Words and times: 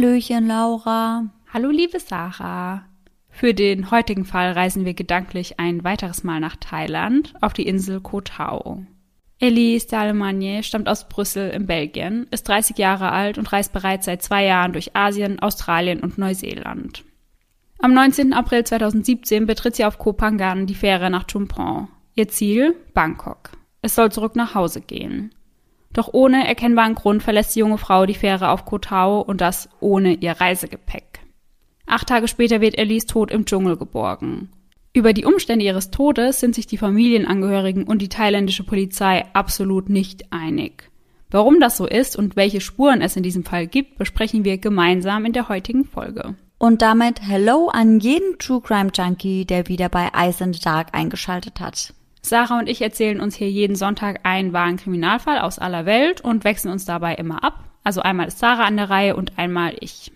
Hallöchen, 0.00 0.46
Laura. 0.46 1.26
Hallo, 1.52 1.68
liebe 1.68 2.00
Sarah. 2.00 2.86
Für 3.28 3.52
den 3.52 3.90
heutigen 3.90 4.24
Fall 4.24 4.52
reisen 4.52 4.86
wir 4.86 4.94
gedanklich 4.94 5.60
ein 5.60 5.84
weiteres 5.84 6.24
Mal 6.24 6.40
nach 6.40 6.56
Thailand 6.56 7.34
auf 7.42 7.52
die 7.52 7.66
Insel 7.66 8.00
Koh 8.00 8.22
Tao. 8.22 8.86
Elise 9.40 9.88
Dalemagne 9.88 10.62
stammt 10.62 10.88
aus 10.88 11.06
Brüssel 11.06 11.50
in 11.50 11.66
Belgien, 11.66 12.26
ist 12.30 12.48
30 12.48 12.78
Jahre 12.78 13.12
alt 13.12 13.36
und 13.36 13.52
reist 13.52 13.74
bereits 13.74 14.06
seit 14.06 14.22
zwei 14.22 14.46
Jahren 14.46 14.72
durch 14.72 14.96
Asien, 14.96 15.38
Australien 15.38 16.00
und 16.00 16.16
Neuseeland. 16.16 17.04
Am 17.78 17.92
19. 17.92 18.32
April 18.32 18.64
2017 18.64 19.44
betritt 19.44 19.76
sie 19.76 19.84
auf 19.84 19.98
Koh 19.98 20.14
Phangan 20.14 20.66
die 20.66 20.74
Fähre 20.74 21.10
nach 21.10 21.26
Chumpon. 21.26 21.88
Ihr 22.14 22.28
Ziel? 22.28 22.74
Bangkok. 22.94 23.50
Es 23.82 23.96
soll 23.96 24.10
zurück 24.10 24.34
nach 24.34 24.54
Hause 24.54 24.80
gehen. 24.80 25.34
Doch 25.92 26.10
ohne 26.12 26.46
erkennbaren 26.46 26.94
Grund 26.94 27.22
verlässt 27.22 27.54
die 27.56 27.60
junge 27.60 27.78
Frau 27.78 28.06
die 28.06 28.14
Fähre 28.14 28.50
auf 28.50 28.64
Koh 28.64 28.78
Tao 28.78 29.20
und 29.20 29.40
das 29.40 29.68
ohne 29.80 30.14
ihr 30.14 30.32
Reisegepäck. 30.32 31.20
Acht 31.86 32.08
Tage 32.08 32.28
später 32.28 32.60
wird 32.60 32.78
Elise 32.78 33.06
tot 33.06 33.32
im 33.32 33.44
Dschungel 33.44 33.76
geborgen. 33.76 34.50
Über 34.92 35.12
die 35.12 35.24
Umstände 35.24 35.64
ihres 35.64 35.90
Todes 35.90 36.40
sind 36.40 36.54
sich 36.54 36.66
die 36.66 36.78
Familienangehörigen 36.78 37.84
und 37.84 38.02
die 38.02 38.08
thailändische 38.08 38.64
Polizei 38.64 39.24
absolut 39.32 39.88
nicht 39.88 40.32
einig. 40.32 40.90
Warum 41.30 41.60
das 41.60 41.76
so 41.76 41.86
ist 41.86 42.16
und 42.16 42.34
welche 42.34 42.60
Spuren 42.60 43.00
es 43.00 43.16
in 43.16 43.22
diesem 43.22 43.44
Fall 43.44 43.68
gibt, 43.68 43.98
besprechen 43.98 44.44
wir 44.44 44.58
gemeinsam 44.58 45.24
in 45.24 45.32
der 45.32 45.48
heutigen 45.48 45.84
Folge. 45.84 46.34
Und 46.58 46.82
damit 46.82 47.22
Hello 47.22 47.68
an 47.68 48.00
jeden 48.00 48.38
True 48.38 48.60
Crime 48.60 48.90
Junkie, 48.92 49.44
der 49.44 49.68
wieder 49.68 49.88
bei 49.88 50.10
Ice 50.16 50.42
in 50.42 50.52
the 50.52 50.60
Dark 50.60 50.88
eingeschaltet 50.92 51.60
hat. 51.60 51.94
Sarah 52.22 52.58
und 52.58 52.68
ich 52.68 52.82
erzählen 52.82 53.20
uns 53.20 53.34
hier 53.34 53.50
jeden 53.50 53.76
Sonntag 53.76 54.20
einen 54.24 54.52
wahren 54.52 54.76
Kriminalfall 54.76 55.38
aus 55.38 55.58
aller 55.58 55.86
Welt 55.86 56.20
und 56.20 56.44
wechseln 56.44 56.72
uns 56.72 56.84
dabei 56.84 57.14
immer 57.14 57.42
ab. 57.42 57.64
Also 57.82 58.02
einmal 58.02 58.28
ist 58.28 58.38
Sarah 58.38 58.64
an 58.64 58.76
der 58.76 58.90
Reihe 58.90 59.16
und 59.16 59.38
einmal 59.38 59.74
ich. 59.80 60.12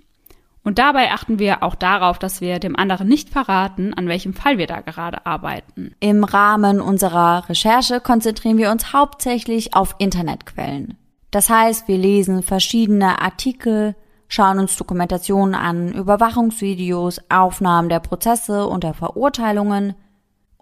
Und 0.64 0.78
dabei 0.78 1.12
achten 1.12 1.38
wir 1.38 1.62
auch 1.62 1.74
darauf, 1.74 2.18
dass 2.18 2.40
wir 2.40 2.58
dem 2.58 2.74
anderen 2.74 3.06
nicht 3.06 3.28
verraten, 3.28 3.92
an 3.92 4.08
welchem 4.08 4.32
Fall 4.32 4.56
wir 4.56 4.66
da 4.66 4.80
gerade 4.80 5.26
arbeiten. 5.26 5.94
Im 6.00 6.24
Rahmen 6.24 6.80
unserer 6.80 7.48
Recherche 7.48 8.00
konzentrieren 8.00 8.56
wir 8.56 8.70
uns 8.70 8.94
hauptsächlich 8.94 9.74
auf 9.74 9.94
Internetquellen. 9.98 10.96
Das 11.30 11.50
heißt, 11.50 11.86
wir 11.86 11.98
lesen 11.98 12.42
verschiedene 12.42 13.20
Artikel, 13.20 13.94
schauen 14.28 14.58
uns 14.58 14.76
Dokumentationen 14.76 15.54
an, 15.54 15.92
Überwachungsvideos, 15.92 17.20
Aufnahmen 17.28 17.90
der 17.90 18.00
Prozesse 18.00 18.66
und 18.66 18.84
der 18.84 18.94
Verurteilungen 18.94 19.94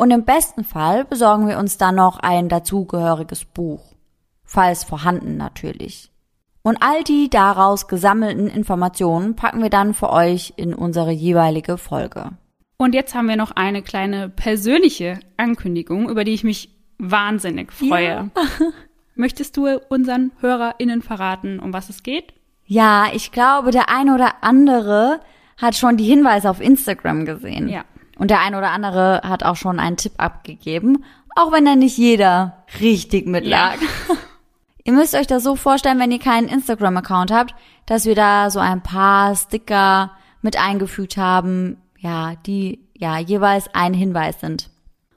und 0.03 0.11
im 0.11 0.25
besten 0.25 0.64
Fall 0.64 1.05
besorgen 1.05 1.47
wir 1.47 1.58
uns 1.58 1.78
dann 1.78 1.95
noch 1.95 2.19
ein 2.19 2.48
dazugehöriges 2.48 3.45
Buch, 3.45 3.95
falls 4.42 4.83
vorhanden 4.83 5.36
natürlich. 5.36 6.11
Und 6.62 6.83
all 6.83 7.05
die 7.05 7.31
daraus 7.31 7.86
gesammelten 7.86 8.48
Informationen 8.48 9.36
packen 9.36 9.62
wir 9.62 9.70
dann 9.70 9.94
für 9.94 10.11
euch 10.11 10.55
in 10.56 10.75
unsere 10.75 11.12
jeweilige 11.12 11.78
Folge. 11.78 12.31
Und 12.78 12.97
jetzt 12.97 13.14
haben 13.14 13.28
wir 13.28 13.36
noch 13.36 13.53
eine 13.53 13.81
kleine 13.81 14.28
persönliche 14.28 15.20
Ankündigung, 15.36 16.11
über 16.11 16.25
die 16.25 16.34
ich 16.34 16.42
mich 16.42 16.70
wahnsinnig 16.98 17.72
freue. 17.72 18.05
Ja. 18.05 18.28
Möchtest 19.14 19.56
du 19.56 19.69
unseren 19.89 20.33
HörerInnen 20.41 21.03
verraten, 21.03 21.61
um 21.61 21.72
was 21.72 21.91
es 21.91 22.03
geht? 22.03 22.34
Ja, 22.64 23.06
ich 23.14 23.31
glaube, 23.31 23.70
der 23.70 23.89
ein 23.89 24.11
oder 24.11 24.42
andere 24.42 25.20
hat 25.59 25.77
schon 25.77 25.97
die 25.97 26.06
Hinweise 26.06 26.50
auf 26.50 26.61
Instagram 26.61 27.25
gesehen. 27.25 27.69
Ja. 27.69 27.84
Und 28.23 28.31
der 28.31 28.39
ein 28.39 28.55
oder 28.55 28.70
andere 28.70 29.22
hat 29.25 29.43
auch 29.43 29.56
schon 29.56 29.81
einen 29.81 29.97
Tipp 29.97 30.12
abgegeben, 30.19 31.03
auch 31.34 31.50
wenn 31.50 31.65
da 31.65 31.75
nicht 31.75 31.99
jeder 31.99 32.62
richtig 32.78 33.27
mitlag. 33.27 33.83
Ja. 33.83 34.15
Ihr 34.84 34.93
müsst 34.93 35.16
euch 35.16 35.27
das 35.27 35.43
so 35.43 35.56
vorstellen, 35.56 35.99
wenn 35.99 36.12
ihr 36.12 36.21
keinen 36.21 36.47
Instagram-Account 36.47 37.33
habt, 37.33 37.53
dass 37.84 38.05
wir 38.05 38.15
da 38.15 38.49
so 38.50 38.60
ein 38.60 38.81
paar 38.81 39.34
Sticker 39.34 40.12
mit 40.41 40.56
eingefügt 40.56 41.16
haben, 41.16 41.78
ja, 41.99 42.34
die 42.47 42.87
ja 42.97 43.19
jeweils 43.19 43.75
ein 43.75 43.93
Hinweis 43.93 44.39
sind. 44.39 44.71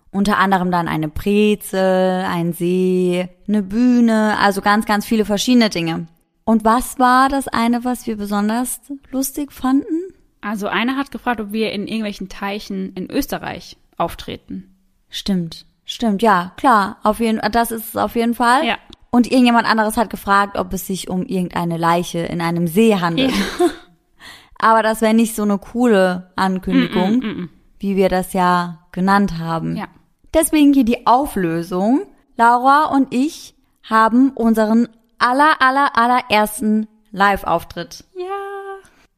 Unter 0.10 0.40
anderem 0.40 0.72
dann 0.72 0.88
eine 0.88 1.08
Brezel, 1.08 2.26
ein 2.28 2.54
See, 2.54 3.30
eine 3.48 3.62
Bühne, 3.62 4.36
also 4.40 4.62
ganz, 4.62 4.88
ganz 4.88 5.06
viele 5.06 5.26
verschiedene 5.26 5.70
Dinge. 5.70 6.08
Und 6.44 6.66
was 6.66 6.98
war 6.98 7.30
das 7.30 7.48
eine, 7.48 7.84
was 7.84 8.08
wir 8.08 8.18
besonders 8.18 8.82
lustig 9.12 9.52
fanden? 9.52 10.15
Also 10.42 10.68
einer 10.68 10.96
hat 10.96 11.12
gefragt, 11.12 11.42
ob 11.42 11.52
wir 11.52 11.72
in 11.72 11.88
irgendwelchen 11.88 12.30
Teichen 12.30 12.94
in 12.94 13.10
Österreich 13.10 13.78
auftreten. 13.98 14.76
Stimmt, 15.10 15.66
stimmt, 15.86 16.22
ja, 16.22 16.54
klar, 16.58 16.98
auf 17.04 17.20
jeden, 17.20 17.40
das 17.52 17.72
ist 17.72 17.90
es 17.90 17.98
auf 17.98 18.16
jeden 18.16 18.34
Fall. 18.34 18.66
Ja. 18.66 18.78
Und 19.10 19.32
irgendjemand 19.32 19.66
anderes 19.66 19.96
hat 19.96 20.10
gefragt, 20.10 20.58
ob 20.58 20.74
es 20.74 20.88
sich 20.88 21.10
um 21.10 21.26
irgendeine 21.26 21.78
Leiche 21.78 22.20
in 22.20 22.42
einem 22.42 22.68
See 22.68 22.96
handelt. 22.96 23.32
Ja. 23.32 23.70
Aber 24.60 24.84
das 24.84 25.02
wäre 25.02 25.14
nicht 25.14 25.36
so 25.36 25.44
eine 25.44 25.58
coole 25.58 26.32
Ankündigung, 26.36 27.18
mm, 27.18 27.26
mm, 27.26 27.42
mm, 27.42 27.50
wie 27.80 27.96
wir 27.96 28.10
das 28.10 28.34
ja 28.34 28.80
genannt 28.92 29.38
haben. 29.38 29.76
Ja. 29.78 29.88
Deswegen 30.34 30.74
hier 30.74 30.84
die 30.84 31.08
Auflösung. 31.08 32.02
Laura 32.36 32.86
und 32.94 33.14
ich 33.14 33.56
haben 33.84 34.32
unseren 34.32 34.90
aller, 35.18 35.62
aller, 35.62 35.98
allerersten 35.98 36.88
Live-Auftritt. 37.12 38.04
Ja. 38.18 38.26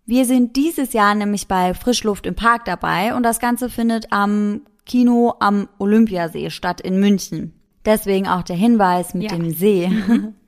Wir 0.07 0.25
sind 0.25 0.55
dieses 0.55 0.93
Jahr 0.93 1.13
nämlich 1.13 1.49
bei 1.49 1.73
Frischluft 1.73 2.25
im 2.25 2.33
Park 2.33 2.63
dabei 2.63 3.13
und 3.13 3.23
das 3.23 3.39
Ganze 3.39 3.69
findet 3.69 4.11
am 4.11 4.61
Kino 4.85 5.35
am 5.41 5.67
Olympiasee 5.79 6.49
statt 6.49 6.79
in 6.79 6.97
München. 6.99 7.53
Deswegen 7.85 8.25
auch 8.27 8.41
der 8.41 8.55
Hinweis 8.55 9.13
mit 9.13 9.31
ja. 9.31 9.37
dem 9.37 9.51
See. 9.51 9.87
Mhm. 9.87 10.33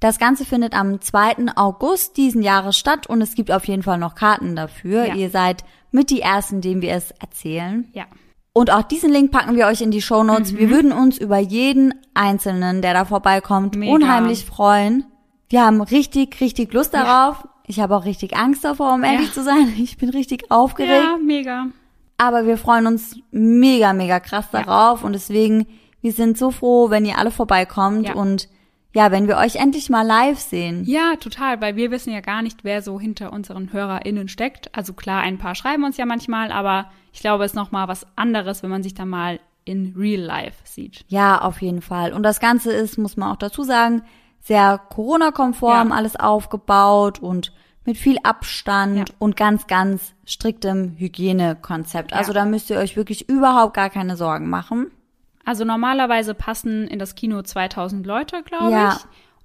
Das 0.00 0.18
Ganze 0.18 0.44
findet 0.44 0.74
am 0.74 1.00
2. 1.00 1.54
August 1.54 2.16
diesen 2.16 2.42
Jahres 2.42 2.76
statt 2.76 3.06
und 3.06 3.20
es 3.20 3.36
gibt 3.36 3.52
auf 3.52 3.68
jeden 3.68 3.84
Fall 3.84 3.98
noch 3.98 4.16
Karten 4.16 4.56
dafür. 4.56 5.06
Ja. 5.06 5.14
Ihr 5.14 5.30
seid 5.30 5.62
mit 5.92 6.10
die 6.10 6.20
Ersten, 6.20 6.60
denen 6.60 6.82
wir 6.82 6.92
es 6.94 7.12
erzählen. 7.12 7.88
Ja. 7.92 8.06
Und 8.52 8.72
auch 8.72 8.82
diesen 8.82 9.12
Link 9.12 9.30
packen 9.30 9.54
wir 9.54 9.68
euch 9.68 9.80
in 9.80 9.92
die 9.92 10.02
Show 10.02 10.24
Notes. 10.24 10.50
Mhm. 10.50 10.58
Wir 10.58 10.70
würden 10.70 10.90
uns 10.90 11.18
über 11.18 11.38
jeden 11.38 11.94
Einzelnen, 12.14 12.82
der 12.82 12.94
da 12.94 13.04
vorbeikommt, 13.04 13.76
Mega. 13.76 13.92
unheimlich 13.92 14.44
freuen. 14.44 15.04
Wir 15.48 15.64
haben 15.64 15.80
richtig, 15.80 16.40
richtig 16.40 16.72
Lust 16.72 16.94
darauf. 16.94 17.44
Ja. 17.44 17.51
Ich 17.72 17.80
habe 17.80 17.96
auch 17.96 18.04
richtig 18.04 18.36
Angst 18.36 18.66
davor, 18.66 18.92
um 18.92 19.02
ehrlich 19.02 19.32
zu 19.32 19.42
sein. 19.42 19.72
Ich 19.78 19.96
bin 19.96 20.10
richtig 20.10 20.50
aufgeregt. 20.50 20.92
Ja, 21.02 21.16
mega. 21.16 21.68
Aber 22.18 22.44
wir 22.44 22.58
freuen 22.58 22.86
uns 22.86 23.18
mega, 23.30 23.94
mega 23.94 24.20
krass 24.20 24.50
darauf 24.50 25.04
und 25.04 25.14
deswegen 25.14 25.66
wir 26.02 26.12
sind 26.12 26.36
so 26.36 26.50
froh, 26.50 26.90
wenn 26.90 27.06
ihr 27.06 27.16
alle 27.16 27.30
vorbeikommt 27.30 28.08
ja. 28.08 28.14
und 28.14 28.48
ja, 28.92 29.10
wenn 29.10 29.26
wir 29.26 29.38
euch 29.38 29.56
endlich 29.56 29.88
mal 29.88 30.06
live 30.06 30.38
sehen. 30.38 30.84
Ja, 30.84 31.16
total, 31.16 31.62
weil 31.62 31.76
wir 31.76 31.90
wissen 31.90 32.12
ja 32.12 32.20
gar 32.20 32.42
nicht, 32.42 32.62
wer 32.62 32.82
so 32.82 33.00
hinter 33.00 33.32
unseren 33.32 33.72
HörerInnen 33.72 34.28
steckt. 34.28 34.74
Also 34.76 34.92
klar, 34.92 35.22
ein 35.22 35.38
paar 35.38 35.54
schreiben 35.54 35.84
uns 35.84 35.96
ja 35.96 36.04
manchmal, 36.04 36.52
aber 36.52 36.90
ich 37.10 37.20
glaube, 37.20 37.44
es 37.44 37.52
ist 37.52 37.56
nochmal 37.56 37.88
was 37.88 38.06
anderes, 38.16 38.62
wenn 38.62 38.68
man 38.68 38.82
sich 38.82 38.92
da 38.92 39.06
mal 39.06 39.40
in 39.64 39.94
real 39.96 40.20
life 40.20 40.58
sieht. 40.64 41.06
Ja, 41.08 41.40
auf 41.40 41.62
jeden 41.62 41.80
Fall. 41.80 42.12
Und 42.12 42.22
das 42.22 42.38
Ganze 42.38 42.70
ist, 42.70 42.98
muss 42.98 43.16
man 43.16 43.32
auch 43.32 43.36
dazu 43.36 43.62
sagen, 43.62 44.02
sehr 44.42 44.78
Corona-konform 44.90 45.90
ja. 45.90 45.94
alles 45.94 46.16
aufgebaut 46.16 47.20
und 47.20 47.52
mit 47.84 47.96
viel 47.96 48.16
Abstand 48.22 49.08
ja. 49.08 49.14
und 49.18 49.36
ganz, 49.36 49.66
ganz 49.66 50.14
striktem 50.24 50.96
Hygienekonzept. 50.98 52.12
Also 52.12 52.32
ja. 52.32 52.40
da 52.40 52.44
müsst 52.44 52.70
ihr 52.70 52.78
euch 52.78 52.96
wirklich 52.96 53.28
überhaupt 53.28 53.74
gar 53.74 53.90
keine 53.90 54.16
Sorgen 54.16 54.48
machen. 54.48 54.90
Also 55.44 55.64
normalerweise 55.64 56.34
passen 56.34 56.86
in 56.86 56.98
das 56.98 57.14
Kino 57.14 57.42
2000 57.42 58.06
Leute, 58.06 58.42
glaube 58.42 58.72
ja. 58.72 58.96
ich. 58.96 59.04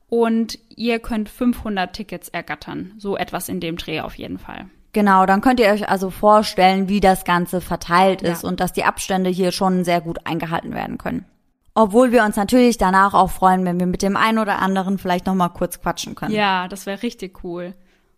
Und 0.09 0.59
ihr 0.69 0.99
könnt 0.99 1.29
500 1.29 1.93
Tickets 1.93 2.29
ergattern. 2.29 2.93
So 2.97 3.17
etwas 3.17 3.49
in 3.49 3.59
dem 3.59 3.77
Dreh 3.77 4.01
auf 4.01 4.15
jeden 4.15 4.37
Fall. 4.37 4.67
Genau, 4.93 5.25
dann 5.25 5.41
könnt 5.41 5.59
ihr 5.59 5.69
euch 5.69 5.89
also 5.89 6.09
vorstellen, 6.09 6.87
wie 6.87 7.01
das 7.01 7.25
Ganze 7.25 7.61
verteilt 7.61 8.21
ist 8.21 8.43
und 8.43 8.59
dass 8.59 8.73
die 8.73 8.83
Abstände 8.83 9.29
hier 9.29 9.51
schon 9.51 9.83
sehr 9.83 10.01
gut 10.01 10.25
eingehalten 10.25 10.73
werden 10.73 10.97
können. 10.97 11.25
Obwohl 11.79 12.11
wir 12.11 12.23
uns 12.23 12.35
natürlich 12.35 12.79
danach 12.79 13.13
auch 13.13 13.29
freuen, 13.29 13.63
wenn 13.63 13.79
wir 13.79 13.85
mit 13.85 14.01
dem 14.01 14.17
einen 14.17 14.39
oder 14.39 14.57
anderen 14.57 14.97
vielleicht 14.97 15.27
noch 15.27 15.35
mal 15.35 15.49
kurz 15.49 15.79
quatschen 15.79 16.15
können. 16.15 16.33
Ja, 16.33 16.67
das 16.67 16.87
wäre 16.87 17.03
richtig 17.03 17.43
cool. 17.43 17.75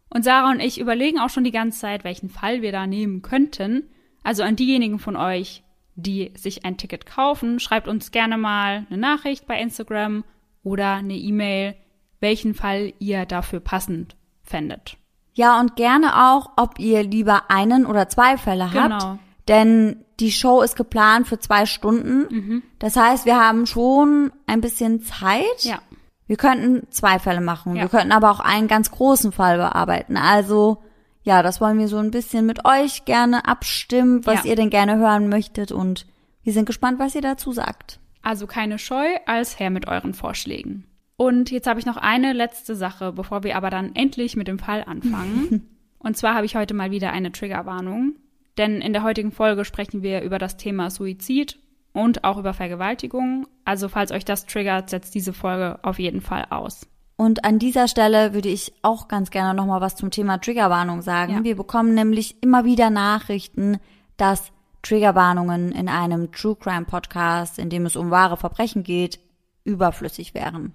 Und 0.10 0.24
Sarah 0.24 0.52
und 0.52 0.62
ich 0.62 0.80
überlegen 0.80 1.20
auch 1.20 1.30
schon 1.30 1.44
die 1.44 1.52
ganze 1.52 1.78
Zeit, 1.78 2.06
welchen 2.06 2.30
Fall 2.30 2.62
wir 2.62 2.72
da 2.72 2.88
nehmen 2.88 3.22
könnten. 3.22 3.90
Also 4.24 4.44
an 4.44 4.56
diejenigen 4.56 4.98
von 4.98 5.18
euch, 5.18 5.62
die 5.96 6.32
sich 6.38 6.64
ein 6.64 6.78
Ticket 6.78 7.06
kaufen, 7.06 7.60
schreibt 7.60 7.90
uns 7.90 8.12
gerne 8.12 8.38
mal 8.38 8.88
eine 8.90 8.98
Nachricht 8.98 9.46
bei 9.46 9.60
Instagram 9.60 10.24
oder 10.64 10.94
eine 10.94 11.16
E-Mail, 11.16 11.76
welchen 12.22 12.54
Fall 12.54 12.94
ihr 13.00 13.26
dafür 13.26 13.60
passend 13.60 14.16
fändet. 14.42 14.96
Ja, 15.34 15.60
und 15.60 15.76
gerne 15.76 16.30
auch, 16.30 16.52
ob 16.56 16.80
ihr 16.80 17.04
lieber 17.04 17.52
einen 17.52 17.86
oder 17.86 18.08
zwei 18.08 18.38
Fälle 18.38 18.74
habt. 18.74 19.02
Genau. 19.02 19.20
Denn 19.50 20.06
die 20.20 20.32
Show 20.32 20.62
ist 20.62 20.76
geplant 20.76 21.28
für 21.28 21.40
zwei 21.40 21.66
Stunden. 21.66 22.28
Mhm. 22.30 22.64
Das 22.80 22.96
heißt, 22.96 23.26
wir 23.26 23.40
haben 23.40 23.66
schon 23.66 24.32
ein 24.48 24.62
bisschen 24.62 25.02
Zeit. 25.02 25.64
Ja. 25.64 25.82
Wir 26.28 26.38
könnten 26.38 26.88
zwei 26.92 27.20
Fälle 27.20 27.42
machen. 27.42 27.76
Ja. 27.76 27.84
Wir 27.84 27.90
könnten 27.90 28.12
aber 28.12 28.30
auch 28.32 28.40
einen 28.40 28.68
ganz 28.68 28.92
großen 28.92 29.32
Fall 29.32 29.58
bearbeiten. 29.58 30.18
Also 30.18 30.84
ja, 31.24 31.44
das 31.44 31.60
wollen 31.62 31.80
wir 31.80 31.88
so 31.88 31.98
ein 31.98 32.12
bisschen 32.12 32.46
mit 32.46 32.66
euch 32.66 33.06
gerne 33.06 33.46
abstimmen, 33.46 34.26
was 34.26 34.44
ja. 34.44 34.52
ihr 34.52 34.56
denn 34.56 34.70
gerne 34.70 34.98
hören 34.98 35.30
möchtet 35.30 35.72
und 35.72 36.06
wir 36.44 36.54
sind 36.54 36.66
gespannt, 36.66 37.00
was 37.00 37.16
ihr 37.16 37.22
dazu 37.22 37.52
sagt. 37.52 38.00
Also 38.22 38.48
keine 38.48 38.80
Scheu, 38.80 39.08
als 39.26 39.60
her 39.60 39.70
mit 39.70 39.88
euren 39.88 40.14
Vorschlägen. 40.14 40.86
Und 41.18 41.52
jetzt 41.52 41.68
habe 41.68 41.80
ich 41.80 41.86
noch 41.86 41.98
eine 41.98 42.34
letzte 42.34 42.76
Sache, 42.76 43.12
bevor 43.12 43.44
wir 43.44 43.58
aber 43.58 43.70
dann 43.70 43.94
endlich 43.96 44.36
mit 44.36 44.48
dem 44.48 44.60
Fall 44.60 44.84
anfangen. 44.86 45.68
Und 46.00 46.16
zwar 46.16 46.34
habe 46.34 46.46
ich 46.46 46.56
heute 46.56 46.74
mal 46.74 46.92
wieder 46.92 47.12
eine 47.12 47.32
Triggerwarnung, 47.32 48.16
denn 48.60 48.82
in 48.82 48.94
der 48.94 49.04
heutigen 49.04 49.32
Folge 49.32 49.66
sprechen 49.66 50.04
wir 50.04 50.22
über 50.22 50.38
das 50.38 50.58
Thema 50.58 50.92
Suizid 50.92 51.58
und 51.94 52.24
auch 52.24 52.38
über 52.38 52.54
Vergewaltigung. 52.54 53.48
Also 53.66 53.90
falls 53.90 54.12
euch 54.12 54.26
das 54.26 54.46
triggert, 54.46 54.90
setzt 54.90 55.16
diese 55.16 55.34
Folge 55.34 55.80
auf 55.82 55.98
jeden 55.98 56.22
Fall 56.22 56.46
aus. 56.50 56.86
Und 57.16 57.44
an 57.44 57.58
dieser 57.58 57.88
Stelle 57.88 58.34
würde 58.34 58.50
ich 58.50 58.74
auch 58.82 59.08
ganz 59.08 59.32
gerne 59.32 59.54
nochmal 59.54 59.82
was 59.82 59.96
zum 59.96 60.12
Thema 60.12 60.38
Triggerwarnung 60.38 61.02
sagen. 61.02 61.34
Ja. 61.34 61.44
Wir 61.44 61.56
bekommen 61.56 61.94
nämlich 61.94 62.42
immer 62.44 62.66
wieder 62.66 62.90
Nachrichten, 62.90 63.80
dass 64.18 64.52
Triggerwarnungen 64.84 65.72
in 65.72 65.90
einem 65.90 66.32
True 66.32 66.56
Crime 66.56 66.86
Podcast, 66.86 67.60
in 67.60 67.70
dem 67.70 67.86
es 67.86 67.96
um 67.96 68.12
wahre 68.12 68.38
Verbrechen 68.38 68.84
geht, 68.84 69.20
überflüssig 69.64 70.34
wären. 70.34 70.74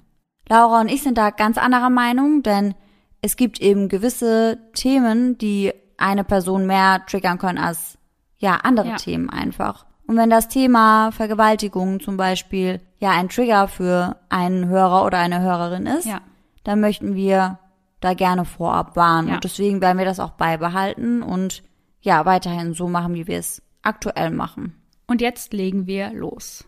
Laura 0.48 0.80
und 0.80 0.88
ich 0.90 1.02
sind 1.02 1.16
da 1.16 1.30
ganz 1.30 1.56
anderer 1.56 1.90
Meinung, 1.90 2.42
denn 2.42 2.74
es 3.22 3.36
gibt 3.36 3.60
eben 3.60 3.88
gewisse 3.88 4.58
Themen, 4.74 5.38
die 5.38 5.72
eine 5.96 6.24
Person 6.24 6.66
mehr 6.66 7.04
triggern 7.06 7.38
können 7.38 7.58
als 7.58 7.98
ja 8.38 8.56
andere 8.62 8.88
ja. 8.88 8.96
Themen 8.96 9.30
einfach. 9.30 9.86
Und 10.06 10.16
wenn 10.16 10.30
das 10.30 10.48
Thema 10.48 11.12
Vergewaltigung 11.12 12.00
zum 12.00 12.16
Beispiel 12.16 12.80
ja 12.98 13.10
ein 13.10 13.28
Trigger 13.28 13.68
für 13.68 14.16
einen 14.28 14.68
Hörer 14.68 15.04
oder 15.04 15.18
eine 15.18 15.40
Hörerin 15.40 15.86
ist, 15.86 16.06
ja. 16.06 16.20
dann 16.62 16.80
möchten 16.80 17.14
wir 17.14 17.58
da 18.00 18.12
gerne 18.14 18.44
vorab 18.44 18.96
warnen. 18.96 19.28
Ja. 19.28 19.34
Und 19.34 19.44
deswegen 19.44 19.80
werden 19.80 19.98
wir 19.98 20.04
das 20.04 20.20
auch 20.20 20.32
beibehalten 20.32 21.22
und 21.22 21.62
ja, 22.02 22.26
weiterhin 22.26 22.74
so 22.74 22.86
machen, 22.86 23.14
wie 23.14 23.26
wir 23.26 23.38
es 23.38 23.62
aktuell 23.82 24.30
machen. 24.30 24.74
Und 25.06 25.22
jetzt 25.22 25.54
legen 25.54 25.86
wir 25.86 26.12
los. 26.12 26.64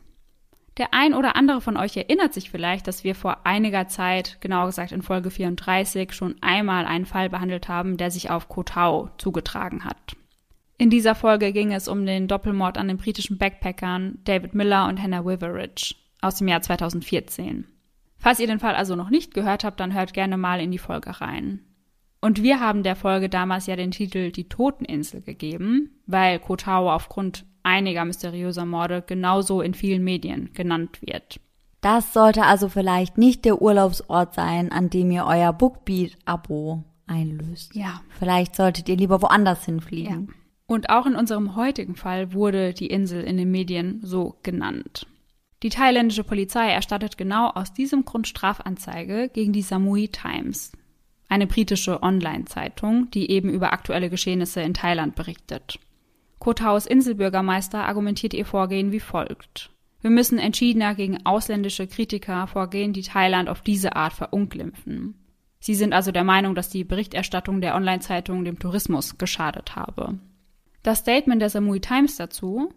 Der 0.79 0.93
ein 0.93 1.15
oder 1.15 1.37
andere 1.37 1.61
von 1.63 1.77
euch 1.77 1.97
erinnert 1.97 2.35
sich 2.35 2.51
vielleicht, 2.51 2.87
dass 2.87 3.03
wir 3.03 3.15
vor 3.15 3.47
einiger 3.47 3.89
Zeit, 3.89 4.39
genauer 4.41 4.67
gesagt 4.67 4.93
in 4.93 5.01
Folge 5.01 5.31
34, 5.31 6.13
schon 6.13 6.37
einmal 6.43 6.85
einen 6.85 7.07
Fall 7.07 7.31
behandelt 7.31 7.69
haben, 7.69 7.97
der 7.97 8.11
sich 8.11 8.31
auf 8.31 8.49
Kotau 8.49 9.09
zugetragen 9.17 9.85
hat. 9.85 10.17
In 10.79 10.91
dieser 10.91 11.15
Folge 11.15 11.53
ging 11.53 11.73
es 11.73 11.89
um 11.89 12.05
den 12.05 12.29
Doppelmord 12.29 12.77
an 12.77 12.89
den 12.89 12.99
britischen 12.99 13.39
Backpackern 13.39 14.19
David 14.25 14.55
Miller 14.55 14.87
und 14.87 15.03
Hannah 15.03 15.25
Witheridge 15.25 15.95
aus 16.21 16.37
dem 16.37 16.49
Jahr 16.49 16.61
2014. 16.61 17.67
Falls 18.19 18.41
ihr 18.41 18.47
den 18.47 18.59
Fall 18.59 18.75
also 18.75 18.97
noch 18.97 19.09
nicht 19.09 19.33
gehört 19.33 19.65
habt, 19.65 19.81
dann 19.81 19.95
hört 19.95 20.13
gerne 20.13 20.37
mal 20.37 20.61
in 20.61 20.71
die 20.71 20.79
Folge 20.79 21.21
rein. 21.23 21.61
Und 22.21 22.43
wir 22.43 22.61
haben 22.61 22.83
der 22.83 22.97
Folge 22.97 23.29
damals 23.31 23.67
ja 23.67 23.77
den 23.77 23.91
Titel 23.91 24.31
Die 24.33 24.49
Toteninsel 24.49 25.23
gegeben, 25.23 26.01
weil 26.07 26.39
Kotau 26.39 26.91
aufgrund 26.91 27.47
einiger 27.67 28.05
mysteriöser 28.05 28.65
Morde 28.65 29.03
genauso 29.07 29.61
in 29.61 29.75
vielen 29.75 30.05
Medien 30.05 30.51
genannt 30.55 31.01
wird. 31.03 31.41
Das 31.83 32.13
sollte 32.13 32.45
also 32.45 32.69
vielleicht 32.69 33.19
nicht 33.19 33.45
der 33.45 33.61
Urlaubsort 33.61 34.35
sein, 34.35 34.73
an 34.73 34.89
dem 34.89 35.11
ihr 35.11 35.27
euer 35.27 35.53
Bookbeat-Abo 35.53 36.85
einlöst. 37.07 37.75
Ja. 37.75 38.01
Vielleicht 38.19 38.57
solltet 38.57 38.89
ihr 38.89 38.97
lieber 38.97 39.21
woanders 39.23 39.65
hinfliegen. 39.65 40.29
Ja. 40.29 40.35
Und 40.67 40.91
auch 40.91 41.07
in 41.07 41.15
unserem 41.15 41.55
heutigen 41.55 41.95
Fall 41.95 42.33
wurde 42.33 42.73
die 42.73 42.89
Insel 42.89 43.23
in 43.23 43.37
den 43.37 43.51
Medien 43.51 44.01
so 44.03 44.37
genannt. 44.43 45.07
Die 45.63 45.69
thailändische 45.69 46.25
Polizei 46.25 46.71
erstattet 46.71 47.17
genau 47.17 47.51
aus 47.51 47.73
diesem 47.73 48.05
Grund 48.05 48.27
Strafanzeige 48.27 49.31
gegen 49.33 49.53
die 49.53 49.63
Samui 49.63 50.09
Times, 50.09 50.73
eine 51.29 51.47
britische 51.47 52.03
Online-Zeitung, 52.03 53.11
die 53.13 53.31
eben 53.31 53.49
über 53.49 53.73
aktuelle 53.73 54.11
Geschehnisse 54.11 54.61
in 54.61 54.75
Thailand 54.75 55.15
berichtet. 55.15 55.79
Kotaus 56.47 56.87
Inselbürgermeister 56.87 57.89
argumentiert 57.89 58.33
ihr 58.33 58.47
Vorgehen 58.47 58.93
wie 58.93 59.01
folgt. 59.01 59.71
Wir 60.01 60.11
müssen 60.11 60.39
entschiedener 60.39 60.95
gegen 60.95 61.27
ausländische 61.27 61.89
Kritiker 61.89 62.47
vorgehen, 62.47 62.93
die 62.93 63.03
Thailand 63.03 63.49
auf 63.49 63.63
diese 63.63 63.97
Art 63.97 64.13
verunglimpfen. 64.13 65.17
Sie 65.59 65.75
sind 65.75 65.93
also 65.93 66.13
der 66.13 66.23
Meinung, 66.23 66.55
dass 66.55 66.69
die 66.69 66.85
Berichterstattung 66.85 67.61
der 67.61 67.75
Online-Zeitung 67.75 68.45
dem 68.45 68.61
Tourismus 68.61 69.19
geschadet 69.19 69.75
habe. 69.75 70.21
Das 70.85 70.99
Statement 70.99 71.43
der 71.43 71.51
Samui 71.51 71.81
Times 71.81 72.15
dazu 72.15 72.73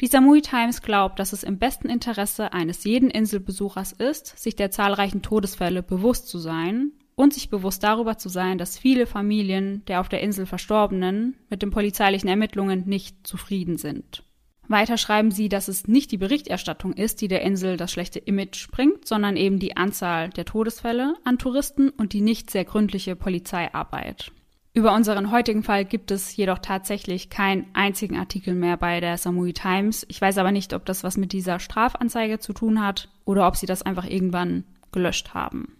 die 0.00 0.08
Samui 0.08 0.42
Times 0.42 0.82
glaubt, 0.82 1.20
dass 1.20 1.32
es 1.32 1.44
im 1.44 1.58
besten 1.58 1.88
Interesse 1.88 2.52
eines 2.52 2.82
jeden 2.82 3.08
Inselbesuchers 3.08 3.92
ist, 3.92 4.36
sich 4.36 4.56
der 4.56 4.72
zahlreichen 4.72 5.22
Todesfälle 5.22 5.84
bewusst 5.84 6.26
zu 6.26 6.38
sein 6.38 6.90
und 7.16 7.34
sich 7.34 7.50
bewusst 7.50 7.82
darüber 7.82 8.18
zu 8.18 8.28
sein, 8.28 8.58
dass 8.58 8.78
viele 8.78 9.06
Familien 9.06 9.84
der 9.86 10.00
auf 10.00 10.08
der 10.08 10.20
Insel 10.20 10.46
Verstorbenen 10.46 11.36
mit 11.50 11.62
den 11.62 11.70
polizeilichen 11.70 12.28
Ermittlungen 12.28 12.84
nicht 12.86 13.26
zufrieden 13.26 13.78
sind. 13.78 14.22
Weiter 14.68 14.96
schreiben 14.98 15.30
sie, 15.30 15.48
dass 15.48 15.68
es 15.68 15.86
nicht 15.86 16.10
die 16.10 16.18
Berichterstattung 16.18 16.92
ist, 16.92 17.20
die 17.20 17.28
der 17.28 17.42
Insel 17.42 17.76
das 17.76 17.92
schlechte 17.92 18.18
Image 18.18 18.68
bringt, 18.70 19.06
sondern 19.06 19.36
eben 19.36 19.58
die 19.58 19.76
Anzahl 19.76 20.30
der 20.30 20.44
Todesfälle 20.44 21.14
an 21.24 21.38
Touristen 21.38 21.90
und 21.90 22.12
die 22.12 22.20
nicht 22.20 22.50
sehr 22.50 22.64
gründliche 22.64 23.16
Polizeiarbeit. 23.16 24.32
Über 24.74 24.94
unseren 24.94 25.30
heutigen 25.30 25.62
Fall 25.62 25.86
gibt 25.86 26.10
es 26.10 26.36
jedoch 26.36 26.58
tatsächlich 26.58 27.30
keinen 27.30 27.64
einzigen 27.72 28.18
Artikel 28.18 28.54
mehr 28.54 28.76
bei 28.76 29.00
der 29.00 29.16
Samui 29.16 29.54
Times. 29.54 30.04
Ich 30.08 30.20
weiß 30.20 30.36
aber 30.36 30.52
nicht, 30.52 30.74
ob 30.74 30.84
das 30.84 31.02
was 31.02 31.16
mit 31.16 31.32
dieser 31.32 31.60
Strafanzeige 31.60 32.40
zu 32.40 32.52
tun 32.52 32.84
hat 32.84 33.08
oder 33.24 33.46
ob 33.46 33.56
sie 33.56 33.64
das 33.64 33.82
einfach 33.82 34.04
irgendwann 34.04 34.64
gelöscht 34.92 35.32
haben. 35.32 35.75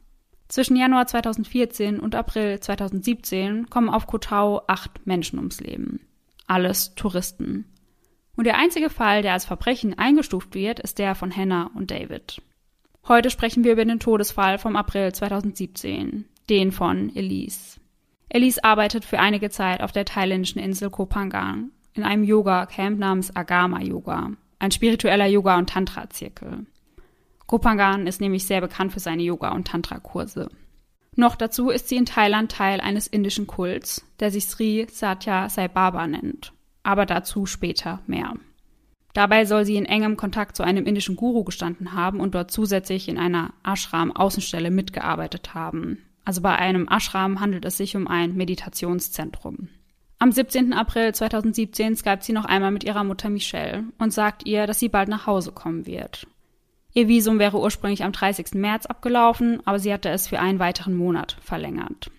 Zwischen 0.48 0.76
Januar 0.76 1.06
2014 1.06 1.98
und 1.98 2.14
April 2.14 2.60
2017 2.60 3.68
kommen 3.68 3.88
auf 3.88 4.06
Kotau 4.06 4.62
acht 4.68 5.06
Menschen 5.06 5.38
ums 5.38 5.60
Leben. 5.60 6.00
Alles 6.46 6.94
Touristen. 6.94 7.64
Und 8.36 8.44
der 8.44 8.56
einzige 8.58 8.90
Fall, 8.90 9.22
der 9.22 9.32
als 9.32 9.44
Verbrechen 9.44 9.98
eingestuft 9.98 10.54
wird, 10.54 10.78
ist 10.78 10.98
der 10.98 11.14
von 11.14 11.34
Hannah 11.34 11.70
und 11.74 11.90
David. 11.90 12.40
Heute 13.08 13.30
sprechen 13.30 13.64
wir 13.64 13.72
über 13.72 13.84
den 13.84 13.98
Todesfall 13.98 14.58
vom 14.58 14.76
April 14.76 15.12
2017, 15.12 16.26
den 16.48 16.70
von 16.70 17.14
Elise. 17.16 17.80
Elise 18.28 18.62
arbeitet 18.62 19.04
für 19.04 19.18
einige 19.18 19.50
Zeit 19.50 19.80
auf 19.80 19.92
der 19.92 20.04
thailändischen 20.04 20.60
Insel 20.60 20.90
Koh 20.90 21.06
Phangan 21.06 21.70
in 21.94 22.02
einem 22.02 22.24
Yoga-Camp 22.24 22.98
namens 22.98 23.34
Agama 23.34 23.80
Yoga, 23.80 24.32
ein 24.58 24.70
spiritueller 24.70 25.26
Yoga- 25.26 25.56
und 25.56 25.70
Tantra-Zirkel. 25.70 26.66
Kopangan 27.46 28.06
ist 28.06 28.20
nämlich 28.20 28.46
sehr 28.46 28.60
bekannt 28.60 28.92
für 28.92 29.00
seine 29.00 29.22
Yoga- 29.22 29.52
und 29.52 29.68
Tantra-Kurse. 29.68 30.48
Noch 31.14 31.36
dazu 31.36 31.70
ist 31.70 31.88
sie 31.88 31.96
in 31.96 32.04
Thailand 32.04 32.52
Teil 32.52 32.80
eines 32.80 33.06
indischen 33.06 33.46
Kults, 33.46 34.04
der 34.20 34.30
sich 34.30 34.46
Sri 34.46 34.86
Satya 34.90 35.48
Sai 35.48 35.68
Baba 35.68 36.06
nennt. 36.06 36.52
Aber 36.82 37.06
dazu 37.06 37.46
später 37.46 38.00
mehr. 38.06 38.34
Dabei 39.14 39.46
soll 39.46 39.64
sie 39.64 39.76
in 39.76 39.86
engem 39.86 40.18
Kontakt 40.18 40.56
zu 40.56 40.62
einem 40.62 40.84
indischen 40.84 41.16
Guru 41.16 41.42
gestanden 41.42 41.94
haben 41.94 42.20
und 42.20 42.34
dort 42.34 42.50
zusätzlich 42.50 43.08
in 43.08 43.16
einer 43.16 43.54
Ashram-Außenstelle 43.64 44.70
mitgearbeitet 44.70 45.54
haben. 45.54 46.02
Also 46.26 46.42
bei 46.42 46.54
einem 46.54 46.86
Ashram 46.86 47.40
handelt 47.40 47.64
es 47.64 47.78
sich 47.78 47.96
um 47.96 48.08
ein 48.08 48.36
Meditationszentrum. 48.36 49.68
Am 50.18 50.32
17. 50.32 50.74
April 50.74 51.14
2017 51.14 51.96
skypt 51.96 52.24
sie 52.24 52.34
noch 52.34 52.44
einmal 52.44 52.72
mit 52.72 52.84
ihrer 52.84 53.04
Mutter 53.04 53.30
Michelle 53.30 53.84
und 53.98 54.12
sagt 54.12 54.46
ihr, 54.46 54.66
dass 54.66 54.80
sie 54.80 54.90
bald 54.90 55.08
nach 55.08 55.26
Hause 55.26 55.52
kommen 55.52 55.86
wird. 55.86 56.26
Ihr 56.96 57.08
Visum 57.08 57.38
wäre 57.38 57.60
ursprünglich 57.60 58.04
am 58.04 58.12
30. 58.12 58.54
März 58.54 58.86
abgelaufen, 58.86 59.60
aber 59.66 59.78
sie 59.78 59.92
hatte 59.92 60.08
es 60.08 60.28
für 60.28 60.40
einen 60.40 60.58
weiteren 60.58 60.96
Monat 60.96 61.36
verlängert. 61.42 62.10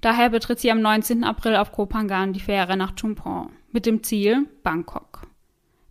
Daher 0.00 0.28
betritt 0.28 0.58
sie 0.58 0.72
am 0.72 0.80
19. 0.80 1.22
April 1.22 1.54
auf 1.54 1.70
Koh 1.70 1.86
Phangan 1.86 2.32
die 2.32 2.40
Fähre 2.40 2.76
nach 2.76 2.96
Chumpon 2.96 3.50
mit 3.70 3.86
dem 3.86 4.02
Ziel 4.02 4.48
Bangkok. 4.64 5.28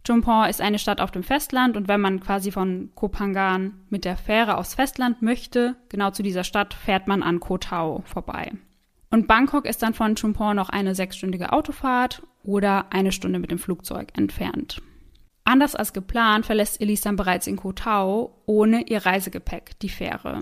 Chumpon 0.04 0.50
ist 0.50 0.60
eine 0.60 0.78
Stadt 0.78 1.00
auf 1.00 1.12
dem 1.12 1.24
Festland 1.24 1.78
und 1.78 1.88
wenn 1.88 2.02
man 2.02 2.20
quasi 2.20 2.52
von 2.52 2.92
Koh 2.96 3.08
Phangan 3.08 3.76
mit 3.90 4.04
der 4.04 4.18
Fähre 4.18 4.58
aufs 4.58 4.74
Festland 4.74 5.22
möchte, 5.22 5.78
genau 5.88 6.12
zu 6.12 6.22
dieser 6.22 6.44
Stadt 6.44 6.74
fährt 6.74 7.08
man 7.08 7.24
an 7.24 7.40
Koh 7.40 7.60
Tao 7.60 8.04
vorbei. 8.06 8.52
Und 9.10 9.26
Bangkok 9.26 9.66
ist 9.66 9.82
dann 9.82 9.94
von 9.94 10.16
Chumpon 10.16 10.58
noch 10.58 10.68
eine 10.68 10.96
sechsstündige 10.96 11.54
Autofahrt 11.54 12.24
oder 12.44 12.88
eine 12.90 13.14
Stunde 13.14 13.40
mit 13.40 13.52
dem 13.52 13.60
Flugzeug 13.60 14.10
entfernt. 14.18 14.82
Anders 15.46 15.76
als 15.76 15.94
geplant 15.94 16.46
verlässt 16.46 16.80
Elise 16.82 17.04
dann 17.04 17.16
bereits 17.16 17.48
in 17.48 17.58
Koh 17.58 17.74
Tao 17.74 18.42
ohne 18.46 18.88
ihr 18.88 19.06
Reisegepäck 19.06 19.80
die 19.80 19.90
Fähre. 19.90 20.42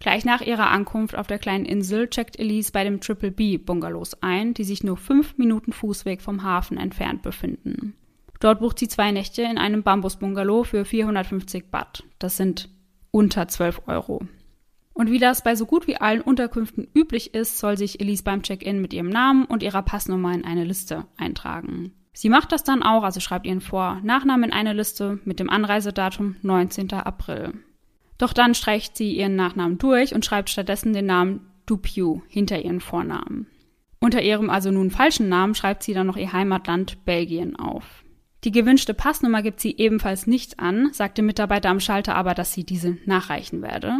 Gleich 0.00 0.24
nach 0.24 0.40
ihrer 0.40 0.68
Ankunft 0.70 1.14
auf 1.14 1.28
der 1.28 1.38
kleinen 1.38 1.64
Insel 1.64 2.08
checkt 2.08 2.36
Elise 2.36 2.72
bei 2.72 2.82
dem 2.82 3.00
Triple 3.00 3.30
B 3.30 3.56
Bungalows 3.56 4.20
ein, 4.20 4.52
die 4.52 4.64
sich 4.64 4.82
nur 4.82 4.96
fünf 4.96 5.38
Minuten 5.38 5.72
Fußweg 5.72 6.22
vom 6.22 6.42
Hafen 6.42 6.76
entfernt 6.76 7.22
befinden. 7.22 7.94
Dort 8.40 8.58
bucht 8.58 8.80
sie 8.80 8.88
zwei 8.88 9.12
Nächte 9.12 9.42
in 9.42 9.58
einem 9.58 9.84
Bambusbungalow 9.84 10.64
für 10.64 10.84
450 10.84 11.70
Baht. 11.70 12.02
Das 12.18 12.36
sind 12.36 12.68
unter 13.12 13.46
12 13.46 13.82
Euro. 13.86 14.22
Und 14.92 15.12
wie 15.12 15.20
das 15.20 15.44
bei 15.44 15.54
so 15.54 15.66
gut 15.66 15.86
wie 15.86 15.96
allen 15.96 16.20
Unterkünften 16.20 16.88
üblich 16.92 17.34
ist, 17.34 17.58
soll 17.58 17.78
sich 17.78 18.00
Elise 18.00 18.24
beim 18.24 18.42
Check-in 18.42 18.80
mit 18.80 18.92
ihrem 18.92 19.08
Namen 19.08 19.44
und 19.44 19.62
ihrer 19.62 19.82
Passnummer 19.82 20.34
in 20.34 20.44
eine 20.44 20.64
Liste 20.64 21.06
eintragen. 21.16 21.92
Sie 22.14 22.28
macht 22.28 22.52
das 22.52 22.62
dann 22.62 22.82
auch, 22.82 23.02
also 23.04 23.20
schreibt 23.20 23.46
ihren 23.46 23.60
Vor- 23.60 24.00
Nachnamen 24.02 24.50
in 24.50 24.52
eine 24.52 24.74
Liste 24.74 25.18
mit 25.24 25.40
dem 25.40 25.48
Anreisedatum 25.48 26.36
19. 26.42 26.92
April. 26.92 27.54
Doch 28.18 28.32
dann 28.32 28.54
streicht 28.54 28.96
sie 28.96 29.16
ihren 29.16 29.34
Nachnamen 29.34 29.78
durch 29.78 30.14
und 30.14 30.24
schreibt 30.24 30.50
stattdessen 30.50 30.92
den 30.92 31.06
Namen 31.06 31.50
Dupiu 31.66 32.22
hinter 32.28 32.62
ihren 32.62 32.80
Vornamen. 32.80 33.46
Unter 33.98 34.22
ihrem 34.22 34.50
also 34.50 34.70
nun 34.70 34.90
falschen 34.90 35.28
Namen 35.28 35.54
schreibt 35.54 35.82
sie 35.82 35.94
dann 35.94 36.06
noch 36.06 36.16
ihr 36.16 36.32
Heimatland 36.32 37.04
Belgien 37.04 37.56
auf. 37.56 38.04
Die 38.44 38.50
gewünschte 38.50 38.94
Passnummer 38.94 39.42
gibt 39.42 39.60
sie 39.60 39.76
ebenfalls 39.78 40.26
nicht 40.26 40.58
an, 40.58 40.90
sagt 40.92 41.16
der 41.18 41.24
Mitarbeiter 41.24 41.70
am 41.70 41.80
Schalter 41.80 42.16
aber, 42.16 42.34
dass 42.34 42.52
sie 42.52 42.64
diese 42.64 42.98
nachreichen 43.06 43.62
werde. 43.62 43.98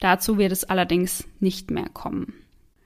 Dazu 0.00 0.38
wird 0.38 0.50
es 0.50 0.64
allerdings 0.64 1.28
nicht 1.38 1.70
mehr 1.70 1.88
kommen. 1.88 2.34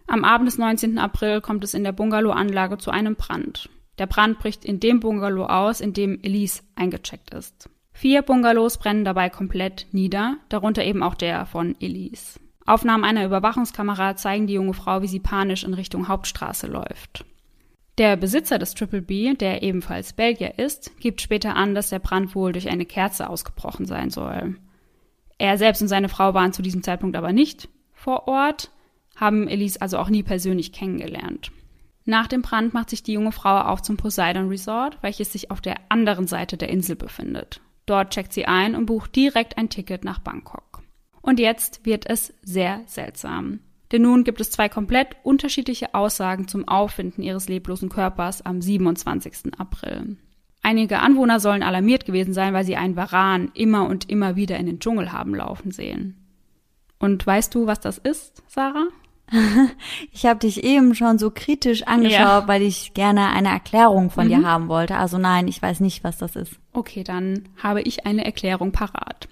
Am 0.06 0.24
Abend 0.24 0.46
des 0.46 0.58
19. 0.58 0.98
April 0.98 1.40
kommt 1.40 1.64
es 1.64 1.72
in 1.72 1.84
der 1.84 1.92
Bungalow-Anlage 1.92 2.76
zu 2.76 2.90
einem 2.90 3.16
Brand. 3.16 3.70
Der 3.98 4.06
Brand 4.06 4.38
bricht 4.38 4.64
in 4.64 4.80
dem 4.80 5.00
Bungalow 5.00 5.46
aus, 5.46 5.80
in 5.80 5.92
dem 5.92 6.20
Elise 6.22 6.62
eingecheckt 6.74 7.32
ist. 7.32 7.70
Vier 7.92 8.22
Bungalows 8.22 8.78
brennen 8.78 9.04
dabei 9.04 9.30
komplett 9.30 9.86
nieder, 9.92 10.36
darunter 10.48 10.84
eben 10.84 11.02
auch 11.02 11.14
der 11.14 11.46
von 11.46 11.76
Elise. 11.80 12.40
Aufnahmen 12.66 13.04
einer 13.04 13.24
Überwachungskamera 13.24 14.16
zeigen 14.16 14.46
die 14.46 14.54
junge 14.54 14.74
Frau, 14.74 15.02
wie 15.02 15.06
sie 15.06 15.20
panisch 15.20 15.64
in 15.64 15.74
Richtung 15.74 16.08
Hauptstraße 16.08 16.66
läuft. 16.66 17.24
Der 17.98 18.16
Besitzer 18.16 18.58
des 18.58 18.74
Triple 18.74 19.02
B, 19.02 19.34
der 19.34 19.62
ebenfalls 19.62 20.14
Belgier 20.14 20.58
ist, 20.58 20.98
gibt 20.98 21.20
später 21.20 21.54
an, 21.54 21.76
dass 21.76 21.90
der 21.90 22.00
Brand 22.00 22.34
wohl 22.34 22.52
durch 22.52 22.68
eine 22.68 22.86
Kerze 22.86 23.28
ausgebrochen 23.28 23.86
sein 23.86 24.10
soll. 24.10 24.56
Er 25.38 25.58
selbst 25.58 25.82
und 25.82 25.88
seine 25.88 26.08
Frau 26.08 26.34
waren 26.34 26.52
zu 26.52 26.62
diesem 26.62 26.82
Zeitpunkt 26.82 27.16
aber 27.16 27.32
nicht 27.32 27.68
vor 27.92 28.26
Ort, 28.26 28.70
haben 29.14 29.46
Elise 29.46 29.80
also 29.80 29.98
auch 29.98 30.08
nie 30.08 30.24
persönlich 30.24 30.72
kennengelernt. 30.72 31.52
Nach 32.04 32.26
dem 32.26 32.42
Brand 32.42 32.74
macht 32.74 32.90
sich 32.90 33.02
die 33.02 33.12
junge 33.12 33.32
Frau 33.32 33.60
auf 33.60 33.82
zum 33.82 33.96
Poseidon 33.96 34.48
Resort, 34.48 34.98
welches 35.00 35.32
sich 35.32 35.50
auf 35.50 35.60
der 35.60 35.76
anderen 35.88 36.26
Seite 36.26 36.56
der 36.56 36.68
Insel 36.68 36.96
befindet. 36.96 37.60
Dort 37.86 38.10
checkt 38.10 38.32
sie 38.32 38.46
ein 38.46 38.74
und 38.74 38.86
bucht 38.86 39.16
direkt 39.16 39.56
ein 39.56 39.70
Ticket 39.70 40.04
nach 40.04 40.18
Bangkok. 40.18 40.82
Und 41.22 41.40
jetzt 41.40 41.86
wird 41.86 42.08
es 42.08 42.34
sehr 42.42 42.82
seltsam. 42.86 43.60
Denn 43.92 44.02
nun 44.02 44.24
gibt 44.24 44.40
es 44.40 44.50
zwei 44.50 44.68
komplett 44.68 45.16
unterschiedliche 45.22 45.94
Aussagen 45.94 46.48
zum 46.48 46.68
Auffinden 46.68 47.22
ihres 47.22 47.48
leblosen 47.48 47.88
Körpers 47.88 48.44
am 48.44 48.60
27. 48.60 49.58
April. 49.58 50.16
Einige 50.62 51.00
Anwohner 51.00 51.40
sollen 51.40 51.62
alarmiert 51.62 52.06
gewesen 52.06 52.34
sein, 52.34 52.54
weil 52.54 52.64
sie 52.64 52.76
einen 52.76 52.96
Varan 52.96 53.50
immer 53.54 53.86
und 53.86 54.10
immer 54.10 54.36
wieder 54.36 54.56
in 54.58 54.66
den 54.66 54.80
Dschungel 54.80 55.12
haben 55.12 55.34
laufen 55.34 55.70
sehen. 55.70 56.16
Und 56.98 57.26
weißt 57.26 57.54
du, 57.54 57.66
was 57.66 57.80
das 57.80 57.98
ist, 57.98 58.42
Sarah? 58.46 58.88
Ich 60.12 60.26
habe 60.26 60.40
dich 60.40 60.64
eben 60.64 60.94
schon 60.94 61.18
so 61.18 61.30
kritisch 61.30 61.82
angeschaut, 61.84 62.42
ja. 62.42 62.48
weil 62.48 62.62
ich 62.62 62.94
gerne 62.94 63.28
eine 63.30 63.48
Erklärung 63.48 64.10
von 64.10 64.26
mhm. 64.26 64.28
dir 64.28 64.42
haben 64.44 64.68
wollte. 64.68 64.96
Also 64.96 65.18
nein, 65.18 65.48
ich 65.48 65.60
weiß 65.60 65.80
nicht, 65.80 66.04
was 66.04 66.18
das 66.18 66.36
ist. 66.36 66.52
Okay, 66.72 67.04
dann 67.04 67.48
habe 67.62 67.82
ich 67.82 68.06
eine 68.06 68.24
Erklärung 68.24 68.72
parat. 68.72 69.28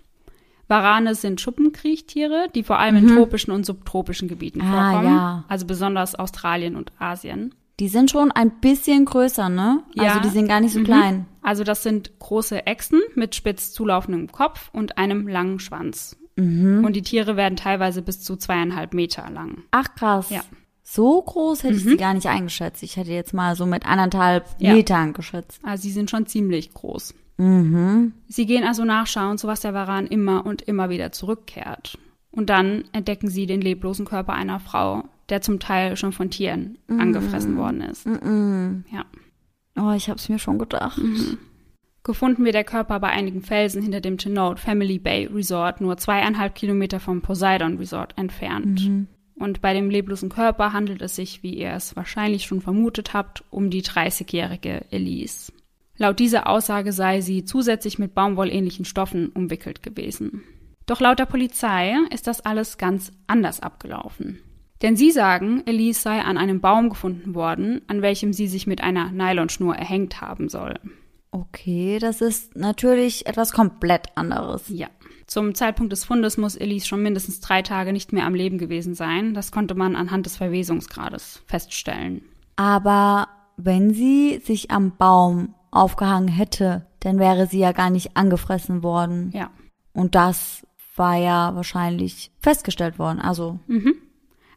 Warane 0.68 1.14
sind 1.14 1.40
Schuppenkriechtiere, 1.40 2.46
die 2.54 2.62
vor 2.62 2.78
allem 2.78 3.00
mhm. 3.00 3.08
in 3.08 3.16
tropischen 3.16 3.52
und 3.52 3.66
subtropischen 3.66 4.28
Gebieten 4.28 4.62
ah, 4.62 4.92
vorkommen. 4.92 5.14
Ja. 5.14 5.44
Also 5.48 5.66
besonders 5.66 6.14
Australien 6.14 6.76
und 6.76 6.92
Asien. 6.98 7.54
Die 7.80 7.88
sind 7.88 8.10
schon 8.10 8.30
ein 8.30 8.60
bisschen 8.60 9.04
größer, 9.04 9.48
ne? 9.48 9.82
Also 9.88 10.02
ja. 10.02 10.08
Also 10.10 10.20
die 10.20 10.28
sind 10.28 10.48
gar 10.48 10.60
nicht 10.60 10.72
so 10.72 10.80
mhm. 10.80 10.84
klein. 10.84 11.26
Also 11.42 11.64
das 11.64 11.82
sind 11.82 12.18
große 12.18 12.66
Echsen 12.66 13.00
mit 13.14 13.34
spitz 13.34 13.72
zulaufendem 13.72 14.30
Kopf 14.30 14.70
und 14.72 14.98
einem 14.98 15.26
langen 15.28 15.58
Schwanz. 15.58 16.16
Mhm. 16.36 16.84
Und 16.84 16.94
die 16.94 17.02
Tiere 17.02 17.36
werden 17.36 17.56
teilweise 17.56 18.02
bis 18.02 18.22
zu 18.22 18.36
zweieinhalb 18.36 18.94
Meter 18.94 19.28
lang. 19.30 19.62
Ach 19.70 19.94
krass. 19.94 20.30
Ja. 20.30 20.42
So 20.82 21.22
groß 21.22 21.62
hätte 21.62 21.74
mhm. 21.74 21.78
ich 21.78 21.84
sie 21.84 21.96
gar 21.96 22.14
nicht 22.14 22.26
eingeschätzt. 22.26 22.82
Ich 22.82 22.96
hätte 22.96 23.12
jetzt 23.12 23.34
mal 23.34 23.56
so 23.56 23.66
mit 23.66 23.86
anderthalb 23.86 24.46
ja. 24.58 24.74
Metern 24.74 25.12
geschätzt. 25.12 25.60
Also 25.62 25.82
sie 25.82 25.92
sind 25.92 26.10
schon 26.10 26.26
ziemlich 26.26 26.74
groß. 26.74 27.14
Mhm. 27.38 28.12
Sie 28.28 28.46
gehen 28.46 28.64
also 28.64 28.84
nachschauen, 28.84 29.38
zu 29.38 29.46
was 29.46 29.60
der 29.60 29.74
Varan 29.74 30.06
immer 30.06 30.44
und 30.44 30.62
immer 30.62 30.90
wieder 30.90 31.12
zurückkehrt. 31.12 31.98
Und 32.30 32.50
dann 32.50 32.84
entdecken 32.92 33.28
sie 33.28 33.46
den 33.46 33.60
leblosen 33.60 34.04
Körper 34.06 34.32
einer 34.32 34.58
Frau, 34.58 35.04
der 35.28 35.42
zum 35.42 35.60
Teil 35.60 35.96
schon 35.96 36.12
von 36.12 36.30
Tieren 36.30 36.78
mhm. 36.88 37.00
angefressen 37.00 37.56
worden 37.56 37.82
ist. 37.82 38.06
Mhm. 38.06 38.84
Ja. 38.90 39.04
Oh, 39.78 39.92
ich 39.92 40.10
hab's 40.10 40.28
mir 40.28 40.38
schon 40.38 40.58
gedacht. 40.58 41.00
Gefunden 42.04 42.44
wird 42.44 42.54
der 42.54 42.64
Körper 42.64 42.98
bei 42.98 43.08
einigen 43.08 43.42
Felsen 43.42 43.80
hinter 43.80 44.00
dem 44.00 44.18
Tenode 44.18 44.60
Family 44.60 44.98
Bay 44.98 45.26
Resort, 45.26 45.80
nur 45.80 45.96
zweieinhalb 45.96 46.54
Kilometer 46.54 46.98
vom 46.98 47.22
Poseidon 47.22 47.78
Resort 47.78 48.18
entfernt. 48.18 48.88
Mhm. 48.88 49.06
Und 49.36 49.60
bei 49.60 49.72
dem 49.72 49.88
leblosen 49.88 50.28
Körper 50.28 50.72
handelt 50.72 51.00
es 51.00 51.16
sich, 51.16 51.42
wie 51.42 51.54
ihr 51.54 51.72
es 51.72 51.96
wahrscheinlich 51.96 52.44
schon 52.44 52.60
vermutet 52.60 53.14
habt, 53.14 53.44
um 53.50 53.70
die 53.70 53.82
30-jährige 53.82 54.84
Elise. 54.90 55.52
Laut 55.96 56.18
dieser 56.18 56.48
Aussage 56.48 56.92
sei 56.92 57.20
sie 57.20 57.44
zusätzlich 57.44 57.98
mit 57.98 58.14
baumwollähnlichen 58.14 58.84
Stoffen 58.84 59.28
umwickelt 59.28 59.82
gewesen. 59.82 60.42
Doch 60.86 61.00
laut 61.00 61.18
der 61.20 61.26
Polizei 61.26 61.94
ist 62.10 62.26
das 62.26 62.40
alles 62.40 62.78
ganz 62.78 63.12
anders 63.26 63.60
abgelaufen. 63.60 64.40
Denn 64.82 64.96
sie 64.96 65.12
sagen, 65.12 65.62
Elise 65.66 66.00
sei 66.00 66.20
an 66.20 66.38
einem 66.38 66.60
Baum 66.60 66.88
gefunden 66.88 67.36
worden, 67.36 67.82
an 67.86 68.02
welchem 68.02 68.32
sie 68.32 68.48
sich 68.48 68.66
mit 68.66 68.82
einer 68.82 69.12
Nylonschnur 69.12 69.76
erhängt 69.76 70.20
haben 70.20 70.48
soll. 70.48 70.74
Okay, 71.32 71.98
das 71.98 72.20
ist 72.20 72.56
natürlich 72.56 73.26
etwas 73.26 73.52
komplett 73.52 74.08
anderes. 74.16 74.68
Ja. 74.68 74.88
Zum 75.26 75.54
Zeitpunkt 75.54 75.90
des 75.90 76.04
Fundes 76.04 76.36
muss 76.36 76.56
Elise 76.56 76.86
schon 76.86 77.02
mindestens 77.02 77.40
drei 77.40 77.62
Tage 77.62 77.94
nicht 77.94 78.12
mehr 78.12 78.26
am 78.26 78.34
Leben 78.34 78.58
gewesen 78.58 78.94
sein. 78.94 79.32
Das 79.32 79.50
konnte 79.50 79.74
man 79.74 79.96
anhand 79.96 80.26
des 80.26 80.36
Verwesungsgrades 80.36 81.42
feststellen. 81.46 82.22
Aber 82.56 83.28
wenn 83.56 83.94
sie 83.94 84.42
sich 84.44 84.70
am 84.70 84.94
Baum 84.98 85.54
aufgehangen 85.70 86.28
hätte, 86.28 86.86
dann 87.00 87.18
wäre 87.18 87.46
sie 87.46 87.60
ja 87.60 87.72
gar 87.72 87.88
nicht 87.88 88.14
angefressen 88.14 88.82
worden. 88.82 89.30
Ja. 89.32 89.50
Und 89.94 90.14
das 90.14 90.66
war 90.96 91.16
ja 91.16 91.54
wahrscheinlich 91.54 92.30
festgestellt 92.40 92.98
worden. 92.98 93.20
Also. 93.20 93.58
Mhm. 93.68 93.94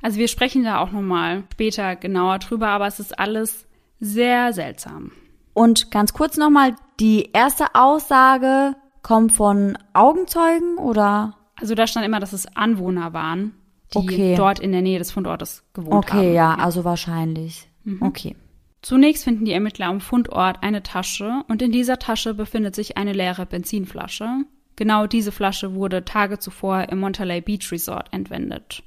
Also 0.02 0.20
wir 0.20 0.28
sprechen 0.28 0.66
da 0.66 0.80
auch 0.80 0.92
nochmal 0.92 1.46
später 1.54 1.96
genauer 1.96 2.40
drüber, 2.40 2.68
aber 2.68 2.88
es 2.88 3.00
ist 3.00 3.18
alles 3.18 3.66
sehr 4.02 4.52
seltsam. 4.52 5.14
Und 5.56 5.90
ganz 5.90 6.12
kurz 6.12 6.36
nochmal, 6.36 6.76
die 7.00 7.32
erste 7.32 7.74
Aussage 7.76 8.76
kommt 9.02 9.32
von 9.32 9.78
Augenzeugen 9.94 10.78
oder? 10.78 11.38
Also 11.56 11.76
da 11.76 11.88
stand 11.88 12.06
immer, 12.06 12.20
dass 12.20 12.34
es 12.34 12.46
Anwohner 12.58 13.14
waren, 13.14 13.54
die 13.94 14.00
okay. 14.00 14.36
dort 14.36 14.60
in 14.60 14.74
der 14.74 14.82
Nähe 14.82 15.00
des 15.00 15.12
Fundortes 15.12 15.64
gewohnt 15.74 15.96
okay, 15.96 16.12
haben. 16.12 16.20
Okay, 16.20 16.36
ja, 16.36 16.56
also 16.56 16.84
wahrscheinlich. 16.84 17.70
Mhm. 17.86 18.02
Okay. 18.02 18.36
Zunächst 18.82 19.24
finden 19.24 19.46
die 19.46 19.54
Ermittler 19.54 19.88
am 19.88 20.02
Fundort 20.02 20.62
eine 20.62 20.84
Tasche 20.84 21.44
und 21.48 21.62
in 21.62 21.72
dieser 21.72 22.00
Tasche 22.00 22.34
befindet 22.34 22.76
sich 22.76 22.98
eine 22.98 23.14
leere 23.14 23.46
Benzinflasche. 23.46 24.28
Genau 24.76 25.08
diese 25.08 25.32
Flasche 25.32 25.74
wurde 25.74 26.04
Tage 26.04 26.38
zuvor 26.38 26.90
im 26.90 27.00
Monterey 27.00 27.40
Beach 27.40 27.72
Resort 27.72 28.10
entwendet. 28.12 28.84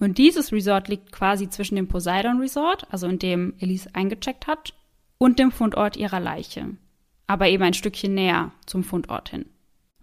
Und 0.00 0.18
dieses 0.18 0.50
Resort 0.50 0.88
liegt 0.88 1.12
quasi 1.12 1.48
zwischen 1.48 1.76
dem 1.76 1.86
Poseidon 1.86 2.40
Resort, 2.40 2.88
also 2.90 3.06
in 3.06 3.20
dem 3.20 3.54
Elise 3.60 3.90
eingecheckt 3.94 4.48
hat, 4.48 4.74
und 5.20 5.38
dem 5.38 5.52
Fundort 5.52 5.96
ihrer 5.96 6.18
Leiche, 6.18 6.70
aber 7.26 7.48
eben 7.48 7.62
ein 7.62 7.74
Stückchen 7.74 8.14
näher 8.14 8.52
zum 8.66 8.82
Fundort 8.82 9.28
hin. 9.28 9.44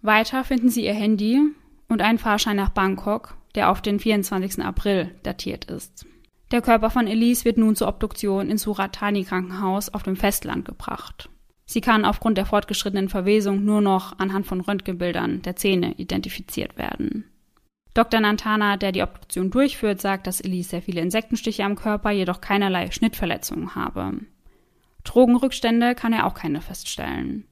Weiter 0.01 0.43
finden 0.43 0.69
sie 0.69 0.85
ihr 0.85 0.93
Handy 0.93 1.41
und 1.89 2.01
einen 2.01 2.19
Fahrschein 2.19 2.55
nach 2.55 2.69
Bangkok, 2.69 3.35
der 3.55 3.71
auf 3.71 3.81
den 3.81 3.99
24. 3.99 4.63
April 4.63 5.15
datiert 5.23 5.65
ist. 5.65 6.05
Der 6.51 6.61
Körper 6.61 6.91
von 6.91 7.07
Elise 7.07 7.45
wird 7.45 7.57
nun 7.57 7.75
zur 7.75 7.87
Obduktion 7.87 8.49
ins 8.49 8.61
Suratani 8.61 9.23
Krankenhaus 9.23 9.89
auf 9.89 10.03
dem 10.03 10.15
Festland 10.15 10.65
gebracht. 10.65 11.29
Sie 11.65 11.81
kann 11.81 12.05
aufgrund 12.05 12.37
der 12.37 12.45
fortgeschrittenen 12.45 13.09
Verwesung 13.09 13.65
nur 13.65 13.81
noch 13.81 14.17
anhand 14.19 14.45
von 14.45 14.61
Röntgenbildern 14.61 15.41
der 15.41 15.55
Zähne 15.57 15.95
identifiziert 15.95 16.77
werden. 16.77 17.25
Dr. 17.93 18.19
Nantana, 18.19 18.77
der 18.77 18.91
die 18.91 19.01
Obduktion 19.01 19.49
durchführt, 19.49 19.99
sagt, 19.99 20.27
dass 20.27 20.39
Elise 20.39 20.69
sehr 20.69 20.81
viele 20.83 21.01
Insektenstiche 21.01 21.65
am 21.65 21.75
Körper, 21.75 22.11
jedoch 22.11 22.39
keinerlei 22.39 22.91
Schnittverletzungen 22.91 23.73
habe. 23.73 24.19
Drogenrückstände 25.07 25.95
kann 25.95 26.13
er 26.13 26.25
auch 26.25 26.33
keine 26.33 26.61
feststellen. 26.61 27.45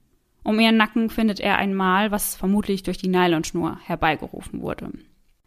Um 0.44 0.60
ihren 0.60 0.76
Nacken 0.76 1.10
findet 1.10 1.40
er 1.40 1.56
ein 1.56 1.74
Mal, 1.74 2.12
was 2.12 2.36
vermutlich 2.36 2.84
durch 2.84 2.98
die 2.98 3.08
Nylonschnur 3.08 3.78
herbeigerufen 3.82 4.62
wurde. 4.62 4.92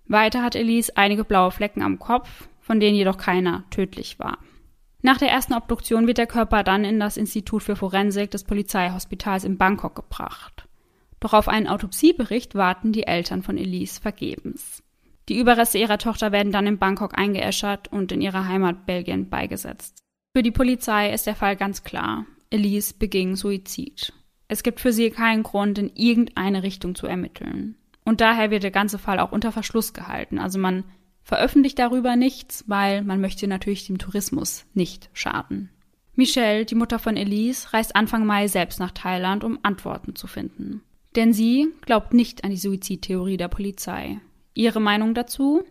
Weiter 0.07 0.43
hat 0.43 0.55
Elise 0.55 0.97
einige 0.97 1.23
blaue 1.23 1.51
Flecken 1.51 1.81
am 1.81 1.99
Kopf, 1.99 2.49
von 2.59 2.79
denen 2.79 2.97
jedoch 2.97 3.17
keiner 3.17 3.63
tödlich 3.69 4.19
war. 4.19 4.39
Nach 5.01 5.17
der 5.17 5.29
ersten 5.29 5.53
Obduktion 5.53 6.07
wird 6.07 6.17
der 6.17 6.27
Körper 6.27 6.63
dann 6.63 6.83
in 6.83 6.99
das 6.99 7.15
Institut 7.15 7.63
für 7.63 7.77
Forensik 7.77 8.31
des 8.31 8.43
Polizeihospitals 8.43 9.45
in 9.45 9.57
Bangkok 9.57 9.95
gebracht. 9.95 10.67
Doch 11.21 11.33
auf 11.33 11.47
einen 11.47 11.67
Autopsiebericht 11.67 12.55
warten 12.55 12.91
die 12.91 13.07
Eltern 13.07 13.43
von 13.43 13.57
Elise 13.57 14.01
vergebens. 14.01 14.83
Die 15.29 15.39
Überreste 15.39 15.77
ihrer 15.77 15.99
Tochter 15.99 16.31
werden 16.31 16.51
dann 16.51 16.67
in 16.67 16.79
Bangkok 16.79 17.17
eingeäschert 17.17 17.87
und 17.89 18.11
in 18.11 18.19
ihrer 18.19 18.47
Heimat 18.47 18.85
Belgien 18.85 19.29
beigesetzt. 19.29 20.03
Für 20.36 20.43
die 20.43 20.51
Polizei 20.51 21.12
ist 21.12 21.25
der 21.25 21.36
Fall 21.36 21.55
ganz 21.55 21.83
klar. 21.83 22.25
Elise 22.51 22.93
beging 22.98 23.36
Suizid. 23.36 24.13
Es 24.48 24.62
gibt 24.62 24.79
für 24.79 24.93
sie 24.93 25.09
keinen 25.09 25.43
Grund, 25.43 25.77
in 25.79 25.91
irgendeine 25.95 26.62
Richtung 26.62 26.93
zu 26.93 27.07
ermitteln. 27.07 27.75
Und 28.05 28.21
daher 28.21 28.51
wird 28.51 28.63
der 28.63 28.71
ganze 28.71 29.00
Fall 29.00 29.19
auch 29.19 29.31
unter 29.31 29.51
Verschluss 29.51 29.93
gehalten. 29.93 30.39
Also 30.39 30.59
man 30.59 30.83
veröffentlicht 31.24 31.79
darüber 31.79 32.15
nichts, 32.15 32.63
weil 32.67 33.03
man 33.03 33.21
möchte 33.21 33.48
natürlich 33.48 33.88
dem 33.88 33.98
Tourismus 33.98 34.65
nicht 34.74 35.09
schaden. 35.13 35.69
Michelle, 36.15 36.65
die 36.65 36.75
Mutter 36.75 37.00
von 37.00 37.17
Elise, 37.17 37.74
reist 37.74 37.95
Anfang 37.95 38.25
Mai 38.25 38.48
selbst 38.48 38.79
nach 38.79 38.91
Thailand, 38.91 39.43
um 39.43 39.59
Antworten 39.63 40.15
zu 40.15 40.27
finden. 40.27 40.81
Denn 41.15 41.33
sie 41.33 41.69
glaubt 41.81 42.13
nicht 42.13 42.43
an 42.43 42.51
die 42.51 42.57
Suizidtheorie 42.57 43.38
der 43.38 43.48
Polizei. 43.48 44.19
Ihre 44.53 44.79
Meinung 44.79 45.13
dazu? 45.13 45.63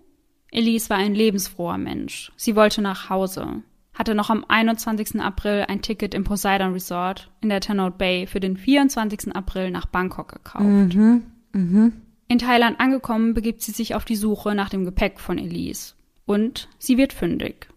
Elise 0.51 0.91
war 0.91 0.97
ein 0.97 1.15
lebensfroher 1.15 1.79
Mensch. 1.79 2.33
Sie 2.37 2.57
wollte 2.57 2.83
nach 2.83 3.09
Hause 3.11 3.63
hatte 3.99 4.15
noch 4.15 4.31
am 4.31 4.45
21. 4.47 5.21
April 5.21 5.65
ein 5.67 5.83
Ticket 5.83 6.15
im 6.15 6.23
Poseidon 6.23 6.73
Resort 6.73 7.31
in 7.41 7.49
der 7.49 7.61
Tanout 7.61 7.99
Bay 7.99 8.29
für 8.29 8.39
den 8.39 8.57
24. 8.57 9.35
April 9.35 9.73
nach 9.73 9.87
Bangkok 9.87 10.33
gekauft. 10.33 10.65
Mhm. 10.65 11.25
Mhm. 11.53 11.93
In 12.29 12.39
Thailand 12.39 12.79
angekommen, 12.79 13.35
begibt 13.35 13.61
sie 13.61 13.73
sich 13.73 13.97
auf 13.97 14.05
die 14.05 14.15
Suche 14.15 14.55
nach 14.55 14.69
dem 14.69 14.85
Gepäck 14.85 15.19
von 15.19 15.37
Elise. 15.37 15.95
Und 16.27 16.69
sie 16.79 16.97
wird 16.97 17.13
fündig. 17.13 17.69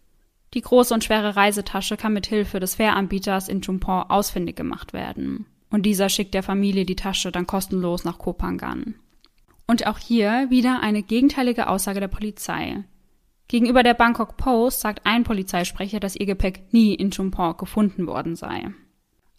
Die 0.53 0.61
große 0.61 0.93
und 0.93 1.03
schwere 1.03 1.35
Reisetasche 1.35 1.97
kann 1.97 2.13
mit 2.13 2.27
Hilfe 2.27 2.59
des 2.59 2.75
Fähranbieters 2.75 3.47
in 3.47 3.61
Chumpon 3.61 4.03
ausfindig 4.03 4.55
gemacht 4.55 4.93
werden. 4.93 5.45
Und 5.71 5.87
dieser 5.87 6.09
schickt 6.09 6.35
der 6.35 6.43
Familie 6.43 6.85
die 6.85 6.97
Tasche 6.97 7.31
dann 7.31 7.47
kostenlos 7.47 8.03
nach 8.03 8.19
Kopangan. 8.19 8.93
Und 9.65 9.87
auch 9.87 9.97
hier 9.97 10.47
wieder 10.49 10.81
eine 10.81 11.01
gegenteilige 11.01 11.67
Aussage 11.67 12.01
der 12.01 12.09
Polizei. 12.09 12.83
Gegenüber 13.51 13.83
der 13.83 13.95
Bangkok 13.95 14.37
Post 14.37 14.79
sagt 14.79 15.05
ein 15.05 15.25
Polizeisprecher, 15.25 15.99
dass 15.99 16.15
ihr 16.15 16.25
Gepäck 16.25 16.71
nie 16.71 16.93
in 16.93 17.11
Chumpon 17.11 17.57
gefunden 17.57 18.07
worden 18.07 18.37
sei. 18.37 18.69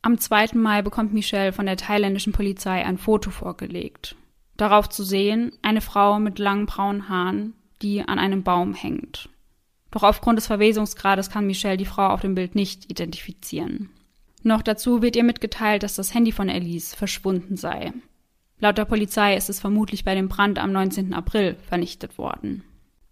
Am 0.03 0.19
2. 0.19 0.49
Mai 0.53 0.83
bekommt 0.83 1.15
Michelle 1.15 1.55
von 1.55 1.65
der 1.65 1.79
thailändischen 1.79 2.35
Polizei 2.35 2.85
ein 2.85 2.99
Foto 2.99 3.31
vorgelegt. 3.31 4.15
Darauf 4.59 4.91
zu 4.91 5.03
sehen 5.03 5.53
eine 5.63 5.81
Frau 5.81 6.19
mit 6.19 6.39
langen 6.39 6.67
braunen 6.67 7.09
Haaren, 7.09 7.55
die 7.81 8.07
an 8.07 8.19
einem 8.19 8.43
Baum 8.43 8.75
hängt. 8.75 9.31
Doch 9.91 10.03
aufgrund 10.03 10.37
des 10.37 10.47
Verwesungsgrades 10.47 11.31
kann 11.31 11.47
Michelle 11.47 11.79
die 11.79 11.87
Frau 11.87 12.09
auf 12.09 12.21
dem 12.21 12.35
Bild 12.35 12.55
nicht 12.55 12.91
identifizieren. 12.91 13.89
Noch 14.43 14.61
dazu 14.61 15.01
wird 15.01 15.17
ihr 15.17 15.25
mitgeteilt, 15.25 15.85
dass 15.85 15.95
das 15.95 16.13
Handy 16.13 16.33
von 16.33 16.51
Elise 16.51 16.95
verschwunden 16.95 17.57
sei. 17.57 17.95
Laut 18.59 18.77
der 18.77 18.85
Polizei 18.85 19.39
ist 19.39 19.49
es 19.49 19.59
vermutlich 19.59 20.05
bei 20.05 20.15
dem 20.15 20.29
Brand 20.29 20.59
am 20.59 20.71
19. 20.71 21.15
April 21.15 21.57
vernichtet 21.67 22.19
worden. 22.19 22.63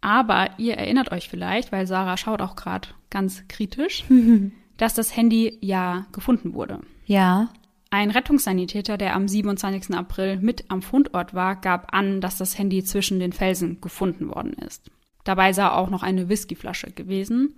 Aber 0.00 0.50
ihr 0.58 0.74
erinnert 0.74 1.12
euch 1.12 1.28
vielleicht, 1.28 1.72
weil 1.72 1.86
Sarah 1.86 2.16
schaut 2.16 2.40
auch 2.40 2.56
gerade 2.56 2.88
ganz 3.10 3.46
kritisch, 3.48 4.04
dass 4.76 4.94
das 4.94 5.16
Handy 5.16 5.58
ja 5.60 6.06
gefunden 6.12 6.54
wurde. 6.54 6.80
Ja. 7.04 7.48
Ein 7.90 8.10
Rettungssanitäter, 8.10 8.96
der 8.96 9.16
am 9.16 9.26
27. 9.26 9.94
April 9.94 10.38
mit 10.38 10.70
am 10.70 10.80
Fundort 10.80 11.34
war, 11.34 11.56
gab 11.56 11.92
an, 11.92 12.20
dass 12.20 12.38
das 12.38 12.56
Handy 12.56 12.84
zwischen 12.84 13.18
den 13.18 13.32
Felsen 13.32 13.80
gefunden 13.80 14.28
worden 14.28 14.52
ist. 14.52 14.90
Dabei 15.24 15.52
sei 15.52 15.68
auch 15.68 15.90
noch 15.90 16.02
eine 16.02 16.28
Whiskyflasche 16.28 16.92
gewesen. 16.92 17.56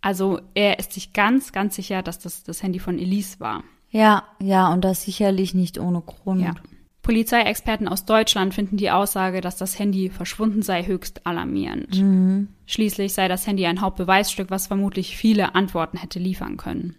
Also 0.00 0.40
er 0.54 0.80
ist 0.80 0.92
sich 0.92 1.12
ganz, 1.12 1.52
ganz 1.52 1.76
sicher, 1.76 2.02
dass 2.02 2.18
das 2.18 2.42
das 2.42 2.62
Handy 2.62 2.80
von 2.80 2.98
Elise 2.98 3.38
war. 3.38 3.62
Ja, 3.88 4.24
ja, 4.40 4.72
und 4.72 4.84
das 4.84 5.04
sicherlich 5.04 5.54
nicht 5.54 5.78
ohne 5.78 6.00
Grund. 6.00 6.42
Ja. 6.42 6.54
Polizeiexperten 7.02 7.88
aus 7.88 8.04
Deutschland 8.04 8.54
finden 8.54 8.76
die 8.76 8.90
Aussage, 8.90 9.40
dass 9.40 9.56
das 9.56 9.78
Handy 9.78 10.08
verschwunden 10.08 10.62
sei, 10.62 10.84
höchst 10.84 11.26
alarmierend. 11.26 12.00
Mhm. 12.00 12.48
Schließlich 12.66 13.12
sei 13.12 13.26
das 13.26 13.46
Handy 13.46 13.66
ein 13.66 13.80
Hauptbeweisstück, 13.80 14.50
was 14.50 14.68
vermutlich 14.68 15.16
viele 15.16 15.56
Antworten 15.56 15.98
hätte 15.98 16.20
liefern 16.20 16.56
können. 16.56 16.94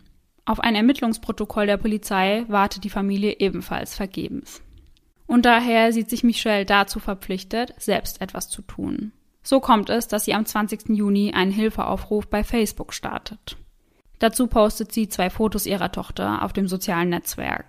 Auf 0.45 0.59
ein 0.59 0.75
Ermittlungsprotokoll 0.75 1.67
der 1.67 1.77
Polizei 1.77 2.43
wartet 2.49 2.83
die 2.83 2.89
Familie 2.89 3.37
ebenfalls 3.39 3.95
vergebens. 3.95 4.61
Und 5.25 5.45
daher 5.45 5.93
sieht 5.93 6.09
sich 6.09 6.23
Michelle 6.23 6.65
dazu 6.65 6.99
verpflichtet, 6.99 7.73
selbst 7.77 8.19
etwas 8.19 8.49
zu 8.49 8.61
tun. 8.61 9.13
So 9.41 9.61
kommt 9.61 9.89
es, 9.89 10.09
dass 10.09 10.25
sie 10.25 10.33
am 10.33 10.45
20. 10.45 10.89
Juni 10.89 11.33
einen 11.33 11.51
Hilfeaufruf 11.51 12.27
bei 12.27 12.43
Facebook 12.43 12.93
startet. 12.93 13.57
Dazu 14.19 14.47
postet 14.47 14.91
sie 14.91 15.07
zwei 15.07 15.29
Fotos 15.29 15.65
ihrer 15.65 15.91
Tochter 15.91 16.43
auf 16.43 16.51
dem 16.51 16.67
sozialen 16.67 17.09
Netzwerk. 17.09 17.65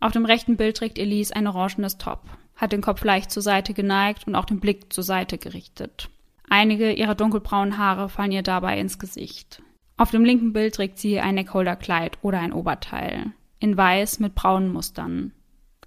Auf 0.00 0.12
dem 0.12 0.24
rechten 0.24 0.56
Bild 0.56 0.76
trägt 0.76 0.98
Elise 0.98 1.34
ein 1.34 1.46
orangenes 1.46 1.98
Top, 1.98 2.20
hat 2.54 2.72
den 2.72 2.82
Kopf 2.82 3.02
leicht 3.04 3.30
zur 3.30 3.42
Seite 3.42 3.74
geneigt 3.74 4.26
und 4.26 4.34
auch 4.34 4.44
den 4.44 4.60
Blick 4.60 4.92
zur 4.92 5.04
Seite 5.04 5.38
gerichtet. 5.38 6.10
Einige 6.48 6.92
ihrer 6.92 7.14
dunkelbraunen 7.14 7.78
Haare 7.78 8.08
fallen 8.08 8.32
ihr 8.32 8.42
dabei 8.42 8.78
ins 8.78 8.98
Gesicht. 8.98 9.62
Auf 9.96 10.10
dem 10.10 10.24
linken 10.24 10.52
Bild 10.52 10.74
trägt 10.74 10.98
sie 10.98 11.18
ein 11.18 11.34
Neckholder-Kleid 11.34 12.18
oder 12.22 12.38
ein 12.38 12.52
Oberteil, 12.52 13.32
in 13.58 13.76
weiß 13.76 14.20
mit 14.20 14.34
braunen 14.34 14.72
Mustern. 14.72 15.32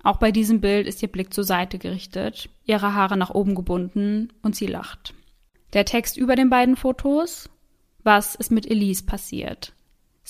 Auch 0.04 0.18
bei 0.18 0.32
diesem 0.32 0.62
Bild 0.62 0.88
ist 0.88 1.02
ihr 1.02 1.12
Blick 1.12 1.34
zur 1.34 1.44
Seite 1.44 1.78
gerichtet, 1.78 2.50
ihre 2.66 2.94
Haare 2.94 3.18
nach 3.18 3.30
oben 3.30 3.54
gebunden 3.54 4.34
und 4.42 4.56
sie 4.56 4.68
lacht. 4.68 5.14
Der 5.74 5.86
Text 5.86 6.18
über 6.18 6.36
den 6.36 6.50
beiden 6.50 6.76
Fotos? 6.76 7.50
Was 8.04 8.36
ist 8.36 8.50
mit 8.50 8.66
Elise 8.66 9.06
passiert? 9.06 9.74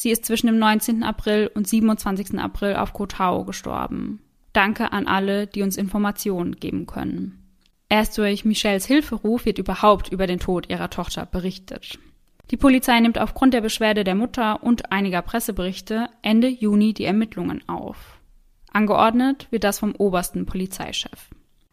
Sie 0.01 0.11
ist 0.11 0.23
zwischen 0.23 0.47
dem 0.47 0.57
19. 0.59 1.03
April 1.03 1.51
und 1.53 1.67
27. 1.67 2.39
April 2.39 2.77
auf 2.77 2.93
Koh 2.93 3.05
Tao 3.05 3.43
gestorben. 3.43 4.21
Danke 4.53 4.93
an 4.93 5.07
alle, 5.07 5.45
die 5.45 5.61
uns 5.61 5.75
Informationen 5.75 6.55
geben 6.55 6.85
können. 6.85 7.43
Erst 7.89 8.17
durch 8.17 8.45
Michelles 8.45 8.85
Hilferuf 8.85 9.43
wird 9.43 9.57
überhaupt 9.57 10.07
über 10.09 10.25
den 10.25 10.39
Tod 10.39 10.69
ihrer 10.69 10.89
Tochter 10.89 11.25
berichtet. 11.25 11.99
Die 12.49 12.55
Polizei 12.55 12.97
nimmt 13.01 13.19
aufgrund 13.19 13.53
der 13.53 13.59
Beschwerde 13.59 14.05
der 14.05 14.15
Mutter 14.15 14.63
und 14.63 14.89
einiger 14.89 15.21
Presseberichte 15.21 16.07
Ende 16.21 16.47
Juni 16.47 16.93
die 16.93 17.03
Ermittlungen 17.03 17.67
auf. 17.67 18.21
Angeordnet 18.71 19.49
wird 19.51 19.65
das 19.65 19.79
vom 19.79 19.93
obersten 19.97 20.45
Polizeichef. 20.45 21.27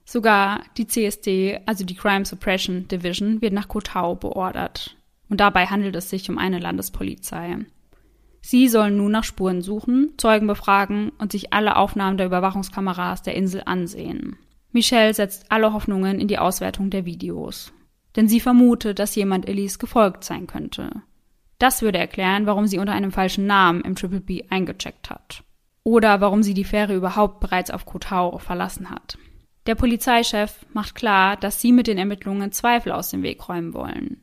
Sogar 0.04 0.64
die 0.76 0.88
CSD, 0.88 1.60
also 1.64 1.84
die 1.84 1.94
Crime 1.94 2.24
Suppression 2.24 2.88
Division, 2.88 3.40
wird 3.40 3.52
nach 3.52 3.68
Kotau 3.68 4.16
beordert. 4.16 4.96
Und 5.28 5.38
dabei 5.38 5.66
handelt 5.66 5.94
es 5.94 6.10
sich 6.10 6.28
um 6.28 6.38
eine 6.38 6.58
Landespolizei. 6.58 7.58
Sie 8.48 8.68
sollen 8.68 8.96
nun 8.96 9.10
nach 9.10 9.24
Spuren 9.24 9.60
suchen, 9.60 10.12
Zeugen 10.18 10.46
befragen 10.46 11.10
und 11.18 11.32
sich 11.32 11.52
alle 11.52 11.74
Aufnahmen 11.74 12.16
der 12.16 12.26
Überwachungskameras 12.26 13.22
der 13.22 13.34
Insel 13.34 13.62
ansehen. 13.66 14.38
Michelle 14.70 15.12
setzt 15.14 15.50
alle 15.50 15.72
Hoffnungen 15.72 16.20
in 16.20 16.28
die 16.28 16.38
Auswertung 16.38 16.88
der 16.88 17.04
Videos. 17.04 17.72
Denn 18.14 18.28
sie 18.28 18.38
vermutet, 18.38 19.00
dass 19.00 19.16
jemand 19.16 19.48
Elise 19.48 19.78
gefolgt 19.78 20.22
sein 20.22 20.46
könnte. 20.46 20.90
Das 21.58 21.82
würde 21.82 21.98
erklären, 21.98 22.46
warum 22.46 22.68
sie 22.68 22.78
unter 22.78 22.92
einem 22.92 23.10
falschen 23.10 23.46
Namen 23.48 23.80
im 23.80 23.96
Triple 23.96 24.20
B 24.20 24.44
eingecheckt 24.48 25.10
hat 25.10 25.42
oder 25.82 26.20
warum 26.20 26.44
sie 26.44 26.54
die 26.54 26.62
Fähre 26.62 26.94
überhaupt 26.94 27.40
bereits 27.40 27.72
auf 27.72 27.84
Kotau 27.84 28.38
verlassen 28.38 28.90
hat. 28.90 29.18
Der 29.66 29.74
Polizeichef 29.74 30.64
macht 30.72 30.94
klar, 30.94 31.36
dass 31.36 31.60
sie 31.60 31.72
mit 31.72 31.88
den 31.88 31.98
Ermittlungen 31.98 32.52
Zweifel 32.52 32.92
aus 32.92 33.10
dem 33.10 33.24
Weg 33.24 33.48
räumen 33.48 33.74
wollen. 33.74 34.20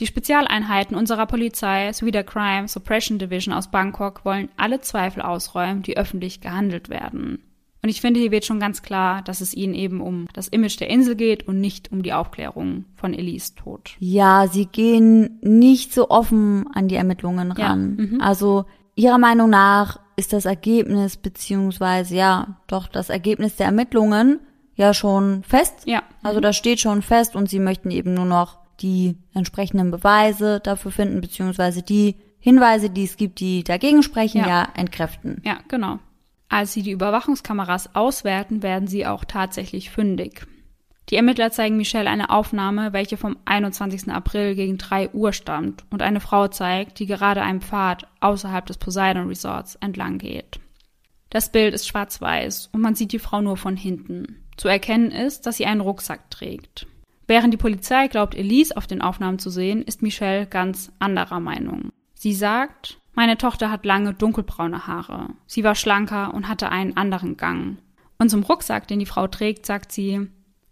Die 0.00 0.06
Spezialeinheiten 0.06 0.96
unserer 0.96 1.26
Polizei 1.26 1.92
sowie 1.92 2.10
der 2.10 2.24
Crime 2.24 2.66
Suppression 2.66 3.18
Division 3.18 3.54
aus 3.54 3.70
Bangkok 3.70 4.24
wollen 4.24 4.48
alle 4.56 4.80
Zweifel 4.80 5.22
ausräumen, 5.22 5.82
die 5.82 5.96
öffentlich 5.96 6.40
gehandelt 6.40 6.88
werden. 6.88 7.42
Und 7.82 7.88
ich 7.88 8.00
finde, 8.00 8.20
hier 8.20 8.30
wird 8.30 8.44
schon 8.44 8.60
ganz 8.60 8.82
klar, 8.82 9.22
dass 9.22 9.40
es 9.40 9.54
ihnen 9.54 9.74
eben 9.74 10.00
um 10.00 10.28
das 10.34 10.46
Image 10.46 10.78
der 10.78 10.88
Insel 10.88 11.16
geht 11.16 11.48
und 11.48 11.60
nicht 11.60 11.90
um 11.90 12.04
die 12.04 12.12
Aufklärung 12.12 12.84
von 12.94 13.12
Elise 13.12 13.56
Tod. 13.56 13.96
Ja, 13.98 14.46
sie 14.46 14.66
gehen 14.66 15.40
nicht 15.42 15.92
so 15.92 16.08
offen 16.08 16.66
an 16.74 16.86
die 16.86 16.94
Ermittlungen 16.94 17.50
ran. 17.50 17.96
Ja, 17.98 18.04
mhm. 18.04 18.20
also 18.20 18.66
ihrer 18.94 19.18
Meinung 19.18 19.50
nach 19.50 19.98
ist 20.14 20.32
das 20.32 20.44
Ergebnis 20.44 21.16
beziehungsweise 21.16 22.14
ja 22.14 22.56
doch 22.68 22.86
das 22.86 23.10
Ergebnis 23.10 23.56
der 23.56 23.66
Ermittlungen 23.66 24.38
ja 24.76 24.94
schon 24.94 25.42
fest. 25.42 25.82
Ja. 25.84 26.04
Also 26.22 26.38
das 26.38 26.56
steht 26.56 26.78
schon 26.78 27.02
fest 27.02 27.34
und 27.34 27.50
sie 27.50 27.58
möchten 27.58 27.90
eben 27.90 28.14
nur 28.14 28.26
noch 28.26 28.61
die 28.82 29.16
entsprechenden 29.34 29.90
Beweise 29.90 30.60
dafür 30.60 30.90
finden 30.90 31.20
beziehungsweise 31.20 31.82
die 31.82 32.16
Hinweise, 32.38 32.90
die 32.90 33.04
es 33.04 33.16
gibt, 33.16 33.40
die 33.40 33.62
dagegen 33.62 34.02
sprechen, 34.02 34.38
ja, 34.40 34.48
ja 34.48 34.68
entkräften. 34.74 35.40
Ja, 35.44 35.60
genau. 35.68 36.00
Als 36.48 36.72
sie 36.72 36.82
die 36.82 36.90
Überwachungskameras 36.90 37.94
auswerten, 37.94 38.62
werden 38.62 38.88
sie 38.88 39.06
auch 39.06 39.24
tatsächlich 39.24 39.90
fündig. 39.90 40.46
Die 41.08 41.16
Ermittler 41.16 41.50
zeigen 41.50 41.76
Michelle 41.76 42.10
eine 42.10 42.30
Aufnahme, 42.30 42.92
welche 42.92 43.16
vom 43.16 43.36
21. 43.44 44.10
April 44.10 44.54
gegen 44.54 44.78
3 44.78 45.10
Uhr 45.10 45.32
stammt 45.32 45.84
und 45.90 46.02
eine 46.02 46.20
Frau 46.20 46.48
zeigt, 46.48 46.98
die 46.98 47.06
gerade 47.06 47.42
einen 47.42 47.60
Pfad 47.60 48.06
außerhalb 48.20 48.66
des 48.66 48.78
Poseidon 48.78 49.28
Resorts 49.28 49.76
entlang 49.76 50.18
geht. 50.18 50.60
Das 51.30 51.50
Bild 51.50 51.74
ist 51.74 51.88
schwarz-weiß 51.88 52.70
und 52.72 52.80
man 52.80 52.94
sieht 52.94 53.12
die 53.12 53.18
Frau 53.18 53.40
nur 53.40 53.56
von 53.56 53.76
hinten. 53.76 54.44
Zu 54.56 54.68
erkennen 54.68 55.10
ist, 55.10 55.46
dass 55.46 55.56
sie 55.56 55.66
einen 55.66 55.80
Rucksack 55.80 56.30
trägt. 56.30 56.86
Während 57.32 57.54
die 57.54 57.56
Polizei 57.56 58.08
glaubt, 58.08 58.34
Elise 58.34 58.76
auf 58.76 58.86
den 58.86 59.00
Aufnahmen 59.00 59.38
zu 59.38 59.48
sehen, 59.48 59.80
ist 59.80 60.02
Michelle 60.02 60.46
ganz 60.46 60.92
anderer 60.98 61.40
Meinung. 61.40 61.88
Sie 62.12 62.34
sagt, 62.34 63.00
meine 63.14 63.38
Tochter 63.38 63.70
hat 63.70 63.86
lange 63.86 64.12
dunkelbraune 64.12 64.86
Haare. 64.86 65.30
Sie 65.46 65.64
war 65.64 65.74
schlanker 65.74 66.34
und 66.34 66.46
hatte 66.46 66.68
einen 66.68 66.94
anderen 66.94 67.38
Gang. 67.38 67.78
Und 68.18 68.28
zum 68.28 68.42
Rucksack, 68.42 68.86
den 68.86 68.98
die 68.98 69.06
Frau 69.06 69.28
trägt, 69.28 69.64
sagt 69.64 69.92
sie, 69.92 70.28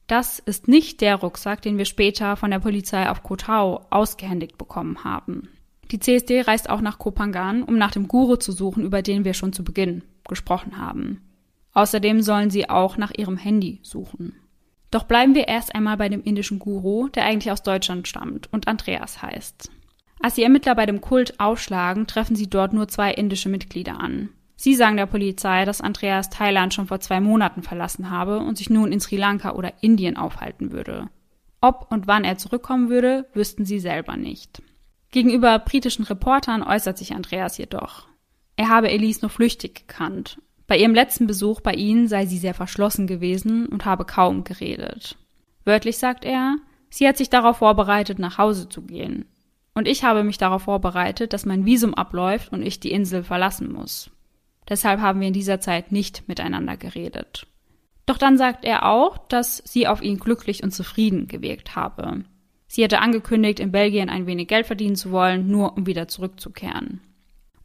das 0.07 0.38
ist 0.38 0.68
nicht 0.68 1.01
der 1.01 1.16
Rucksack, 1.16 1.62
den 1.62 1.79
wir 1.79 1.87
später 1.87 2.37
von 2.37 2.51
der 2.51 2.59
Polizei 2.59 3.09
auf 3.09 3.23
Kotau 3.23 3.87
ausgehändigt 3.88 4.59
bekommen 4.59 5.03
haben. 5.03 5.49
Die 5.90 5.99
CSD 5.99 6.42
reist 6.42 6.68
auch 6.68 6.83
nach 6.83 6.99
Kopangan, 6.99 7.62
um 7.62 7.79
nach 7.79 7.92
dem 7.92 8.07
Guru 8.07 8.37
zu 8.37 8.53
suchen, 8.53 8.85
über 8.85 9.01
den 9.01 9.25
wir 9.25 9.33
schon 9.33 9.55
zu 9.55 9.64
Beginn 9.64 10.03
gesprochen 10.29 10.77
haben. 10.77 11.23
Außerdem 11.73 12.20
sollen 12.20 12.51
sie 12.51 12.68
auch 12.68 12.99
nach 12.99 13.12
ihrem 13.16 13.38
Handy 13.38 13.81
suchen. 13.83 14.35
Doch 14.90 15.05
bleiben 15.05 15.35
wir 15.35 15.48
erst 15.48 15.74
einmal 15.74 15.96
bei 15.96 16.09
dem 16.09 16.22
indischen 16.22 16.59
Guru, 16.59 17.09
der 17.09 17.24
eigentlich 17.24 17.53
aus 17.53 17.62
Deutschland 17.62 18.09
stammt 18.09 18.53
und 18.53 18.66
Andreas 18.66 19.22
heißt. 19.22 19.70
Als 20.20 20.35
die 20.35 20.42
Ermittler 20.42 20.74
bei 20.74 20.85
dem 20.85 21.00
Kult 21.00 21.40
aufschlagen, 21.40 22.07
treffen 22.07 22.37
sie 22.37 22.50
dort 22.50 22.72
nur 22.72 22.88
zwei 22.88 23.12
indische 23.12 23.48
Mitglieder 23.48 23.98
an. 24.00 24.31
Sie 24.57 24.74
sagen 24.74 24.98
der 24.98 25.07
Polizei, 25.07 25.64
dass 25.64 25.81
Andreas 25.81 26.29
Thailand 26.29 26.74
schon 26.74 26.87
vor 26.87 27.00
zwei 27.00 27.20
Monaten 27.20 27.62
verlassen 27.62 28.11
habe 28.11 28.40
und 28.40 28.59
sich 28.59 28.68
nun 28.68 28.92
in 28.92 29.00
Sri 29.00 29.16
Lanka 29.16 29.53
oder 29.53 29.72
Indien 29.81 30.18
aufhalten 30.18 30.72
würde. 30.72 31.09
Ob 31.62 31.87
und 31.90 32.07
wann 32.07 32.24
er 32.24 32.37
zurückkommen 32.37 32.90
würde, 32.90 33.26
wüssten 33.33 33.64
sie 33.64 33.79
selber 33.79 34.16
nicht. 34.16 34.62
Gegenüber 35.12 35.59
britischen 35.59 36.05
Reportern 36.05 36.62
äußert 36.62 36.98
sich 36.98 37.14
Andreas 37.14 37.57
jedoch. 37.57 38.07
Er 38.57 38.68
habe 38.68 38.90
Elise 38.90 39.22
nur 39.22 39.31
flüchtig 39.31 39.87
gekannt. 39.87 40.38
Bei 40.70 40.78
ihrem 40.78 40.94
letzten 40.94 41.26
Besuch 41.26 41.61
bei 41.61 41.74
ihnen 41.74 42.06
sei 42.06 42.26
sie 42.26 42.38
sehr 42.38 42.54
verschlossen 42.54 43.09
gewesen 43.09 43.66
und 43.66 43.87
habe 43.87 44.04
kaum 44.04 44.44
geredet. 44.44 45.16
Wörtlich 45.64 45.98
sagt 45.98 46.24
er, 46.24 46.59
sie 46.90 47.09
hat 47.09 47.16
sich 47.16 47.28
darauf 47.28 47.56
vorbereitet, 47.56 48.20
nach 48.20 48.38
Hause 48.38 48.68
zu 48.68 48.83
gehen. 48.83 49.24
Und 49.74 49.88
ich 49.88 50.04
habe 50.04 50.22
mich 50.22 50.38
darauf 50.38 50.62
vorbereitet, 50.62 51.33
dass 51.33 51.44
mein 51.44 51.66
Visum 51.66 51.94
abläuft 51.94 52.52
und 52.52 52.62
ich 52.62 52.78
die 52.78 52.92
Insel 52.92 53.24
verlassen 53.24 53.72
muss. 53.72 54.12
Deshalb 54.68 55.00
haben 55.00 55.18
wir 55.18 55.26
in 55.26 55.35
dieser 55.35 55.59
Zeit 55.59 55.90
nicht 55.90 56.28
miteinander 56.28 56.76
geredet. 56.76 57.48
Doch 58.06 58.16
dann 58.16 58.38
sagt 58.38 58.64
er 58.64 58.87
auch, 58.87 59.18
dass 59.26 59.56
sie 59.66 59.88
auf 59.88 60.00
ihn 60.02 60.20
glücklich 60.20 60.62
und 60.62 60.70
zufrieden 60.70 61.26
gewirkt 61.26 61.74
habe. 61.74 62.22
Sie 62.68 62.85
hätte 62.85 63.00
angekündigt, 63.00 63.59
in 63.59 63.72
Belgien 63.72 64.09
ein 64.09 64.26
wenig 64.26 64.46
Geld 64.46 64.66
verdienen 64.66 64.94
zu 64.94 65.11
wollen, 65.11 65.48
nur 65.48 65.76
um 65.76 65.87
wieder 65.87 66.06
zurückzukehren. 66.06 67.00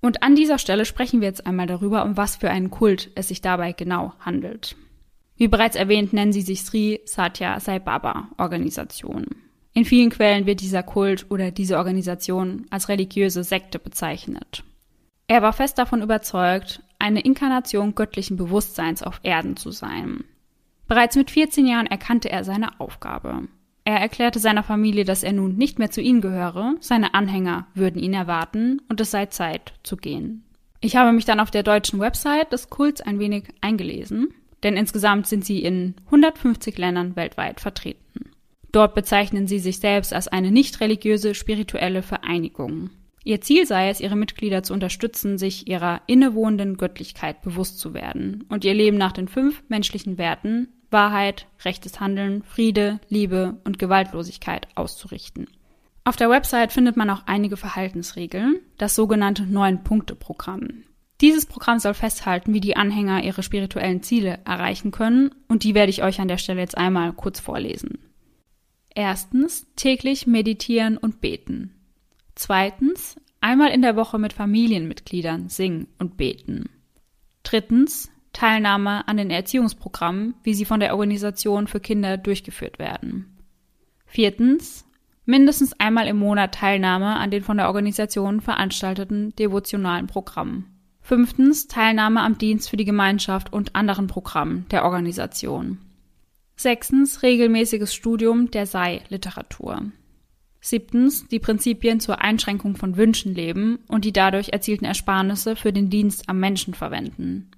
Und 0.02 0.24
an 0.24 0.36
dieser 0.36 0.60
Stelle 0.60 0.86
sprechen 0.86 1.22
wir 1.22 1.28
jetzt 1.28 1.48
einmal 1.48 1.68
darüber, 1.68 2.04
um 2.06 2.18
was 2.18 2.36
für 2.36 2.50
einen 2.50 2.70
Kult 2.70 3.12
es 3.16 3.30
sich 3.30 3.42
dabei 3.42 3.72
genau 3.72 4.14
handelt. 4.20 4.76
Wie 5.38 5.48
bereits 5.48 5.76
erwähnt, 5.76 6.14
nennen 6.14 6.32
sie 6.32 6.42
sich 6.42 6.62
Sri 6.62 7.02
Satya 7.06 7.60
Sai 7.60 7.80
Baba 7.80 8.30
Organisation. 8.38 9.26
In 9.74 9.84
vielen 9.84 10.10
Quellen 10.10 10.46
wird 10.46 10.62
dieser 10.62 10.84
Kult 10.84 11.26
oder 11.30 11.52
diese 11.52 11.78
Organisation 11.78 12.66
als 12.70 12.88
religiöse 12.88 13.44
Sekte 13.44 13.78
bezeichnet. 13.78 14.64
Er 15.28 15.42
war 15.42 15.52
fest 15.52 15.78
davon 15.78 16.02
überzeugt, 16.02 16.82
eine 17.00 17.22
Inkarnation 17.22 17.96
göttlichen 17.96 18.38
Bewusstseins 18.38 19.04
auf 19.04 19.20
Erden 19.24 19.58
zu 19.58 19.72
sein. 19.72 20.24
Bereits 20.88 21.16
mit 21.16 21.32
14 21.32 21.66
Jahren 21.66 21.88
erkannte 21.88 22.30
er 22.30 22.44
seine 22.46 22.80
Aufgabe. 22.80 23.48
Er 23.86 23.98
erklärte 23.98 24.40
seiner 24.40 24.64
Familie, 24.64 25.06
dass 25.06 25.22
er 25.22 25.32
nun 25.32 25.56
nicht 25.58 25.78
mehr 25.78 25.92
zu 25.92 26.02
ihnen 26.02 26.20
gehöre, 26.20 26.76
seine 26.80 27.14
Anhänger 27.14 27.68
würden 27.76 28.02
ihn 28.02 28.16
erwarten 28.16 28.82
und 28.90 29.00
es 29.00 29.12
sei 29.12 29.28
Zeit 29.28 29.74
zu 29.84 29.96
gehen. 29.96 30.44
Ich 30.82 30.96
habe 30.96 31.14
mich 31.14 31.26
dann 31.26 31.40
auf 31.40 31.52
der 31.52 31.62
deutschen 31.62 32.00
Website 32.00 32.52
des 32.52 32.72
Kults 32.72 33.02
ein 33.02 33.20
wenig 33.20 33.46
eingelesen, 33.62 34.34
denn 34.64 34.76
insgesamt 34.76 35.28
sind 35.28 35.46
sie 35.46 35.60
in 35.60 35.94
150 36.06 36.78
Ländern 36.80 37.16
weltweit 37.16 37.60
vertreten. 37.60 38.32
Dort 38.72 38.96
bezeichnen 38.96 39.48
sie 39.48 39.60
sich 39.60 39.80
selbst 39.80 40.14
als 40.14 40.28
eine 40.28 40.52
nicht 40.52 40.82
religiöse 40.82 41.36
spirituelle 41.36 42.02
Vereinigung. 42.02 42.90
Ihr 43.24 43.42
Ziel 43.42 43.66
sei 43.66 43.90
es, 43.90 44.02
ihre 44.02 44.16
Mitglieder 44.16 44.64
zu 44.64 44.74
unterstützen, 44.74 45.38
sich 45.38 45.68
ihrer 45.68 46.02
innewohnenden 46.08 46.78
Göttlichkeit 46.78 47.42
bewusst 47.44 47.80
zu 47.80 47.94
werden 47.94 48.46
und 48.50 48.66
ihr 48.66 48.74
Leben 48.74 48.98
nach 48.98 49.14
den 49.14 49.28
fünf 49.28 49.64
menschlichen 49.70 50.18
Werten 50.18 50.70
Wahrheit, 50.96 51.46
rechtes 51.64 52.00
Handeln, 52.00 52.42
Friede, 52.42 53.00
Liebe 53.10 53.60
und 53.66 53.78
Gewaltlosigkeit 53.78 54.68
auszurichten. 54.74 55.48
Auf 56.06 56.16
der 56.16 56.30
Website 56.30 56.72
findet 56.72 56.98
man 56.98 57.10
auch 57.10 57.24
einige 57.26 57.58
Verhaltensregeln, 57.58 58.62
das 58.78 58.96
sogenannte 58.96 59.44
Neun-Punkte-Programm. 59.44 60.86
Dieses 61.20 61.46
Programm 61.46 61.80
soll 61.80 61.94
festhalten, 61.94 62.54
wie 62.54 62.62
die 62.62 62.78
Anhänger 62.78 63.24
ihre 63.24 63.44
spirituellen 63.44 64.04
Ziele 64.04 64.40
erreichen 64.46 64.92
können 64.92 65.36
und 65.48 65.64
die 65.64 65.76
werde 65.76 65.90
ich 65.90 66.02
euch 66.04 66.22
an 66.22 66.28
der 66.28 66.38
Stelle 66.38 66.62
jetzt 66.62 66.78
einmal 66.78 67.12
kurz 67.14 67.40
vorlesen. 67.40 68.00
Erstens, 68.94 69.68
täglich 69.76 70.28
meditieren 70.28 70.98
und 70.98 71.20
beten. 71.20 71.74
Zweitens, 72.36 73.18
einmal 73.42 73.72
in 73.72 73.82
der 73.82 73.96
Woche 73.96 74.18
mit 74.18 74.34
Familienmitgliedern 74.34 75.50
singen 75.50 75.88
und 76.00 76.16
beten. 76.16 76.70
Drittens, 77.44 78.10
Teilnahme 78.36 79.08
an 79.08 79.16
den 79.16 79.32
Erziehungsprogrammen, 79.32 80.36
wie 80.44 80.54
sie 80.54 80.66
von 80.66 80.82
der 80.82 80.94
Organisation 80.94 81.68
für 81.68 81.80
Kinder 81.80 82.18
durchgeführt 82.18 82.80
werden. 82.80 83.38
Viertens, 84.06 84.86
mindestens 85.24 85.74
einmal 85.80 86.08
im 86.08 86.18
Monat 86.18 86.54
Teilnahme 86.54 87.16
an 87.16 87.32
den 87.32 87.44
von 87.44 87.56
der 87.56 87.68
Organisation 87.68 88.42
veranstalteten 88.42 89.34
devotionalen 89.38 90.08
Programmen. 90.08 90.66
Fünftens, 91.00 91.68
Teilnahme 91.68 92.22
am 92.22 92.38
Dienst 92.38 92.70
für 92.70 92.78
die 92.78 92.84
Gemeinschaft 92.84 93.54
und 93.54 93.74
anderen 93.74 94.08
Programmen 94.08 94.66
der 94.70 94.84
Organisation. 94.84 95.78
Sechstens, 96.58 97.24
regelmäßiges 97.24 97.96
Studium 97.96 98.52
der 98.52 98.66
Sei-Literatur. 98.66 99.92
Siebtens, 100.60 101.28
die 101.28 101.40
Prinzipien 101.40 102.02
zur 102.02 102.22
Einschränkung 102.22 102.76
von 102.76 102.98
Wünschen 102.98 103.34
leben 103.34 103.80
und 103.88 104.04
die 104.04 104.14
dadurch 104.14 104.50
erzielten 104.50 104.84
Ersparnisse 104.84 105.56
für 105.56 105.72
den 105.72 105.90
Dienst 105.90 106.28
am 106.28 106.40
Menschen 106.40 106.74
verwenden. 106.74 107.52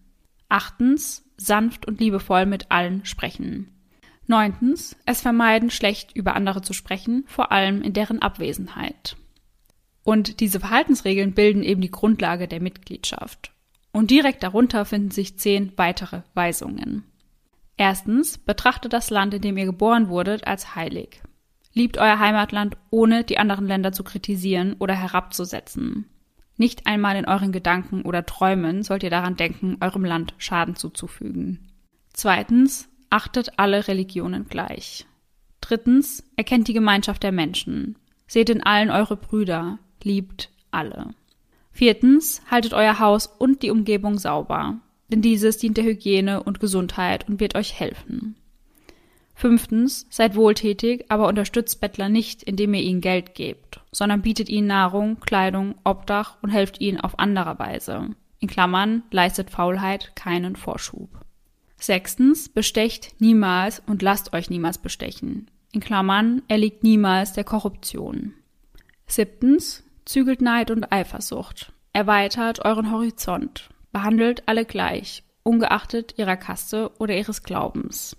Achtens, 0.49 1.25
sanft 1.37 1.85
und 1.87 1.99
liebevoll 1.99 2.45
mit 2.45 2.71
allen 2.71 3.05
sprechen. 3.05 3.73
Neuntens, 4.27 4.95
es 5.05 5.21
vermeiden, 5.21 5.69
schlecht 5.69 6.15
über 6.15 6.35
andere 6.35 6.61
zu 6.61 6.73
sprechen, 6.73 7.23
vor 7.27 7.51
allem 7.51 7.81
in 7.81 7.93
deren 7.93 8.21
Abwesenheit. 8.21 9.15
Und 10.03 10.39
diese 10.39 10.59
Verhaltensregeln 10.59 11.33
bilden 11.33 11.63
eben 11.63 11.81
die 11.81 11.91
Grundlage 11.91 12.47
der 12.47 12.61
Mitgliedschaft. 12.61 13.51
Und 13.91 14.11
direkt 14.11 14.43
darunter 14.43 14.85
finden 14.85 15.11
sich 15.11 15.37
zehn 15.37 15.73
weitere 15.77 16.21
Weisungen. 16.33 17.03
Erstens, 17.77 18.37
betrachtet 18.37 18.93
das 18.93 19.09
Land, 19.09 19.33
in 19.33 19.41
dem 19.41 19.57
ihr 19.57 19.65
geboren 19.65 20.09
wurdet, 20.09 20.47
als 20.47 20.75
heilig. 20.75 21.21
Liebt 21.73 21.97
euer 21.97 22.19
Heimatland, 22.19 22.75
ohne 22.89 23.23
die 23.23 23.37
anderen 23.37 23.67
Länder 23.67 23.91
zu 23.91 24.03
kritisieren 24.03 24.75
oder 24.79 24.95
herabzusetzen. 24.95 26.09
Nicht 26.57 26.87
einmal 26.87 27.15
in 27.15 27.27
euren 27.27 27.51
Gedanken 27.51 28.01
oder 28.01 28.25
Träumen 28.25 28.83
sollt 28.83 29.03
ihr 29.03 29.11
daran 29.11 29.35
denken, 29.35 29.77
eurem 29.79 30.03
Land 30.03 30.33
Schaden 30.37 30.75
zuzufügen. 30.75 31.69
Zweitens, 32.13 32.89
achtet 33.11 33.57
alle 33.57 33.87
Religionen 33.87 34.47
gleich. 34.47 35.05
Drittens, 35.61 36.23
erkennt 36.35 36.67
die 36.67 36.73
Gemeinschaft 36.73 37.21
der 37.23 37.31
Menschen. 37.31 37.97
Seht 38.27 38.49
in 38.49 38.63
allen 38.63 38.89
eure 38.89 39.15
Brüder, 39.15 39.79
liebt 40.03 40.49
alle. 40.71 41.13
Viertens, 41.71 42.41
haltet 42.49 42.73
euer 42.73 42.99
Haus 42.99 43.27
und 43.27 43.61
die 43.61 43.69
Umgebung 43.69 44.17
sauber, 44.17 44.79
denn 45.09 45.21
dieses 45.21 45.57
dient 45.57 45.77
der 45.77 45.83
Hygiene 45.83 46.41
und 46.41 46.59
Gesundheit 46.59 47.29
und 47.29 47.39
wird 47.39 47.55
euch 47.55 47.79
helfen. 47.79 48.35
Fünftens, 49.37 50.07
seid 50.09 50.35
wohltätig, 50.35 51.05
aber 51.09 51.27
unterstützt 51.27 51.79
Bettler 51.79 52.09
nicht, 52.09 52.41
indem 52.41 52.73
ihr 52.73 52.81
ihnen 52.81 53.01
Geld 53.01 53.35
gebt, 53.35 53.81
sondern 53.91 54.23
bietet 54.23 54.49
ihnen 54.49 54.65
Nahrung, 54.65 55.19
Kleidung, 55.19 55.75
Obdach 55.83 56.37
und 56.41 56.49
helft 56.49 56.81
ihnen 56.81 56.99
auf 56.99 57.19
andere 57.19 57.59
Weise. 57.59 58.15
In 58.39 58.47
Klammern, 58.47 59.03
leistet 59.11 59.51
Faulheit 59.51 60.15
keinen 60.15 60.55
Vorschub. 60.55 61.09
Sechstens, 61.75 62.49
bestecht 62.49 63.13
niemals 63.19 63.83
und 63.85 64.01
lasst 64.01 64.33
euch 64.33 64.49
niemals 64.49 64.79
bestechen. 64.79 65.51
In 65.71 65.81
Klammern, 65.81 66.41
erliegt 66.47 66.81
niemals 66.81 67.33
der 67.33 67.43
Korruption. 67.43 68.33
Siebtens, 69.05 69.83
zügelt 70.05 70.41
Neid 70.41 70.71
und 70.71 70.91
Eifersucht. 70.91 71.73
Erweitert 71.93 72.65
euren 72.65 72.91
Horizont. 72.91 73.69
Behandelt 73.91 74.41
alle 74.47 74.65
gleich, 74.65 75.21
ungeachtet 75.43 76.15
ihrer 76.17 76.37
Kaste 76.37 76.89
oder 76.97 77.15
ihres 77.15 77.43
Glaubens. 77.43 78.17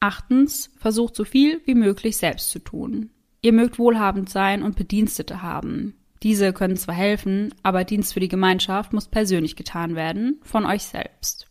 Achtens, 0.00 0.70
versucht 0.76 1.16
so 1.16 1.24
viel 1.24 1.60
wie 1.64 1.74
möglich 1.74 2.16
selbst 2.16 2.50
zu 2.50 2.58
tun. 2.58 3.10
Ihr 3.42 3.52
mögt 3.52 3.78
wohlhabend 3.78 4.28
sein 4.28 4.62
und 4.62 4.76
Bedienstete 4.76 5.42
haben. 5.42 5.94
Diese 6.22 6.54
können 6.54 6.76
zwar 6.76 6.94
helfen, 6.94 7.54
aber 7.62 7.84
Dienst 7.84 8.14
für 8.14 8.20
die 8.20 8.28
Gemeinschaft 8.28 8.94
muss 8.94 9.08
persönlich 9.08 9.56
getan 9.56 9.94
werden, 9.94 10.40
von 10.42 10.64
euch 10.64 10.84
selbst. 10.84 11.50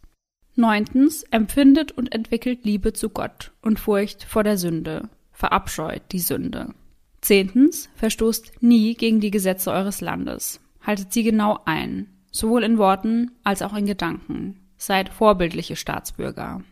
Neuntens, 0.56 1.24
empfindet 1.32 1.92
und 1.92 2.14
entwickelt 2.14 2.64
Liebe 2.64 2.94
zu 2.94 3.10
Gott 3.10 3.52
und 3.62 3.80
Furcht 3.80 4.24
vor 4.24 4.44
der 4.44 4.58
Sünde. 4.58 5.10
Verabscheut 5.32 6.02
die 6.12 6.20
Sünde. 6.20 6.74
Zehntens, 7.22 7.90
verstoßt 7.96 8.62
nie 8.62 8.96
gegen 8.96 9.20
die 9.20 9.32
Gesetze 9.32 9.72
eures 9.72 10.02
Landes. 10.02 10.60
Haltet 10.82 11.14
sie 11.14 11.24
genau 11.24 11.60
ein, 11.66 12.08
sowohl 12.32 12.64
in 12.64 12.78
Worten 12.78 13.32
als 13.44 13.62
auch 13.62 13.76
in 13.76 13.86
Gedanken. 13.86 14.60
Seid 14.78 15.10
vorbildliche 15.10 15.76
Staatsbürger. 15.76 16.64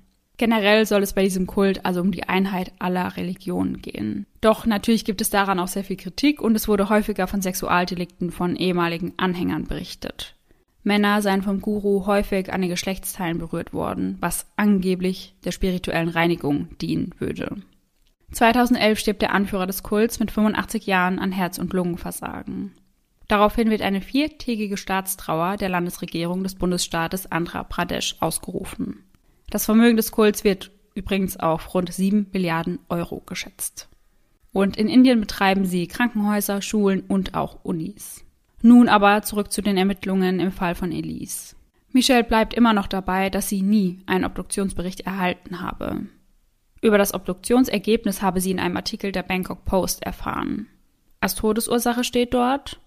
Generell 0.42 0.88
soll 0.88 1.04
es 1.04 1.14
bei 1.14 1.22
diesem 1.22 1.46
Kult 1.46 1.86
also 1.86 2.02
um 2.02 2.12
die 2.12 2.28
Einheit 2.28 2.72
aller 2.80 3.16
Religionen 3.16 3.80
gehen. 3.80 4.26
Doch 4.42 4.66
natürlich 4.66 5.06
gibt 5.06 5.22
es 5.22 5.30
daran 5.30 5.60
auch 5.60 5.68
sehr 5.68 5.84
viel 5.84 5.98
Kritik 5.98 6.42
und 6.42 6.56
es 6.56 6.68
wurde 6.68 6.90
häufiger 6.90 7.28
von 7.28 7.44
Sexualdelikten 7.44 8.32
von 8.32 8.56
ehemaligen 8.56 9.14
Anhängern 9.18 9.66
berichtet. 9.66 10.36
Männer 10.82 11.22
seien 11.22 11.44
vom 11.44 11.62
Guru 11.62 12.08
häufig 12.08 12.52
an 12.52 12.62
den 12.62 12.72
Geschlechtsteilen 12.72 13.38
berührt 13.38 13.72
worden, 13.72 14.18
was 14.20 14.48
angeblich 14.56 15.36
der 15.46 15.52
spirituellen 15.52 16.10
Reinigung 16.10 16.76
dienen 16.80 17.14
würde. 17.20 17.58
2011 18.32 18.98
stirbt 18.98 19.22
der 19.22 19.36
Anführer 19.36 19.68
des 19.68 19.84
Kults 19.84 20.20
mit 20.20 20.32
85 20.32 20.88
Jahren 20.88 21.20
an 21.20 21.32
Herz- 21.32 21.60
und 21.60 21.72
Lungenversagen. 21.72 22.74
Daraufhin 23.28 23.70
wird 23.70 23.84
eine 23.84 24.02
viertägige 24.02 24.78
Staatstrauer 24.78 25.58
der 25.58 25.70
Landesregierung 25.70 26.42
des 26.42 26.56
Bundesstaates 26.56 27.32
Andhra 27.32 27.64
Pradesh 27.64 28.16
ausgerufen. 28.22 29.04
Das 29.52 29.66
Vermögen 29.66 29.98
des 29.98 30.14
Kults 30.14 30.46
wird 30.46 30.72
übrigens 30.96 31.36
auf 31.36 31.74
rund 31.74 31.92
7 31.94 32.28
Milliarden 32.32 32.80
Euro 32.88 33.22
geschätzt. 33.26 33.90
Und 34.54 34.78
in 34.78 34.88
Indien 34.88 35.20
betreiben 35.20 35.66
sie 35.66 35.88
Krankenhäuser, 35.88 36.62
Schulen 36.62 37.02
und 37.02 37.36
auch 37.36 37.60
Unis. 37.64 38.24
Nun 38.62 38.88
aber 38.88 39.24
zurück 39.24 39.52
zu 39.52 39.62
den 39.62 39.76
Ermittlungen 39.76 40.40
im 40.40 40.54
Fall 40.54 40.74
von 40.74 40.94
Elise. 40.94 41.56
Michelle 41.92 42.24
bleibt 42.24 42.54
immer 42.54 42.72
noch 42.72 42.88
dabei, 42.88 43.30
dass 43.30 43.50
sie 43.50 43.62
nie 43.62 44.00
einen 44.06 44.24
Obduktionsbericht 44.24 45.02
erhalten 45.02 45.60
habe. 45.60 46.06
Über 46.82 46.98
das 46.98 47.14
Obduktionsergebnis 47.14 48.22
habe 48.22 48.40
sie 48.40 48.52
in 48.52 48.60
einem 48.60 48.78
Artikel 48.78 49.12
der 49.12 49.24
Bangkok 49.24 49.66
Post 49.66 50.02
erfahren. 50.04 50.68
Als 51.20 51.36
Todesursache 51.36 52.06
steht 52.06 52.34
dort 52.34 52.80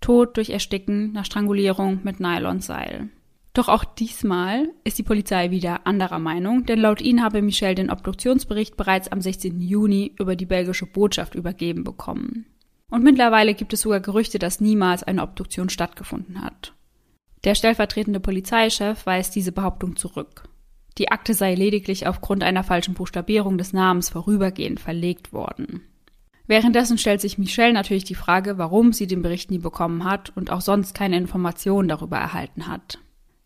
Tod 0.00 0.36
durch 0.36 0.50
Ersticken 0.50 1.12
nach 1.12 1.24
Strangulierung 1.24 2.00
mit 2.02 2.18
Nylonseil. 2.18 3.10
Doch 3.52 3.68
auch 3.68 3.84
diesmal 3.84 4.68
ist 4.84 4.98
die 4.98 5.02
Polizei 5.02 5.50
wieder 5.50 5.86
anderer 5.86 6.20
Meinung, 6.20 6.66
denn 6.66 6.78
laut 6.78 7.00
ihnen 7.00 7.22
habe 7.22 7.42
Michelle 7.42 7.74
den 7.74 7.90
Obduktionsbericht 7.90 8.76
bereits 8.76 9.08
am 9.08 9.20
16. 9.20 9.60
Juni 9.60 10.14
über 10.18 10.36
die 10.36 10.46
belgische 10.46 10.86
Botschaft 10.86 11.34
übergeben 11.34 11.82
bekommen. 11.82 12.46
Und 12.90 13.02
mittlerweile 13.02 13.54
gibt 13.54 13.72
es 13.72 13.80
sogar 13.82 14.00
Gerüchte, 14.00 14.38
dass 14.38 14.60
niemals 14.60 15.02
eine 15.02 15.22
Obduktion 15.22 15.68
stattgefunden 15.68 16.42
hat. 16.42 16.74
Der 17.44 17.54
stellvertretende 17.54 18.20
Polizeichef 18.20 19.06
weist 19.06 19.34
diese 19.34 19.52
Behauptung 19.52 19.96
zurück. 19.96 20.44
Die 20.98 21.10
Akte 21.10 21.34
sei 21.34 21.54
lediglich 21.54 22.06
aufgrund 22.06 22.42
einer 22.42 22.64
falschen 22.64 22.94
Buchstabierung 22.94 23.58
des 23.58 23.72
Namens 23.72 24.10
vorübergehend 24.10 24.80
verlegt 24.80 25.32
worden. 25.32 25.82
Währenddessen 26.46 26.98
stellt 26.98 27.20
sich 27.20 27.38
Michelle 27.38 27.72
natürlich 27.72 28.04
die 28.04 28.16
Frage, 28.16 28.58
warum 28.58 28.92
sie 28.92 29.06
den 29.06 29.22
Bericht 29.22 29.50
nie 29.50 29.58
bekommen 29.58 30.04
hat 30.04 30.36
und 30.36 30.50
auch 30.50 30.60
sonst 30.60 30.94
keine 30.94 31.16
Informationen 31.16 31.88
darüber 31.88 32.18
erhalten 32.18 32.66
hat. 32.66 32.98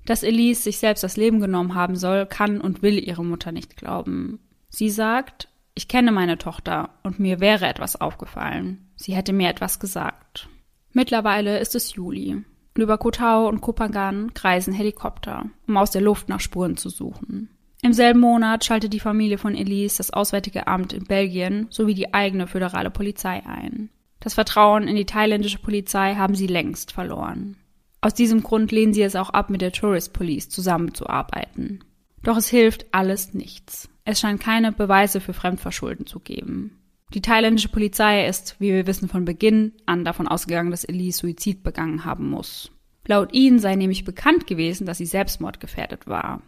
Dass 0.05 0.23
Elise 0.23 0.63
sich 0.63 0.79
selbst 0.79 1.03
das 1.03 1.17
Leben 1.17 1.41
genommen 1.41 1.75
haben 1.75 1.97
soll, 1.97 2.27
kann 2.27 2.61
und 2.61 2.83
will 2.83 2.99
ihre 2.99 3.25
Mutter 3.25 3.53
nicht 3.53 3.77
glauben. 3.77 4.41
Sie 4.69 4.91
sagt, 4.91 5.49
ich 5.75 5.89
kenne 5.89 6.13
meine 6.13 6.39
Tochter 6.39 6.91
und 7.03 7.19
mir 7.19 7.41
wäre 7.41 7.67
etwas 7.67 8.01
aufgefallen. 8.01 8.89
Sie 8.97 9.15
hätte 9.15 9.33
mir 9.33 9.49
etwas 9.49 9.81
gesagt. 9.81 10.49
Mittlerweile 10.93 11.59
ist 11.59 11.75
es 11.75 11.95
Juli. 11.95 12.45
Über 12.77 12.99
Kotau 12.99 13.49
und 13.49 13.61
Kopangan 13.61 14.35
kreisen 14.35 14.75
Helikopter, 14.75 15.47
um 15.67 15.77
aus 15.77 15.91
der 15.91 16.03
Luft 16.03 16.29
nach 16.29 16.41
Spuren 16.41 16.77
zu 16.77 16.89
suchen. 16.89 17.49
Im 17.83 17.93
selben 17.93 18.21
Monat 18.21 18.65
schaltet 18.65 18.93
die 18.93 19.01
Familie 19.01 19.39
von 19.39 19.55
Elise 19.55 19.99
das 19.99 20.11
Auswärtige 20.11 20.67
Amt 20.67 20.93
in 20.93 21.05
Belgien 21.05 21.67
sowie 21.71 21.95
die 21.95 22.15
eigene 22.15 22.47
föderale 22.47 22.91
Polizei 22.91 23.45
ein. 23.45 23.91
Das 24.21 24.35
Vertrauen 24.35 24.89
in 24.89 24.97
die 24.97 25.05
thailändische 25.05 25.59
Polizei 25.59 26.15
haben 26.15 26.35
sie 26.35 26.47
längst 26.47 26.93
verloren. 26.93 27.57
Aus 28.05 28.13
diesem 28.13 28.43
Grund 28.43 28.71
lehnen 28.71 28.93
sie 28.93 29.01
es 29.01 29.17
auch 29.17 29.31
ab, 29.31 29.49
mit 29.49 29.63
der 29.63 29.73
Tourist 29.73 30.13
Police 30.13 30.51
zusammenzuarbeiten. 30.51 31.83
Doch 32.23 32.37
es 32.37 32.49
hilft 32.49 32.85
alles 32.93 33.33
nichts. 33.33 33.89
Es 34.05 34.21
scheint 34.21 34.41
keine 34.41 34.73
Beweise 34.73 35.23
für 35.23 35.33
Fremdverschulden 35.33 36.05
zu 36.05 36.21
geben. 36.21 36.79
Die 37.15 37.23
thailändische 37.23 37.71
Polizei 37.71 38.27
ist, 38.27 38.57
wie 38.59 38.75
wir 38.75 38.87
wissen, 38.87 39.09
von 39.09 39.25
Beginn 39.25 39.73
an 39.87 40.05
davon 40.05 40.29
ausgegangen, 40.29 40.71
dass 40.71 40.85
Elise 40.85 41.21
Suizid 41.21 41.63
begangen 41.63 42.05
haben 42.05 42.29
muss. 42.29 42.71
Laut 43.07 43.33
ihnen 43.33 43.59
sei 43.59 43.75
nämlich 43.75 44.05
bekannt 44.05 44.47
gewesen, 44.47 44.85
dass 44.85 44.99
sie 44.99 45.07
selbstmordgefährdet 45.07 46.07
war. 46.07 46.43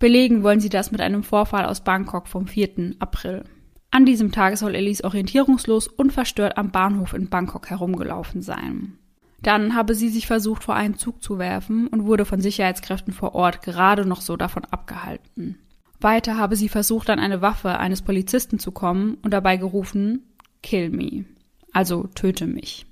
Belegen 0.00 0.42
wollen 0.42 0.58
sie 0.58 0.70
das 0.70 0.90
mit 0.90 1.00
einem 1.00 1.22
Vorfall 1.22 1.66
aus 1.66 1.84
Bangkok 1.84 2.26
vom 2.26 2.48
4. 2.48 2.96
April. 2.98 3.44
An 3.92 4.06
diesem 4.06 4.32
Tag 4.32 4.58
soll 4.58 4.74
Elise 4.74 5.04
orientierungslos 5.04 5.86
und 5.86 6.12
verstört 6.12 6.58
am 6.58 6.72
Bahnhof 6.72 7.14
in 7.14 7.28
Bangkok 7.28 7.70
herumgelaufen 7.70 8.42
sein. 8.42 8.98
Dann 9.42 9.74
habe 9.74 9.94
sie 9.94 10.08
sich 10.08 10.26
versucht, 10.26 10.64
vor 10.64 10.74
einen 10.74 10.96
Zug 10.96 11.22
zu 11.22 11.38
werfen 11.38 11.86
und 11.88 12.06
wurde 12.06 12.24
von 12.24 12.40
Sicherheitskräften 12.40 13.12
vor 13.12 13.34
Ort 13.34 13.62
gerade 13.62 14.06
noch 14.06 14.20
so 14.20 14.36
davon 14.36 14.64
abgehalten. 14.64 15.58
Weiter 16.00 16.36
habe 16.36 16.56
sie 16.56 16.68
versucht, 16.68 17.10
an 17.10 17.18
eine 17.18 17.42
Waffe 17.42 17.78
eines 17.78 18.02
Polizisten 18.02 18.58
zu 18.58 18.70
kommen 18.72 19.18
und 19.22 19.32
dabei 19.32 19.56
gerufen, 19.56 20.22
Kill 20.62 20.90
me, 20.90 21.24
also 21.72 22.08
töte 22.14 22.46
mich. 22.46 22.86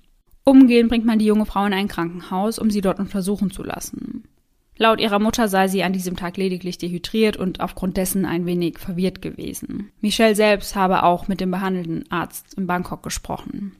Umgehend 0.44 0.90
bringt 0.90 1.06
man 1.06 1.18
die 1.18 1.24
junge 1.24 1.46
Frau 1.46 1.64
in 1.64 1.72
ein 1.72 1.88
Krankenhaus, 1.88 2.58
um 2.58 2.70
sie 2.70 2.82
dort 2.82 2.98
untersuchen 2.98 3.50
zu 3.50 3.62
lassen. 3.62 4.24
Laut 4.76 5.00
ihrer 5.00 5.18
Mutter 5.18 5.48
sei 5.48 5.68
sie 5.68 5.84
an 5.84 5.92
diesem 5.92 6.16
Tag 6.16 6.36
lediglich 6.36 6.78
dehydriert 6.78 7.36
und 7.36 7.60
aufgrund 7.60 7.96
dessen 7.96 8.26
ein 8.26 8.44
wenig 8.44 8.78
verwirrt 8.78 9.22
gewesen. 9.22 9.90
Michelle 10.00 10.34
selbst 10.34 10.74
habe 10.74 11.04
auch 11.04 11.28
mit 11.28 11.40
dem 11.40 11.50
behandelnden 11.50 12.10
Arzt 12.10 12.54
in 12.54 12.66
Bangkok 12.66 13.02
gesprochen. 13.02 13.76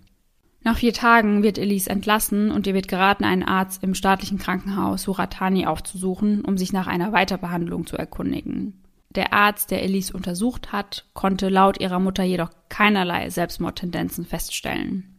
Nach 0.65 0.79
vier 0.79 0.95
Tagen 0.95 1.43
wird 1.43 1.59
Elise 1.59 1.91
entlassen 1.91 2.51
und 2.51 2.67
ihr 2.67 2.73
wird 2.73 2.89
geraten, 2.89 3.25
einen 3.25 3.43
Arzt 3.43 3.83
im 3.83 3.95
staatlichen 3.95 4.39
Krankenhaus 4.39 5.03
Suratani 5.03 5.67
aufzusuchen, 5.67 6.43
um 6.43 6.57
sich 6.57 6.73
nach 6.73 6.87
einer 6.87 7.13
Weiterbehandlung 7.13 7.87
zu 7.87 7.99
erkundigen. 7.99 8.83
Der 9.11 9.35
Arzt, 9.35 9.71
der 9.71 9.83
Elise 9.83 10.15
untersucht 10.15 10.73
hat, 10.73 11.05
konnte 11.13 11.51
laut 11.51 11.81
ihrer 11.81 12.01
Mutter 12.01 12.25
jedoch 12.25 12.51
keinerlei 12.71 13.29
Selbstmordtendenzen 13.29 14.25
feststellen. 14.25 15.15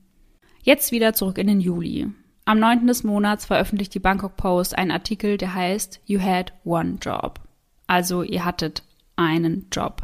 Jetzt 0.63 0.91
wieder 0.91 1.13
zurück 1.13 1.37
in 1.37 1.45
den 1.45 1.61
Juli. 1.61 2.07
Am 2.45 2.59
9. 2.59 2.87
des 2.87 3.03
Monats 3.03 3.45
veröffentlicht 3.45 3.93
die 3.93 3.99
Bangkok 3.99 4.35
Post 4.37 4.75
einen 4.75 4.91
Artikel, 4.91 5.37
der 5.37 5.53
heißt 5.53 6.01
You 6.05 6.19
had 6.19 6.53
one 6.63 6.97
job. 6.99 7.39
Also 7.85 8.23
ihr 8.23 8.45
hattet 8.45 8.83
einen 9.15 9.67
Job. 9.71 10.01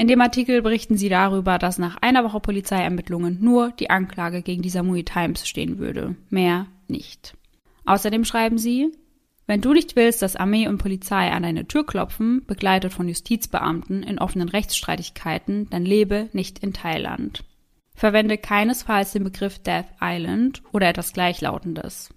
In 0.00 0.06
dem 0.06 0.20
Artikel 0.20 0.62
berichten 0.62 0.96
sie 0.96 1.08
darüber, 1.08 1.58
dass 1.58 1.76
nach 1.76 1.96
einer 2.00 2.22
Woche 2.22 2.38
Polizeiermittlungen 2.38 3.38
nur 3.40 3.72
die 3.72 3.90
Anklage 3.90 4.42
gegen 4.42 4.62
die 4.62 4.70
Samui 4.70 5.02
Times 5.02 5.46
stehen 5.46 5.78
würde. 5.78 6.14
Mehr 6.30 6.66
nicht. 6.86 7.36
Außerdem 7.84 8.24
schreiben 8.24 8.58
sie, 8.58 8.92
wenn 9.48 9.60
du 9.60 9.72
nicht 9.72 9.96
willst, 9.96 10.22
dass 10.22 10.36
Armee 10.36 10.68
und 10.68 10.78
Polizei 10.78 11.32
an 11.32 11.42
deine 11.42 11.66
Tür 11.66 11.84
klopfen, 11.84 12.44
begleitet 12.46 12.92
von 12.92 13.08
Justizbeamten 13.08 14.04
in 14.04 14.20
offenen 14.20 14.48
Rechtsstreitigkeiten, 14.48 15.68
dann 15.70 15.84
lebe 15.84 16.28
nicht 16.32 16.60
in 16.60 16.72
Thailand. 16.72 17.42
Verwende 17.94 18.38
keinesfalls 18.38 19.12
den 19.12 19.24
Begriff 19.24 19.58
Death 19.58 19.86
Island 20.00 20.62
oder 20.70 20.88
etwas 20.88 21.12
Gleichlautendes. 21.12 22.10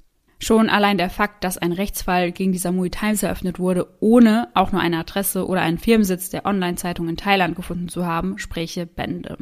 Schon 0.44 0.70
allein 0.70 0.98
der 0.98 1.12
Fakt, 1.12 1.44
dass 1.44 1.60
ein 1.60 1.72
Rechtsfall 1.72 2.32
gegen 2.32 2.52
die 2.52 2.58
Samui 2.58 2.90
Times 2.90 3.22
eröffnet 3.22 3.60
wurde, 3.60 3.88
ohne 4.00 4.48
auch 4.56 4.72
nur 4.72 4.82
eine 4.82 4.98
Adresse 4.98 5.46
oder 5.48 5.62
einen 5.62 5.78
Firmensitz 5.78 6.32
der 6.32 6.48
Online-Zeitung 6.48 7.08
in 7.08 7.16
Thailand 7.16 7.56
gefunden 7.56 7.90
zu 7.90 8.08
haben, 8.08 8.40
spräche 8.40 8.88
Bände. 8.88 9.38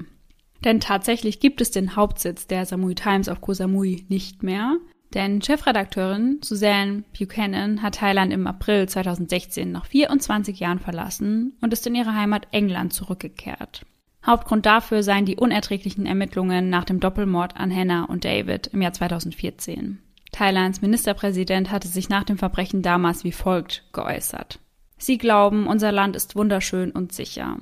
Denn 0.66 0.82
tatsächlich 0.82 1.40
gibt 1.40 1.62
es 1.62 1.72
den 1.72 1.96
Hauptsitz 1.96 2.48
der 2.48 2.66
Samui 2.66 2.96
Times 2.96 3.30
auf 3.30 3.40
Koh 3.40 3.54
Samui 3.54 4.06
nicht 4.10 4.44
mehr, 4.44 4.76
denn 5.14 5.42
Chefredakteurin 5.42 6.42
Suzanne 6.44 7.06
Buchanan 7.18 7.82
hat 7.82 7.96
Thailand 7.96 8.34
im 8.34 8.46
April 8.46 8.90
2016 8.90 9.72
nach 9.72 9.86
24 9.86 10.60
Jahren 10.60 10.80
verlassen 10.80 11.58
und 11.62 11.72
ist 11.72 11.88
in 11.88 11.96
ihre 11.96 12.14
Heimat 12.14 12.50
England 12.52 12.92
zurückgekehrt. 12.92 13.86
Hauptgrund 14.26 14.66
dafür 14.66 15.02
seien 15.02 15.24
die 15.24 15.38
unerträglichen 15.38 16.06
Ermittlungen 16.06 16.70
nach 16.70 16.84
dem 16.84 17.00
Doppelmord 17.00 17.56
an 17.56 17.74
Hannah 17.74 18.04
und 18.04 18.26
David 18.26 18.68
im 18.68 18.82
Jahr 18.82 18.92
2014. 18.92 20.00
Thailands 20.32 20.82
Ministerpräsident 20.82 21.72
hatte 21.72 21.88
sich 21.88 22.10
nach 22.10 22.24
dem 22.24 22.38
Verbrechen 22.38 22.82
damals 22.82 23.24
wie 23.24 23.32
folgt 23.32 23.84
geäußert. 23.94 24.60
Sie 24.98 25.18
glauben, 25.18 25.68
unser 25.68 25.92
Land 25.92 26.16
ist 26.16 26.36
wunderschön 26.36 26.92
und 26.92 27.14
sicher. 27.14 27.58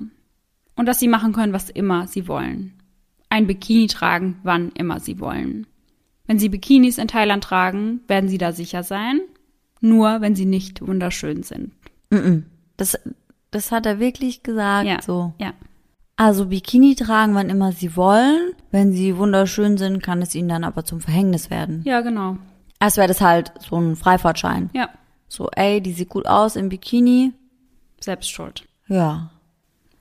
Und 0.76 0.86
dass 0.86 1.00
sie 1.00 1.08
machen 1.08 1.32
können, 1.32 1.52
was 1.52 1.70
immer 1.70 2.06
sie 2.06 2.28
wollen. 2.28 2.74
Ein 3.30 3.46
Bikini 3.46 3.86
tragen, 3.86 4.38
wann 4.42 4.70
immer 4.72 5.00
sie 5.00 5.20
wollen. 5.20 5.66
Wenn 6.26 6.38
sie 6.38 6.48
Bikinis 6.48 6.98
in 6.98 7.08
Thailand 7.08 7.42
tragen, 7.44 8.00
werden 8.06 8.28
sie 8.28 8.38
da 8.38 8.52
sicher 8.52 8.82
sein. 8.82 9.20
Nur 9.80 10.20
wenn 10.20 10.34
sie 10.34 10.44
nicht 10.46 10.86
wunderschön 10.86 11.42
sind. 11.42 11.72
Das, 12.76 12.98
das 13.50 13.72
hat 13.72 13.86
er 13.86 13.98
wirklich 14.00 14.42
gesagt, 14.42 14.86
Ja. 14.88 15.00
so. 15.02 15.32
Ja. 15.38 15.52
Also 16.16 16.46
Bikini 16.46 16.96
tragen, 16.96 17.34
wann 17.34 17.48
immer 17.48 17.70
sie 17.72 17.96
wollen. 17.96 18.52
Wenn 18.72 18.92
sie 18.92 19.16
wunderschön 19.16 19.78
sind, 19.78 20.02
kann 20.02 20.20
es 20.20 20.34
ihnen 20.34 20.48
dann 20.48 20.64
aber 20.64 20.84
zum 20.84 21.00
Verhängnis 21.00 21.48
werden. 21.48 21.82
Ja, 21.84 22.00
genau. 22.00 22.36
Als 22.78 22.96
wäre 22.96 23.08
das 23.08 23.20
halt 23.20 23.52
so 23.60 23.76
ein 23.76 23.96
Freifahrtschein. 23.96 24.70
Ja. 24.72 24.88
So, 25.28 25.48
ey, 25.54 25.80
die 25.80 25.92
sieht 25.92 26.08
gut 26.08 26.26
aus 26.26 26.56
im 26.56 26.68
Bikini. 26.68 27.32
Selbst 28.00 28.30
schuld. 28.30 28.66
Ja. 28.86 29.30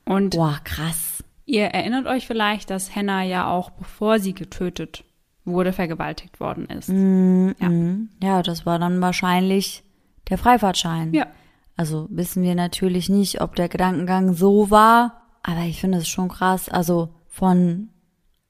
Und 0.05 0.35
Boah, 0.35 0.59
krass. 0.63 1.23
ihr 1.45 1.65
erinnert 1.65 2.05
euch 2.05 2.27
vielleicht, 2.27 2.69
dass 2.69 2.95
Hannah 2.95 3.23
ja 3.23 3.49
auch 3.49 3.71
bevor 3.71 4.19
sie 4.19 4.33
getötet 4.33 5.03
wurde, 5.43 5.73
vergewaltigt 5.73 6.39
worden 6.39 6.65
ist. 6.67 6.89
Ja. 6.89 7.69
Mhm. 7.69 8.09
Ja, 8.21 8.43
das 8.43 8.65
war 8.65 8.79
dann 8.79 9.01
wahrscheinlich 9.01 9.83
der 10.29 10.37
Freifahrtschein. 10.37 11.13
Ja. 11.13 11.27
Also 11.75 12.07
wissen 12.09 12.43
wir 12.43 12.55
natürlich 12.55 13.09
nicht, 13.09 13.41
ob 13.41 13.55
der 13.55 13.69
Gedankengang 13.69 14.33
so 14.33 14.71
war, 14.71 15.21
aber 15.43 15.61
ich 15.61 15.79
finde 15.79 15.99
es 15.99 16.07
schon 16.07 16.27
krass. 16.29 16.69
Also 16.69 17.09
von 17.27 17.89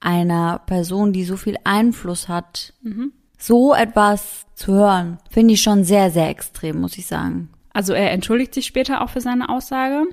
einer 0.00 0.60
Person, 0.60 1.12
die 1.12 1.24
so 1.24 1.36
viel 1.36 1.56
Einfluss 1.64 2.28
hat, 2.28 2.72
so 3.38 3.74
etwas 3.74 4.46
zu 4.54 4.72
hören, 4.72 5.18
finde 5.30 5.54
ich 5.54 5.62
schon 5.62 5.84
sehr, 5.84 6.10
sehr 6.10 6.28
extrem, 6.28 6.80
muss 6.80 6.98
ich 6.98 7.06
sagen. 7.06 7.50
Also 7.72 7.92
er 7.92 8.10
entschuldigt 8.10 8.52
sich 8.54 8.66
später 8.66 9.02
auch 9.02 9.10
für 9.10 9.20
seine 9.20 9.48
Aussage 9.48 10.04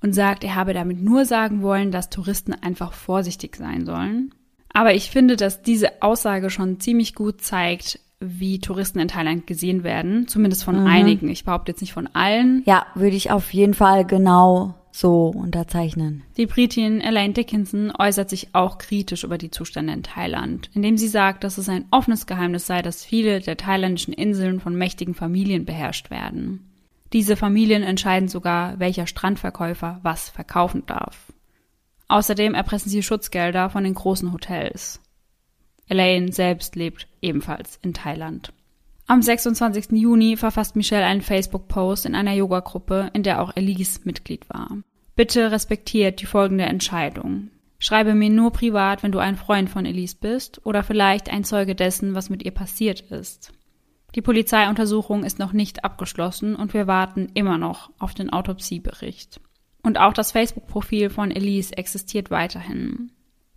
und 0.00 0.14
sagt, 0.14 0.44
er 0.44 0.54
habe 0.54 0.72
damit 0.72 1.02
nur 1.02 1.24
sagen 1.24 1.62
wollen, 1.62 1.90
dass 1.90 2.10
Touristen 2.10 2.54
einfach 2.54 2.92
vorsichtig 2.92 3.56
sein 3.56 3.84
sollen. 3.84 4.32
Aber 4.72 4.94
ich 4.94 5.10
finde, 5.10 5.36
dass 5.36 5.62
diese 5.62 6.02
Aussage 6.02 6.50
schon 6.50 6.78
ziemlich 6.78 7.14
gut 7.14 7.40
zeigt, 7.42 7.98
wie 8.20 8.60
Touristen 8.60 8.98
in 8.98 9.08
Thailand 9.08 9.46
gesehen 9.46 9.82
werden. 9.82 10.28
Zumindest 10.28 10.64
von 10.64 10.86
einigen. 10.86 11.28
Ich 11.28 11.44
behaupte 11.44 11.72
jetzt 11.72 11.80
nicht 11.80 11.92
von 11.92 12.08
allen. 12.14 12.62
Ja, 12.66 12.86
würde 12.94 13.16
ich 13.16 13.30
auf 13.30 13.52
jeden 13.52 13.74
Fall 13.74 14.04
genau 14.04 14.74
so 14.90 15.28
unterzeichnen. 15.28 16.24
Die 16.36 16.46
Britin 16.46 17.00
Elaine 17.00 17.34
Dickinson 17.34 17.92
äußert 17.96 18.30
sich 18.30 18.54
auch 18.54 18.78
kritisch 18.78 19.24
über 19.24 19.38
die 19.38 19.50
Zustände 19.50 19.92
in 19.92 20.02
Thailand, 20.02 20.70
indem 20.74 20.96
sie 20.96 21.08
sagt, 21.08 21.44
dass 21.44 21.58
es 21.58 21.68
ein 21.68 21.86
offenes 21.90 22.26
Geheimnis 22.26 22.66
sei, 22.66 22.82
dass 22.82 23.04
viele 23.04 23.40
der 23.40 23.56
thailändischen 23.56 24.14
Inseln 24.14 24.60
von 24.60 24.74
mächtigen 24.76 25.14
Familien 25.14 25.64
beherrscht 25.64 26.10
werden. 26.10 26.68
Diese 27.12 27.36
Familien 27.36 27.82
entscheiden 27.82 28.28
sogar, 28.28 28.78
welcher 28.78 29.06
Strandverkäufer 29.06 30.00
was 30.02 30.28
verkaufen 30.28 30.84
darf. 30.86 31.32
Außerdem 32.08 32.54
erpressen 32.54 32.90
sie 32.90 33.02
Schutzgelder 33.02 33.70
von 33.70 33.84
den 33.84 33.94
großen 33.94 34.32
Hotels. 34.32 35.00
Elaine 35.88 36.32
selbst 36.32 36.76
lebt 36.76 37.08
ebenfalls 37.22 37.78
in 37.82 37.94
Thailand. 37.94 38.52
Am 39.10 39.22
26. 39.22 39.92
Juni 39.92 40.36
verfasst 40.36 40.76
Michelle 40.76 41.06
einen 41.06 41.22
Facebook-Post 41.22 42.04
in 42.04 42.14
einer 42.14 42.34
Yoga-Gruppe, 42.34 43.08
in 43.14 43.22
der 43.22 43.40
auch 43.40 43.56
Elise 43.56 44.00
Mitglied 44.04 44.46
war. 44.50 44.76
Bitte 45.16 45.50
respektiert 45.50 46.20
die 46.20 46.26
folgende 46.26 46.64
Entscheidung. 46.64 47.48
Schreibe 47.78 48.14
mir 48.14 48.28
nur 48.28 48.52
privat, 48.52 49.02
wenn 49.02 49.10
du 49.10 49.18
ein 49.18 49.36
Freund 49.36 49.70
von 49.70 49.86
Elise 49.86 50.16
bist 50.20 50.60
oder 50.66 50.82
vielleicht 50.82 51.30
ein 51.30 51.42
Zeuge 51.44 51.74
dessen, 51.74 52.14
was 52.14 52.28
mit 52.28 52.42
ihr 52.42 52.50
passiert 52.50 53.00
ist. 53.00 53.54
Die 54.14 54.20
Polizeiuntersuchung 54.20 55.24
ist 55.24 55.38
noch 55.38 55.54
nicht 55.54 55.84
abgeschlossen 55.84 56.54
und 56.54 56.74
wir 56.74 56.86
warten 56.86 57.30
immer 57.32 57.56
noch 57.56 57.90
auf 57.98 58.12
den 58.12 58.28
Autopsiebericht. 58.28 59.40
Und 59.82 59.98
auch 59.98 60.12
das 60.12 60.32
Facebook-Profil 60.32 61.08
von 61.08 61.30
Elise 61.30 61.78
existiert 61.78 62.30
weiterhin. 62.30 63.10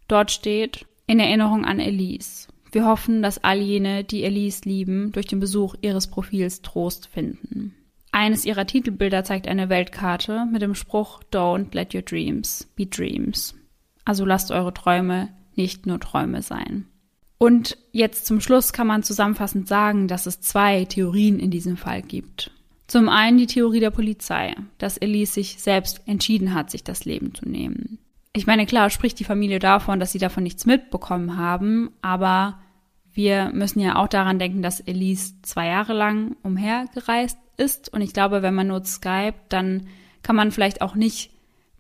Dort 0.08 0.32
steht 0.32 0.86
in 1.08 1.20
Erinnerung 1.20 1.66
an 1.66 1.82
Elise. 1.82 2.48
Wir 2.72 2.86
hoffen, 2.86 3.22
dass 3.22 3.44
all 3.44 3.60
jene, 3.60 4.04
die 4.04 4.24
Elise 4.24 4.62
lieben, 4.66 5.12
durch 5.12 5.28
den 5.28 5.40
Besuch 5.40 5.76
ihres 5.82 6.08
Profils 6.08 6.62
Trost 6.62 7.08
finden. 7.08 7.76
Eines 8.12 8.46
ihrer 8.46 8.66
Titelbilder 8.66 9.24
zeigt 9.24 9.48
eine 9.48 9.70
Weltkarte 9.70 10.46
mit 10.52 10.62
dem 10.62 10.76
Spruch 10.76 11.22
Don't 11.32 11.74
let 11.74 11.96
your 11.96 12.02
dreams 12.02 12.68
be 12.76 12.86
dreams. 12.86 13.56
Also 14.06 14.26
lasst 14.26 14.52
eure 14.52 14.74
Träume 14.74 15.30
nicht 15.56 15.86
nur 15.86 16.00
Träume 16.00 16.42
sein. 16.42 16.88
Und 17.38 17.78
jetzt 17.92 18.26
zum 18.26 18.40
Schluss 18.40 18.72
kann 18.74 18.88
man 18.88 19.04
zusammenfassend 19.04 19.68
sagen, 19.68 20.08
dass 20.08 20.26
es 20.26 20.42
zwei 20.42 20.86
Theorien 20.86 21.40
in 21.40 21.52
diesem 21.52 21.78
Fall 21.78 22.02
gibt. 22.02 22.52
Zum 22.88 23.10
einen 23.10 23.38
die 23.38 23.48
Theorie 23.48 23.80
der 23.80 23.90
Polizei, 23.90 24.54
dass 24.78 24.98
Elise 24.98 25.34
sich 25.34 25.62
selbst 25.62 26.02
entschieden 26.06 26.54
hat, 26.54 26.70
sich 26.70 26.84
das 26.84 27.06
Leben 27.06 27.34
zu 27.34 27.48
nehmen. 27.48 28.00
Ich 28.34 28.48
meine, 28.48 28.66
klar 28.66 28.90
spricht 28.90 29.20
die 29.20 29.26
Familie 29.26 29.60
davon, 29.60 30.00
dass 30.00 30.12
sie 30.12 30.20
davon 30.20 30.44
nichts 30.44 30.66
mitbekommen 30.66 31.38
haben, 31.38 31.92
aber 32.02 32.60
wir 33.14 33.52
müssen 33.54 33.82
ja 33.82 33.98
auch 33.98 34.08
daran 34.08 34.40
denken, 34.40 34.62
dass 34.62 34.80
Elise 34.80 35.34
zwei 35.42 35.68
Jahre 35.68 35.94
lang 35.94 36.38
umhergereist 36.44 37.38
ist. 37.58 37.92
Und 37.94 38.02
ich 38.02 38.14
glaube, 38.14 38.42
wenn 38.42 38.56
man 38.56 38.68
nur 38.68 38.86
Skype, 38.86 39.36
dann 39.50 39.88
kann 40.24 40.36
man 40.36 40.52
vielleicht 40.52 40.82
auch 40.82 40.96
nicht 40.96 41.32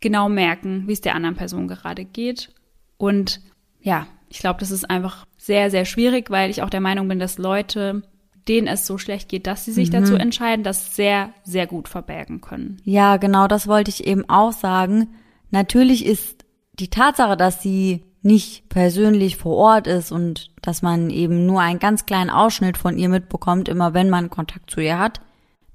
genau 0.02 0.28
merken, 0.28 0.88
wie 0.88 0.94
es 0.94 1.02
der 1.02 1.16
anderen 1.16 1.36
Person 1.36 1.68
gerade 1.68 2.04
geht. 2.04 2.54
Und 2.98 3.40
ja, 3.80 4.08
ich 4.28 4.40
glaube, 4.40 4.60
das 4.60 4.72
ist 4.72 4.90
einfach 4.90 5.26
sehr, 5.38 5.72
sehr 5.72 5.86
schwierig, 5.86 6.30
weil 6.30 6.50
ich 6.50 6.64
auch 6.64 6.70
der 6.70 6.82
Meinung 6.82 7.08
bin, 7.08 7.20
dass 7.20 7.38
Leute, 7.38 8.04
denen 8.48 8.68
es 8.68 8.86
so 8.86 8.98
schlecht 8.98 9.30
geht, 9.30 9.48
dass 9.48 9.66
sie 9.66 9.72
sich 9.72 9.90
mhm. 9.90 9.94
dazu 9.94 10.16
entscheiden, 10.16 10.64
das 10.64 10.96
sehr, 10.96 11.34
sehr 11.44 11.68
gut 11.68 11.88
verbergen 11.88 12.42
können. 12.42 12.78
Ja, 12.84 13.18
genau, 13.18 13.48
das 13.48 13.68
wollte 13.68 13.90
ich 13.90 14.06
eben 14.06 14.28
auch 14.30 14.52
sagen. 14.52 15.08
Natürlich 15.52 16.06
ist 16.06 16.46
die 16.74 16.90
Tatsache, 16.90 17.38
dass 17.38 17.62
sie 17.62 18.04
nicht 18.24 18.70
persönlich 18.70 19.38
vor 19.38 19.56
Ort 19.58 19.88
ist 19.88 20.12
und 20.12 20.52
dass 20.62 20.82
man 20.82 21.10
eben 21.10 21.46
nur 21.46 21.62
einen 21.62 21.80
ganz 21.80 22.06
kleinen 22.06 22.30
Ausschnitt 22.30 22.78
von 22.78 22.98
ihr 22.98 23.10
mitbekommt, 23.10 23.68
immer 23.68 23.94
wenn 23.94 24.10
man 24.10 24.30
Kontakt 24.30 24.70
zu 24.70 24.80
ihr 24.80 25.00
hat, 25.00 25.22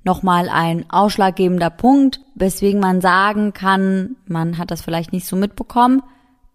nochmal 0.04 0.48
ein 0.48 0.88
ausschlaggebender 0.88 1.70
Punkt, 1.70 2.20
weswegen 2.34 2.80
man 2.80 3.00
sagen 3.00 3.52
kann, 3.52 4.16
man 4.26 4.58
hat 4.58 4.70
das 4.70 4.80
vielleicht 4.80 5.12
nicht 5.12 5.26
so 5.26 5.36
mitbekommen. 5.36 6.02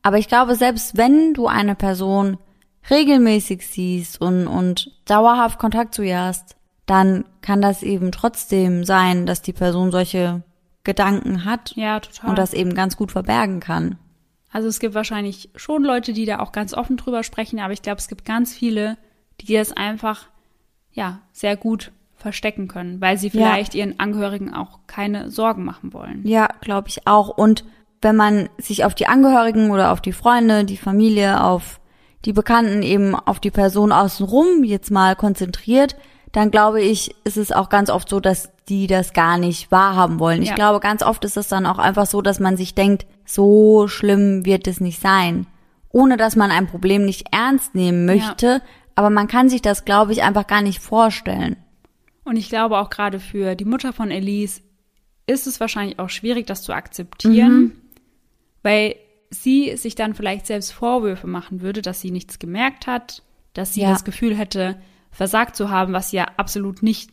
Aber 0.01 0.17
ich 0.17 0.27
glaube, 0.27 0.55
selbst 0.55 0.97
wenn 0.97 1.33
du 1.33 1.47
eine 1.47 1.75
Person 1.75 2.37
regelmäßig 2.89 3.67
siehst 3.67 4.19
und, 4.19 4.47
und 4.47 4.91
dauerhaft 5.05 5.59
Kontakt 5.59 5.93
zu 5.93 6.01
ihr 6.01 6.19
hast, 6.19 6.55
dann 6.85 7.25
kann 7.41 7.61
das 7.61 7.83
eben 7.83 8.11
trotzdem 8.11 8.85
sein, 8.85 9.25
dass 9.25 9.41
die 9.41 9.53
Person 9.53 9.91
solche 9.91 10.41
Gedanken 10.83 11.45
hat. 11.45 11.73
Ja, 11.75 11.99
total. 11.99 12.31
Und 12.31 12.37
das 12.37 12.53
eben 12.53 12.73
ganz 12.73 12.97
gut 12.97 13.11
verbergen 13.11 13.59
kann. 13.59 13.97
Also 14.51 14.67
es 14.67 14.79
gibt 14.79 14.95
wahrscheinlich 14.95 15.49
schon 15.55 15.83
Leute, 15.83 16.13
die 16.13 16.25
da 16.25 16.39
auch 16.39 16.51
ganz 16.51 16.73
offen 16.73 16.97
drüber 16.97 17.23
sprechen, 17.23 17.59
aber 17.59 17.73
ich 17.73 17.81
glaube, 17.81 17.99
es 17.99 18.07
gibt 18.07 18.25
ganz 18.25 18.53
viele, 18.53 18.97
die 19.39 19.53
das 19.53 19.71
einfach, 19.71 20.27
ja, 20.91 21.21
sehr 21.31 21.55
gut 21.55 21.91
verstecken 22.17 22.67
können, 22.67 23.01
weil 23.01 23.17
sie 23.17 23.29
vielleicht 23.29 23.73
ja. 23.73 23.79
ihren 23.79 23.99
Angehörigen 23.99 24.53
auch 24.53 24.79
keine 24.87 25.31
Sorgen 25.31 25.63
machen 25.63 25.93
wollen. 25.93 26.21
Ja, 26.25 26.49
glaube 26.61 26.89
ich 26.89 27.07
auch. 27.07 27.29
Und 27.29 27.63
wenn 28.01 28.15
man 28.15 28.49
sich 28.57 28.83
auf 28.83 28.93
die 28.93 29.07
Angehörigen 29.07 29.71
oder 29.71 29.91
auf 29.91 30.01
die 30.01 30.13
Freunde, 30.13 30.65
die 30.65 30.77
Familie, 30.77 31.43
auf 31.43 31.79
die 32.25 32.33
Bekannten, 32.33 32.83
eben 32.83 33.15
auf 33.15 33.39
die 33.39 33.51
Person 33.51 33.91
außenrum 33.91 34.63
jetzt 34.63 34.91
mal 34.91 35.15
konzentriert, 35.15 35.95
dann 36.31 36.51
glaube 36.51 36.81
ich, 36.81 37.15
ist 37.23 37.37
es 37.37 37.51
auch 37.51 37.69
ganz 37.69 37.89
oft 37.89 38.07
so, 38.07 38.19
dass 38.19 38.51
die 38.71 38.87
das 38.87 39.11
gar 39.11 39.37
nicht 39.37 39.69
wahrhaben 39.69 40.17
wollen. 40.19 40.41
Ja. 40.41 40.49
Ich 40.49 40.55
glaube, 40.55 40.79
ganz 40.79 41.03
oft 41.03 41.25
ist 41.25 41.35
es 41.35 41.49
dann 41.49 41.65
auch 41.65 41.77
einfach 41.77 42.05
so, 42.05 42.21
dass 42.21 42.39
man 42.39 42.55
sich 42.55 42.73
denkt, 42.73 43.05
so 43.25 43.89
schlimm 43.89 44.45
wird 44.45 44.65
es 44.65 44.79
nicht 44.79 45.01
sein. 45.01 45.45
Ohne 45.89 46.15
dass 46.15 46.37
man 46.37 46.51
ein 46.51 46.67
Problem 46.67 47.03
nicht 47.03 47.27
ernst 47.33 47.75
nehmen 47.75 48.05
möchte, 48.05 48.45
ja. 48.45 48.61
aber 48.95 49.09
man 49.09 49.27
kann 49.27 49.49
sich 49.49 49.61
das, 49.61 49.83
glaube 49.83 50.13
ich, 50.13 50.23
einfach 50.23 50.47
gar 50.47 50.61
nicht 50.61 50.79
vorstellen. 50.79 51.57
Und 52.23 52.37
ich 52.37 52.47
glaube 52.47 52.79
auch 52.79 52.89
gerade 52.89 53.19
für 53.19 53.55
die 53.55 53.65
Mutter 53.65 53.91
von 53.91 54.09
Elise 54.09 54.61
ist 55.27 55.47
es 55.47 55.59
wahrscheinlich 55.59 55.99
auch 55.99 56.09
schwierig, 56.09 56.47
das 56.47 56.61
zu 56.63 56.71
akzeptieren, 56.71 57.59
mhm. 57.59 57.71
weil 58.63 58.95
sie 59.31 59.75
sich 59.75 59.95
dann 59.95 60.15
vielleicht 60.15 60.47
selbst 60.47 60.71
Vorwürfe 60.71 61.27
machen 61.27 61.59
würde, 61.59 61.81
dass 61.81 61.99
sie 61.99 62.11
nichts 62.11 62.39
gemerkt 62.39 62.87
hat, 62.87 63.21
dass 63.51 63.73
sie 63.73 63.81
ja. 63.81 63.89
das 63.89 64.05
Gefühl 64.05 64.33
hätte, 64.33 64.81
versagt 65.11 65.57
zu 65.57 65.69
haben, 65.69 65.91
was 65.91 66.13
ja 66.13 66.25
absolut 66.37 66.83
nicht 66.83 67.11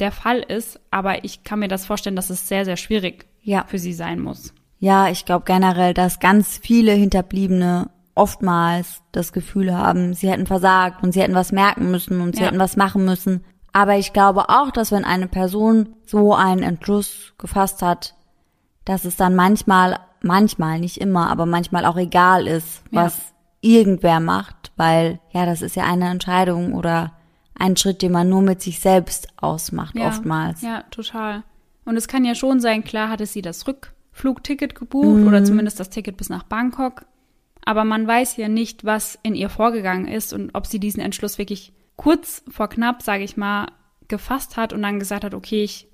der 0.00 0.12
Fall 0.12 0.40
ist. 0.40 0.80
Aber 0.90 1.24
ich 1.24 1.44
kann 1.44 1.60
mir 1.60 1.68
das 1.68 1.86
vorstellen, 1.86 2.16
dass 2.16 2.30
es 2.30 2.48
sehr, 2.48 2.64
sehr 2.64 2.76
schwierig 2.76 3.26
ja. 3.42 3.64
für 3.66 3.78
sie 3.78 3.92
sein 3.92 4.20
muss. 4.20 4.54
Ja, 4.78 5.08
ich 5.08 5.26
glaube 5.26 5.44
generell, 5.44 5.94
dass 5.94 6.20
ganz 6.20 6.58
viele 6.58 6.92
Hinterbliebene 6.92 7.90
oftmals 8.14 9.02
das 9.12 9.32
Gefühl 9.32 9.74
haben, 9.74 10.14
sie 10.14 10.30
hätten 10.30 10.46
versagt 10.46 11.02
und 11.02 11.12
sie 11.12 11.20
hätten 11.20 11.34
was 11.34 11.52
merken 11.52 11.90
müssen 11.90 12.20
und 12.20 12.34
sie 12.34 12.42
ja. 12.42 12.48
hätten 12.48 12.58
was 12.58 12.76
machen 12.76 13.04
müssen. 13.04 13.44
Aber 13.72 13.96
ich 13.96 14.12
glaube 14.12 14.48
auch, 14.48 14.70
dass 14.70 14.90
wenn 14.90 15.04
eine 15.04 15.28
Person 15.28 15.90
so 16.06 16.34
einen 16.34 16.62
Entschluss 16.62 17.34
gefasst 17.38 17.82
hat, 17.82 18.14
dass 18.84 19.04
es 19.04 19.16
dann 19.16 19.36
manchmal, 19.36 20.00
manchmal, 20.22 20.80
nicht 20.80 21.00
immer, 21.00 21.30
aber 21.30 21.46
manchmal 21.46 21.86
auch 21.86 21.96
egal 21.96 22.46
ist, 22.46 22.82
was 22.90 23.16
ja. 23.62 23.70
irgendwer 23.78 24.18
macht, 24.20 24.72
weil 24.76 25.20
ja, 25.30 25.46
das 25.46 25.62
ist 25.62 25.76
ja 25.76 25.84
eine 25.84 26.10
Entscheidung 26.10 26.74
oder 26.74 27.12
ein 27.60 27.76
Schritt, 27.76 28.02
den 28.02 28.12
man 28.12 28.28
nur 28.28 28.42
mit 28.42 28.62
sich 28.62 28.80
selbst 28.80 29.28
ausmacht, 29.36 29.94
ja. 29.94 30.08
oftmals. 30.08 30.62
Ja, 30.62 30.82
total. 30.90 31.44
Und 31.84 31.96
es 31.96 32.08
kann 32.08 32.24
ja 32.24 32.34
schon 32.34 32.60
sein, 32.60 32.84
klar 32.84 33.08
hatte 33.08 33.26
sie 33.26 33.42
das 33.42 33.66
Rückflugticket 33.66 34.74
gebucht 34.74 35.20
mhm. 35.20 35.28
oder 35.28 35.44
zumindest 35.44 35.78
das 35.78 35.90
Ticket 35.90 36.16
bis 36.16 36.28
nach 36.28 36.44
Bangkok. 36.44 37.04
Aber 37.64 37.84
man 37.84 38.06
weiß 38.06 38.36
ja 38.38 38.48
nicht, 38.48 38.84
was 38.84 39.18
in 39.22 39.34
ihr 39.34 39.50
vorgegangen 39.50 40.08
ist 40.08 40.32
und 40.32 40.54
ob 40.54 40.66
sie 40.66 40.80
diesen 40.80 41.00
Entschluss 41.00 41.38
wirklich 41.38 41.72
kurz 41.96 42.42
vor 42.48 42.68
knapp, 42.68 43.02
sage 43.02 43.24
ich 43.24 43.36
mal, 43.36 43.66
gefasst 44.08 44.56
hat 44.56 44.72
und 44.72 44.82
dann 44.82 44.98
gesagt 44.98 45.24
hat, 45.24 45.34
okay, 45.34 45.62
ich 45.62 45.86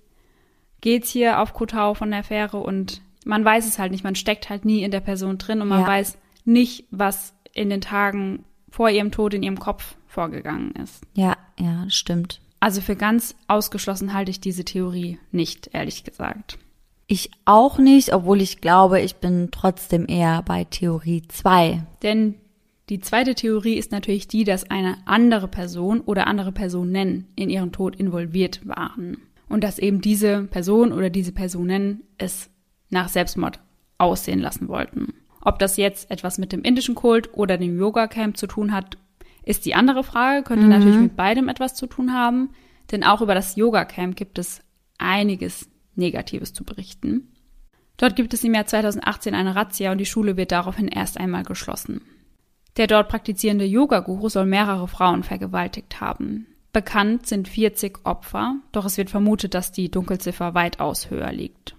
gehe 0.81 0.97
jetzt 0.97 1.11
hier 1.11 1.41
auf 1.41 1.53
Kotau 1.53 1.95
von 1.95 2.11
der 2.11 2.23
Fähre 2.23 2.59
und 2.59 3.03
man 3.25 3.45
weiß 3.45 3.67
es 3.67 3.79
halt 3.79 3.91
nicht, 3.91 4.05
man 4.05 4.15
steckt 4.15 4.49
halt 4.49 4.65
nie 4.65 4.85
in 4.85 4.93
der 4.93 5.01
Person 5.01 5.39
drin 5.39 5.61
und 5.61 5.69
man 5.69 5.81
ja. 5.81 5.87
weiß 5.87 6.17
nicht, 6.45 6.87
was 6.91 7.35
in 7.53 7.71
den 7.71 7.81
Tagen 7.81 8.45
vor 8.77 8.91
ihrem 8.91 9.11
Tod 9.11 9.33
in 9.33 9.43
ihrem 9.43 9.59
Kopf 9.59 9.97
vorgegangen 10.07 10.73
ist. 10.73 11.03
Ja, 11.15 11.39
ja, 11.59 11.87
stimmt. 11.89 12.43
Also 12.61 12.83
für 12.83 12.95
ganz 12.95 13.35
ausgeschlossen 13.49 14.13
halte 14.13 14.31
ich 14.31 14.39
diese 14.39 14.67
Theorie 14.67 15.19
nicht, 15.33 15.71
ehrlich 15.73 16.05
gesagt. 16.05 16.59
Ich 17.07 17.31
auch 17.47 17.79
nicht, 17.79 18.13
obwohl 18.13 18.43
ich 18.43 18.61
glaube, 18.61 19.01
ich 19.01 19.17
bin 19.17 19.49
trotzdem 19.51 20.05
eher 20.07 20.43
bei 20.43 20.65
Theorie 20.65 21.23
2. 21.27 21.87
Denn 22.03 22.35
die 22.91 23.01
zweite 23.01 23.35
Theorie 23.35 23.77
ist 23.77 23.93
natürlich 23.93 24.29
die, 24.29 24.45
dass 24.45 24.71
eine 24.71 24.99
andere 25.07 25.49
Person 25.49 26.03
oder 26.03 26.27
andere 26.27 26.53
Personen 26.53 27.29
in 27.35 27.49
ihren 27.49 27.73
Tod 27.73 27.97
involviert 27.97 28.69
waren. 28.69 29.17
Und 29.49 29.65
dass 29.65 29.79
eben 29.79 30.03
diese 30.03 30.43
Person 30.43 30.93
oder 30.93 31.09
diese 31.09 31.33
Personen 31.33 32.03
es 32.19 32.51
nach 32.91 33.09
Selbstmord 33.09 33.59
aussehen 33.97 34.41
lassen 34.41 34.69
wollten. 34.69 35.15
Ob 35.47 35.61
das 35.61 35.77
jetzt 35.77 36.11
etwas 36.11 36.39
mit 36.39 36.51
dem 36.51 36.63
indischen 36.63 36.97
Kult 36.97 37.33
oder 37.35 37.57
dem 37.57 37.79
Yoga-Camp 37.79 38.37
zu 38.37 38.49
tun 38.49 38.73
hat, 38.73 38.99
ist 39.45 39.65
die 39.65 39.77
andere 39.77 40.03
Frage. 40.03 40.43
Könnte 40.43 40.65
mhm. 40.65 40.71
natürlich 40.71 40.97
mit 40.97 41.15
beidem 41.15 41.49
etwas 41.49 41.77
zu 41.77 41.87
tun 41.87 42.13
haben. 42.13 42.51
Denn 42.91 43.05
auch 43.05 43.21
über 43.21 43.33
das 43.33 43.55
Yoga-Camp 43.55 44.17
gibt 44.17 44.41
es 44.41 44.61
einiges 44.99 45.71
Negatives 45.95 46.53
zu 46.53 46.65
berichten. 46.65 47.33
Dort 47.97 48.17
gibt 48.17 48.35
es 48.35 48.43
im 48.43 48.55
Jahr 48.55 48.67
2018 48.67 49.37
eine 49.37 49.55
Razzia 49.55 49.93
und 49.93 49.99
die 49.99 50.05
Schule 50.05 50.37
wird 50.37 50.51
daraufhin 50.51 50.89
erst 50.89 51.17
einmal 51.17 51.45
geschlossen. 51.45 52.01
Der 52.77 52.89
dort 52.89 53.09
praktizierende 53.09 53.67
Yoga-Guru 53.67 54.29
soll 54.29 54.47
mehrere 54.47 54.89
Frauen 54.89 55.23
vergewaltigt 55.23 56.01
haben. 56.01 56.49
Bekannt 56.73 57.29
sind 57.29 57.47
40 57.47 58.05
Opfer, 58.05 58.57
doch 58.73 58.85
es 58.85 58.99
wird 58.99 59.11
vermutet, 59.11 59.55
dass 59.55 59.71
die 59.71 59.93
Dunkelziffer 59.93 60.55
weitaus 60.55 61.09
höher 61.09 61.31
liegt. 61.31 61.76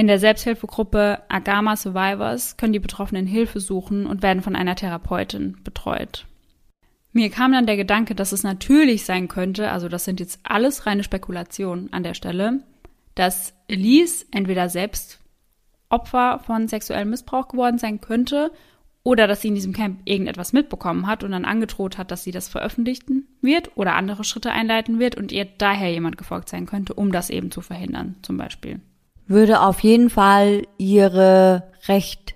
In 0.00 0.06
der 0.06 0.18
Selbsthilfegruppe 0.18 1.18
Agama 1.28 1.76
Survivors 1.76 2.56
können 2.56 2.72
die 2.72 2.78
Betroffenen 2.78 3.26
Hilfe 3.26 3.60
suchen 3.60 4.06
und 4.06 4.22
werden 4.22 4.42
von 4.42 4.56
einer 4.56 4.74
Therapeutin 4.74 5.58
betreut. 5.62 6.24
Mir 7.12 7.28
kam 7.28 7.52
dann 7.52 7.66
der 7.66 7.76
Gedanke, 7.76 8.14
dass 8.14 8.32
es 8.32 8.42
natürlich 8.42 9.04
sein 9.04 9.28
könnte, 9.28 9.70
also 9.70 9.90
das 9.90 10.06
sind 10.06 10.18
jetzt 10.18 10.40
alles 10.42 10.86
reine 10.86 11.04
Spekulationen 11.04 11.92
an 11.92 12.02
der 12.02 12.14
Stelle, 12.14 12.60
dass 13.14 13.52
Elise 13.68 14.24
entweder 14.30 14.70
selbst 14.70 15.20
Opfer 15.90 16.38
von 16.46 16.66
sexuellem 16.66 17.10
Missbrauch 17.10 17.48
geworden 17.48 17.76
sein 17.76 18.00
könnte 18.00 18.52
oder 19.02 19.26
dass 19.26 19.42
sie 19.42 19.48
in 19.48 19.54
diesem 19.54 19.74
Camp 19.74 20.00
irgendetwas 20.06 20.54
mitbekommen 20.54 21.08
hat 21.08 21.24
und 21.24 21.32
dann 21.32 21.44
angedroht 21.44 21.98
hat, 21.98 22.10
dass 22.10 22.24
sie 22.24 22.32
das 22.32 22.48
veröffentlichen 22.48 23.28
wird 23.42 23.76
oder 23.76 23.96
andere 23.96 24.24
Schritte 24.24 24.50
einleiten 24.50 24.98
wird 24.98 25.16
und 25.16 25.30
ihr 25.30 25.44
daher 25.44 25.92
jemand 25.92 26.16
gefolgt 26.16 26.48
sein 26.48 26.64
könnte, 26.64 26.94
um 26.94 27.12
das 27.12 27.28
eben 27.28 27.50
zu 27.50 27.60
verhindern, 27.60 28.14
zum 28.22 28.38
Beispiel. 28.38 28.80
Würde 29.30 29.60
auf 29.60 29.78
jeden 29.80 30.10
Fall 30.10 30.66
ihre 30.76 31.62
recht 31.86 32.34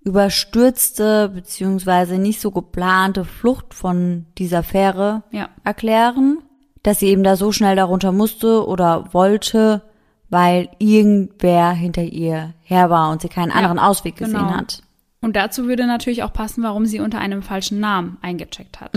überstürzte 0.00 1.28
beziehungsweise 1.28 2.18
nicht 2.18 2.40
so 2.40 2.50
geplante 2.50 3.24
Flucht 3.24 3.74
von 3.74 4.26
dieser 4.38 4.64
Fähre 4.64 5.22
Ja. 5.30 5.50
erklären, 5.62 6.38
dass 6.82 6.98
sie 6.98 7.06
eben 7.06 7.22
da 7.22 7.36
so 7.36 7.52
schnell 7.52 7.76
darunter 7.76 8.10
musste 8.10 8.66
oder 8.66 9.14
wollte, 9.14 9.82
weil 10.30 10.68
irgendwer 10.80 11.70
hinter 11.70 12.02
ihr 12.02 12.54
her 12.62 12.90
war 12.90 13.12
und 13.12 13.22
sie 13.22 13.28
keinen 13.28 13.52
anderen 13.52 13.78
Ausweg 13.78 14.16
gesehen 14.16 14.38
genau. 14.38 14.50
hat. 14.56 14.82
Und 15.20 15.36
dazu 15.36 15.68
würde 15.68 15.86
natürlich 15.86 16.24
auch 16.24 16.32
passen, 16.32 16.64
warum 16.64 16.86
sie 16.86 16.98
unter 16.98 17.20
einem 17.20 17.42
falschen 17.42 17.78
Namen 17.78 18.18
eingecheckt 18.20 18.80
hat. 18.80 18.96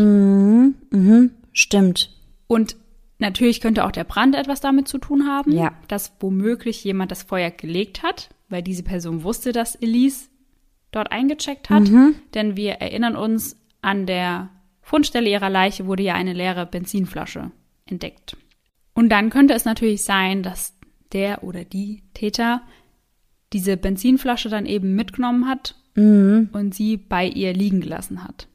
Stimmt. 1.54 2.10
Und 2.48 2.76
natürlich 3.20 3.62
könnte 3.62 3.86
auch 3.86 3.92
der 3.92 4.04
Brand 4.04 4.36
etwas 4.36 4.62
damit 4.62 4.88
zu 4.88 4.98
tun 4.98 5.28
haben, 5.28 5.52
Ja. 5.52 5.74
dass 5.88 6.14
womöglich 6.20 6.84
jemand 6.84 7.12
das 7.12 7.24
Feuer 7.24 7.52
gelegt 7.52 8.04
hat, 8.04 8.30
weil 8.50 8.62
diese 8.62 8.84
Person 8.84 9.24
wusste, 9.24 9.52
dass 9.52 9.76
Elise 9.76 10.28
dort 10.92 11.12
eingecheckt 11.12 11.70
hat. 11.70 11.90
Denn 12.34 12.56
wir 12.56 12.74
erinnern 12.74 13.16
uns, 13.16 13.58
an 13.82 14.06
der 14.06 14.50
Fundstelle 14.82 15.30
ihrer 15.30 15.50
Leiche 15.50 15.86
wurde 15.88 16.04
ja 16.04 16.14
eine 16.14 16.34
leere 16.34 16.66
Benzinflasche 16.66 17.52
entdeckt. 17.86 18.38
Und 18.94 19.10
dann 19.10 19.30
könnte 19.30 19.54
es 19.54 19.66
natürlich 19.66 20.04
sein, 20.04 20.42
dass 20.44 20.74
der 21.12 21.44
oder 21.44 21.66
die 21.66 22.04
Täter 22.14 22.62
diese 23.54 23.78
Benzinflasche 23.78 24.50
dann 24.50 24.66
eben 24.66 24.96
mitgenommen 24.96 25.48
hat 25.48 25.76
und 25.96 26.74
sie 26.76 26.98
bei 26.98 27.26
ihr 27.28 27.54
liegen 27.54 27.80
gelassen 27.82 28.24
hat. 28.24 28.48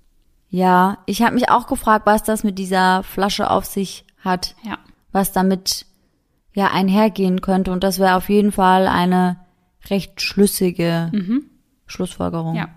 Ja, 0.51 0.99
ich 1.07 1.23
habe 1.23 1.35
mich 1.35 1.49
auch 1.49 1.67
gefragt, 1.67 2.07
was 2.07 2.23
das 2.25 2.43
mit 2.45 2.59
dieser 2.59 3.03
Flasche 3.05 3.51
auf 3.51 3.65
sich 3.65 4.05
hat, 4.19 4.55
Ja. 4.65 4.79
was 5.13 5.33
damit 5.33 5.87
ja 6.53 6.67
einhergehen 6.73 7.41
könnte. 7.41 7.71
Und 7.73 7.85
das 7.85 7.99
wäre 7.99 8.17
auf 8.17 8.29
jeden 8.29 8.51
Fall 8.53 8.87
eine 8.89 9.39
recht 9.89 10.21
schlüssige 10.21 11.11
Schlussfolgerung. 11.87 12.55
Ja. 12.57 12.69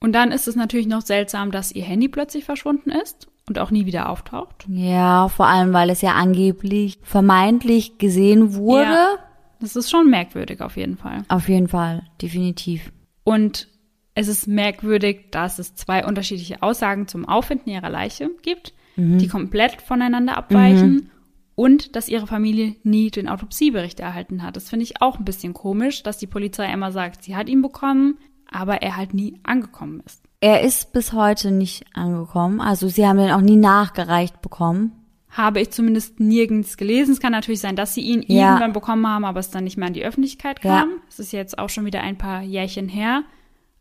Und 0.00 0.12
dann 0.12 0.32
ist 0.32 0.46
es 0.48 0.54
natürlich 0.56 0.86
noch 0.86 1.00
seltsam, 1.02 1.50
dass 1.50 1.72
ihr 1.72 1.84
Handy 1.84 2.08
plötzlich 2.08 2.44
verschwunden 2.44 2.90
ist 2.90 3.26
und 3.48 3.58
auch 3.58 3.70
nie 3.70 3.86
wieder 3.86 4.10
auftaucht. 4.10 4.66
Ja, 4.68 5.28
vor 5.28 5.46
allem, 5.46 5.72
weil 5.72 5.88
es 5.88 6.02
ja 6.02 6.12
angeblich 6.12 6.98
vermeintlich 7.02 7.96
gesehen 7.98 8.54
wurde. 8.54 8.82
Ja. 8.92 9.14
Das 9.60 9.76
ist 9.76 9.90
schon 9.90 10.10
merkwürdig 10.10 10.60
auf 10.60 10.76
jeden 10.76 10.98
Fall. 10.98 11.22
Auf 11.28 11.48
jeden 11.48 11.68
Fall, 11.68 12.02
definitiv. 12.20 12.92
Und 13.24 13.68
es 14.14 14.28
ist 14.28 14.46
merkwürdig, 14.46 15.30
dass 15.30 15.58
es 15.58 15.74
zwei 15.74 16.04
unterschiedliche 16.06 16.62
Aussagen 16.62 17.08
zum 17.08 17.28
Auffinden 17.28 17.70
ihrer 17.70 17.90
Leiche 17.90 18.30
gibt, 18.42 18.72
die 18.96 19.26
komplett 19.26 19.82
voneinander 19.82 20.36
abweichen 20.36 21.10
und 21.56 21.96
dass 21.96 22.08
ihre 22.08 22.26
Familie 22.28 22.76
nie 22.84 23.10
den 23.10 23.28
Autopsiebericht 23.28 23.98
erhalten 24.00 24.42
hat. 24.42 24.54
Das 24.56 24.68
finde 24.70 24.84
ich 24.84 25.02
auch 25.02 25.18
ein 25.18 25.24
bisschen 25.24 25.52
komisch, 25.52 26.02
dass 26.04 26.18
die 26.18 26.28
Polizei 26.28 26.72
immer 26.72 26.92
sagt, 26.92 27.24
sie 27.24 27.34
hat 27.34 27.48
ihn 27.48 27.60
bekommen, 27.62 28.18
aber 28.48 28.82
er 28.82 28.96
halt 28.96 29.12
nie 29.14 29.40
angekommen 29.42 30.00
ist. 30.06 30.22
Er 30.40 30.60
ist 30.62 30.92
bis 30.92 31.12
heute 31.12 31.50
nicht 31.50 31.84
angekommen. 31.94 32.60
Also 32.60 32.88
sie 32.88 33.04
haben 33.06 33.18
den 33.18 33.30
auch 33.32 33.40
nie 33.40 33.56
nachgereicht 33.56 34.42
bekommen. 34.42 34.92
Habe 35.30 35.60
ich 35.60 35.70
zumindest 35.70 36.20
nirgends 36.20 36.76
gelesen. 36.76 37.12
Es 37.14 37.20
kann 37.20 37.32
natürlich 37.32 37.60
sein, 37.60 37.74
dass 37.74 37.94
sie 37.94 38.02
ihn 38.02 38.22
Ja. 38.28 38.48
irgendwann 38.50 38.72
bekommen 38.72 39.06
haben, 39.08 39.24
aber 39.24 39.40
es 39.40 39.50
dann 39.50 39.64
nicht 39.64 39.76
mehr 39.76 39.88
an 39.88 39.94
die 39.94 40.04
Öffentlichkeit 40.04 40.62
Ja. 40.62 40.80
kam. 40.80 40.90
Es 41.08 41.18
ist 41.18 41.32
jetzt 41.32 41.58
auch 41.58 41.68
schon 41.70 41.84
wieder 41.86 42.02
ein 42.02 42.16
paar 42.18 42.42
Jährchen 42.42 42.88
her. 42.88 43.24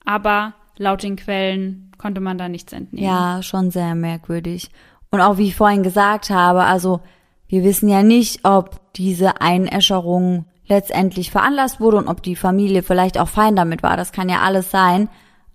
Aber 0.05 0.53
laut 0.77 1.03
den 1.03 1.15
Quellen 1.15 1.91
konnte 1.97 2.21
man 2.21 2.37
da 2.37 2.49
nichts 2.49 2.73
entnehmen. 2.73 3.05
Ja, 3.05 3.41
schon 3.41 3.71
sehr 3.71 3.95
merkwürdig. 3.95 4.69
Und 5.11 5.21
auch 5.21 5.37
wie 5.37 5.47
ich 5.47 5.55
vorhin 5.55 5.83
gesagt 5.83 6.29
habe, 6.29 6.63
also 6.63 7.01
wir 7.47 7.63
wissen 7.63 7.87
ja 7.87 8.03
nicht, 8.03 8.45
ob 8.45 8.93
diese 8.93 9.41
Einäscherung 9.41 10.45
letztendlich 10.67 11.29
veranlasst 11.29 11.79
wurde 11.79 11.97
und 11.97 12.07
ob 12.07 12.23
die 12.23 12.35
Familie 12.35 12.83
vielleicht 12.83 13.19
auch 13.19 13.27
fein 13.27 13.55
damit 13.55 13.83
war. 13.83 13.97
Das 13.97 14.11
kann 14.11 14.29
ja 14.29 14.41
alles 14.41 14.71
sein. 14.71 15.09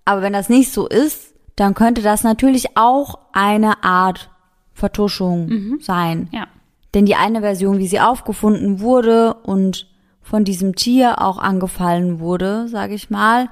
Aber 0.05 0.21
wenn 0.21 0.33
das 0.33 0.49
nicht 0.49 0.71
so 0.71 0.87
ist, 0.87 1.33
dann 1.55 1.73
könnte 1.73 2.01
das 2.01 2.23
natürlich 2.23 2.77
auch 2.77 3.19
eine 3.33 3.83
Art 3.83 4.29
Vertuschung 4.73 5.79
sein. 5.81 6.29
Ja. 6.31 6.47
Denn 6.93 7.05
die 7.05 7.15
eine 7.15 7.41
Version, 7.41 7.79
wie 7.79 7.87
sie 7.87 7.99
aufgefunden 7.99 8.79
wurde 8.79 9.33
und 9.33 9.87
von 10.21 10.45
diesem 10.45 10.75
Tier 10.75 11.21
auch 11.21 11.37
angefallen 11.37 12.19
wurde, 12.19 12.67
sage 12.67 12.93
ich 12.93 13.09
mal, 13.09 13.49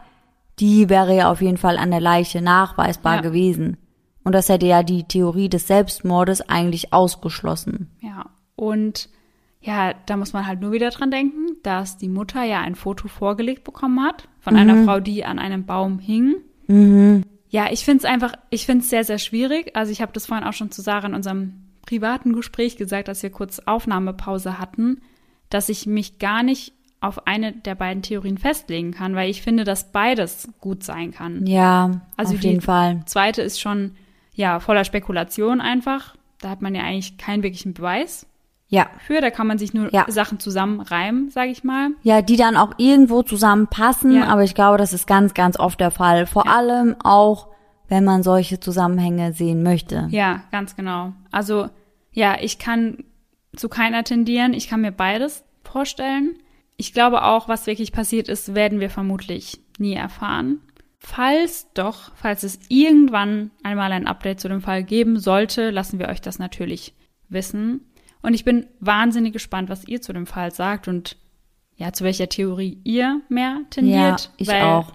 die 0.59 0.89
wäre 0.89 1.15
ja 1.15 1.31
auf 1.31 1.41
jeden 1.41 1.57
Fall 1.57 1.77
an 1.77 1.91
der 1.91 1.99
Leiche 2.01 2.41
nachweisbar 2.41 3.15
Ja. 3.17 3.21
gewesen. 3.21 3.77
Und 4.23 4.33
das 4.33 4.49
hätte 4.49 4.65
ja 4.65 4.83
die 4.83 5.03
Theorie 5.05 5.47
des 5.49 5.67
Selbstmordes 5.67 6.41
eigentlich 6.49 6.91
ausgeschlossen. 6.93 7.91
Ja, 8.01 8.25
und 8.55 9.09
ja, 9.61 9.93
da 10.05 10.17
muss 10.17 10.33
man 10.33 10.45
halt 10.47 10.61
nur 10.61 10.71
wieder 10.71 10.89
dran 10.89 11.11
denken, 11.11 11.57
dass 11.63 11.97
die 11.97 12.09
Mutter 12.09 12.43
ja 12.43 12.59
ein 12.61 12.75
Foto 12.75 13.07
vorgelegt 13.07 13.63
bekommen 13.63 14.01
hat 14.03 14.27
von 14.39 14.55
einer 14.55 14.83
Frau, 14.83 14.99
die 14.99 15.25
an 15.25 15.39
einem 15.39 15.65
Baum 15.65 15.99
hing. 15.99 16.35
Ja, 17.49 17.67
ich 17.71 17.85
finde 17.85 17.99
es 17.99 18.05
einfach, 18.05 18.33
ich 18.49 18.65
finde 18.65 18.83
es 18.83 18.89
sehr, 18.89 19.03
sehr 19.05 19.17
schwierig. 19.17 19.75
Also 19.75 19.91
ich 19.91 20.01
habe 20.01 20.11
das 20.11 20.25
vorhin 20.25 20.45
auch 20.45 20.53
schon 20.53 20.71
zu 20.71 20.81
Sarah 20.81 21.07
in 21.07 21.13
unserem 21.13 21.53
privaten 21.85 22.33
Gespräch 22.33 22.75
gesagt, 22.75 23.07
als 23.07 23.23
wir 23.23 23.29
kurz 23.29 23.59
Aufnahmepause 23.59 24.59
hatten, 24.59 25.01
dass 25.49 25.69
ich 25.69 25.85
mich 25.85 26.19
gar 26.19 26.43
nicht 26.43 26.73
auf 26.99 27.27
eine 27.27 27.51
der 27.53 27.75
beiden 27.75 28.01
Theorien 28.01 28.37
festlegen 28.37 28.91
kann, 28.91 29.13
weil 29.15 29.29
ich 29.29 29.41
finde, 29.41 29.63
dass 29.63 29.91
beides 29.91 30.49
gut 30.59 30.83
sein 30.83 31.11
kann. 31.11 31.45
Ja, 31.45 32.01
Also 32.15 32.33
auf 32.35 32.41
jeden 32.41 32.61
Fall. 32.61 33.03
zweite 33.05 33.41
ist 33.41 33.59
schon, 33.61 33.95
ja, 34.33 34.59
voller 34.59 34.83
Spekulation 34.83 35.61
einfach. 35.61 36.15
Da 36.41 36.49
hat 36.49 36.61
man 36.61 36.73
ja 36.75 36.83
eigentlich 36.83 37.17
keinen 37.17 37.43
wirklichen 37.43 37.73
Beweis 37.73 38.25
Ja. 38.67 38.87
für. 39.05 39.21
Da 39.21 39.29
kann 39.29 39.47
man 39.47 39.57
sich 39.59 39.73
nur 39.73 39.93
Ja. 39.93 40.05
Sachen 40.09 40.39
zusammenreimen, 40.39 41.29
sage 41.31 41.49
ich 41.51 41.63
mal. 41.63 41.89
Ja, 42.03 42.21
die 42.21 42.35
dann 42.35 42.57
auch 42.57 42.73
irgendwo 42.77 43.21
zusammenpassen, 43.23 44.11
Ja. 44.17 44.25
aber 44.27 44.43
ich 44.43 44.55
glaube, 44.55 44.77
das 44.77 44.93
ist 44.93 45.07
ganz, 45.07 45.33
ganz 45.33 45.57
oft 45.59 45.79
der 45.79 45.91
Fall. 45.91 46.25
Vor 46.25 46.47
allem 46.49 46.95
auch, 47.03 47.47
wenn 47.87 48.03
man 48.03 48.21
solche 48.23 48.59
Zusammenhänge 48.59 49.33
sehen 49.33 49.63
möchte. 49.63 50.07
Ja, 50.11 50.41
ganz 50.51 50.75
genau. 50.75 51.13
Also, 51.31 51.69
ja, 52.11 52.35
ich 52.41 52.59
kann 52.59 53.03
zu 53.55 53.69
keiner 53.69 54.03
tendieren. 54.03 54.53
Ich 54.53 54.67
kann 54.67 54.81
mir 54.81 54.91
beides 54.91 55.43
vorstellen. 55.63 56.35
Ich 56.77 56.93
glaube 56.93 57.23
auch, 57.23 57.47
was 57.47 57.67
wirklich 57.67 57.91
passiert 57.91 58.29
ist, 58.29 58.53
werden 58.53 58.79
wir 58.79 58.89
vermutlich 58.89 59.59
nie 59.79 59.93
erfahren. 59.93 60.61
Falls 60.99 61.71
doch, 61.73 62.11
falls 62.15 62.43
es 62.43 62.59
irgendwann 62.69 63.51
einmal 63.63 63.91
ein 63.91 64.07
Update 64.07 64.39
zu 64.39 64.47
dem 64.47 64.61
Fall 64.61 64.83
geben 64.83 65.19
sollte, 65.19 65.69
lassen 65.69 65.99
wir 65.99 66.07
euch 66.07 66.21
das 66.21 66.39
natürlich 66.39 66.93
wissen. 67.29 67.81
Und 68.21 68.33
ich 68.33 68.43
bin 68.43 68.67
wahnsinnig 68.79 69.33
gespannt, 69.33 69.69
was 69.69 69.87
ihr 69.87 70.01
zu 70.01 70.13
dem 70.13 70.25
Fall 70.25 70.51
sagt 70.51 70.87
und 70.87 71.17
ja, 71.75 71.93
zu 71.93 72.03
welcher 72.03 72.29
Theorie 72.29 72.79
ihr 72.83 73.21
mehr 73.29 73.61
tendiert. 73.69 74.31
Ja, 74.37 74.55
ich 74.57 74.63
auch. 74.63 74.93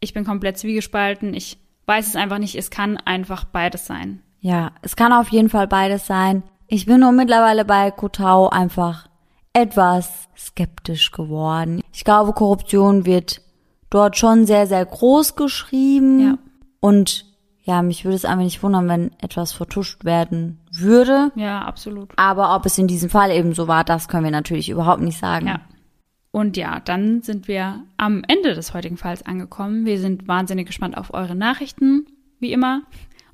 Ich 0.00 0.14
bin 0.14 0.24
komplett 0.24 0.58
zwiegespalten. 0.58 1.34
Ich 1.34 1.58
weiß 1.86 2.08
es 2.08 2.16
einfach 2.16 2.38
nicht. 2.38 2.56
Es 2.56 2.70
kann 2.70 2.96
einfach 2.96 3.44
beides 3.44 3.86
sein. 3.86 4.22
Ja, 4.40 4.72
es 4.80 4.96
kann 4.96 5.12
auf 5.12 5.28
jeden 5.28 5.50
Fall 5.50 5.68
beides 5.68 6.06
sein. 6.06 6.42
Ich 6.66 6.86
bin 6.86 7.00
nur 7.00 7.12
mittlerweile 7.12 7.64
bei 7.64 7.90
Kotau 7.90 8.48
einfach 8.48 9.06
etwas 9.52 10.28
skeptisch 10.36 11.10
geworden. 11.12 11.82
Ich 11.92 12.04
glaube, 12.04 12.32
Korruption 12.32 13.04
wird 13.04 13.42
dort 13.90 14.16
schon 14.16 14.46
sehr, 14.46 14.66
sehr 14.66 14.84
groß 14.84 15.36
geschrieben. 15.36 16.20
Ja. 16.20 16.38
Und 16.80 17.26
ja, 17.64 17.82
mich 17.82 18.04
würde 18.04 18.16
es 18.16 18.24
einfach 18.24 18.44
nicht 18.44 18.62
wundern, 18.62 18.88
wenn 18.88 19.12
etwas 19.20 19.52
vertuscht 19.52 20.04
werden 20.04 20.58
würde. 20.72 21.30
Ja, 21.36 21.62
absolut. 21.62 22.10
Aber 22.16 22.56
ob 22.56 22.66
es 22.66 22.78
in 22.78 22.88
diesem 22.88 23.08
Fall 23.08 23.30
eben 23.30 23.54
so 23.54 23.68
war, 23.68 23.84
das 23.84 24.08
können 24.08 24.24
wir 24.24 24.30
natürlich 24.32 24.68
überhaupt 24.68 25.02
nicht 25.02 25.18
sagen. 25.18 25.46
Ja. 25.46 25.60
Und 26.32 26.56
ja, 26.56 26.80
dann 26.80 27.22
sind 27.22 27.46
wir 27.46 27.84
am 27.98 28.24
Ende 28.26 28.54
des 28.54 28.72
heutigen 28.72 28.96
Falls 28.96 29.24
angekommen. 29.24 29.84
Wir 29.84 30.00
sind 30.00 30.26
wahnsinnig 30.26 30.66
gespannt 30.66 30.96
auf 30.96 31.12
eure 31.12 31.34
Nachrichten, 31.36 32.06
wie 32.40 32.52
immer. 32.52 32.82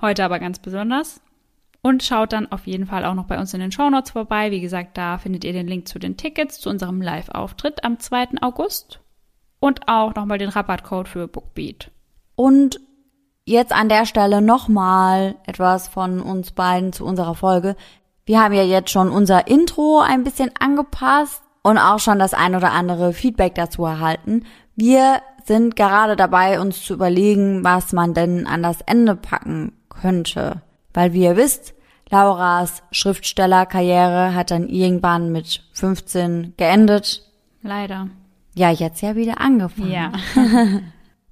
Heute 0.02 0.24
aber 0.24 0.40
ganz 0.40 0.58
besonders. 0.58 1.20
Und 1.80 2.02
schaut 2.02 2.32
dann 2.32 2.50
auf 2.50 2.66
jeden 2.66 2.86
Fall 2.86 3.04
auch 3.04 3.14
noch 3.14 3.26
bei 3.26 3.38
uns 3.38 3.54
in 3.54 3.60
den 3.60 3.72
Shownotes 3.72 4.10
vorbei. 4.10 4.50
Wie 4.50 4.60
gesagt, 4.60 4.98
da 4.98 5.18
findet 5.18 5.44
ihr 5.44 5.52
den 5.52 5.68
Link 5.68 5.86
zu 5.86 5.98
den 5.98 6.16
Tickets 6.16 6.60
zu 6.60 6.70
unserem 6.70 7.00
Live-Auftritt 7.00 7.84
am 7.84 7.98
2. 7.98 8.42
August. 8.42 9.00
Und 9.60 9.88
auch 9.88 10.14
nochmal 10.14 10.38
den 10.38 10.50
Rabattcode 10.50 11.08
für 11.08 11.28
Bookbeat. 11.28 11.90
Und 12.34 12.80
jetzt 13.44 13.72
an 13.72 13.88
der 13.88 14.06
Stelle 14.06 14.40
nochmal 14.42 15.36
etwas 15.46 15.88
von 15.88 16.20
uns 16.20 16.52
beiden 16.52 16.92
zu 16.92 17.04
unserer 17.04 17.34
Folge. 17.34 17.76
Wir 18.24 18.42
haben 18.42 18.54
ja 18.54 18.62
jetzt 18.62 18.90
schon 18.90 19.10
unser 19.10 19.48
Intro 19.48 20.00
ein 20.00 20.22
bisschen 20.22 20.50
angepasst 20.60 21.42
und 21.62 21.78
auch 21.78 21.98
schon 21.98 22.18
das 22.18 22.34
ein 22.34 22.54
oder 22.54 22.72
andere 22.72 23.12
Feedback 23.12 23.54
dazu 23.54 23.84
erhalten. 23.84 24.44
Wir 24.76 25.22
sind 25.44 25.76
gerade 25.76 26.14
dabei, 26.14 26.60
uns 26.60 26.84
zu 26.84 26.94
überlegen, 26.94 27.64
was 27.64 27.92
man 27.92 28.14
denn 28.14 28.46
an 28.46 28.62
das 28.62 28.82
Ende 28.82 29.16
packen 29.16 29.72
könnte. 29.88 30.62
Weil 30.98 31.12
wie 31.12 31.22
ihr 31.22 31.36
wisst, 31.36 31.74
Lauras 32.10 32.82
Schriftstellerkarriere 32.90 34.34
hat 34.34 34.50
dann 34.50 34.68
irgendwann 34.68 35.30
mit 35.30 35.62
15 35.74 36.54
geendet. 36.56 37.22
Leider. 37.62 38.08
Ja, 38.56 38.70
jetzt 38.70 39.00
ja 39.00 39.14
wieder 39.14 39.40
angefangen. 39.40 39.92
Ja. 39.92 40.10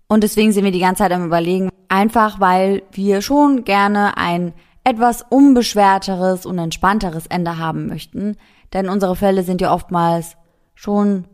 Und 0.06 0.22
deswegen 0.22 0.52
sind 0.52 0.62
wir 0.62 0.70
die 0.70 0.78
ganze 0.78 1.02
Zeit 1.02 1.10
am 1.10 1.24
überlegen, 1.26 1.68
einfach 1.88 2.38
weil 2.38 2.84
wir 2.92 3.22
schon 3.22 3.64
gerne 3.64 4.16
ein 4.16 4.52
etwas 4.84 5.22
unbeschwerteres 5.28 6.46
und 6.46 6.60
entspannteres 6.60 7.26
Ende 7.26 7.58
haben 7.58 7.88
möchten. 7.88 8.36
Denn 8.72 8.88
unsere 8.88 9.16
Fälle 9.16 9.42
sind 9.42 9.60
ja 9.60 9.74
oftmals 9.74 10.36
schon, 10.76 11.24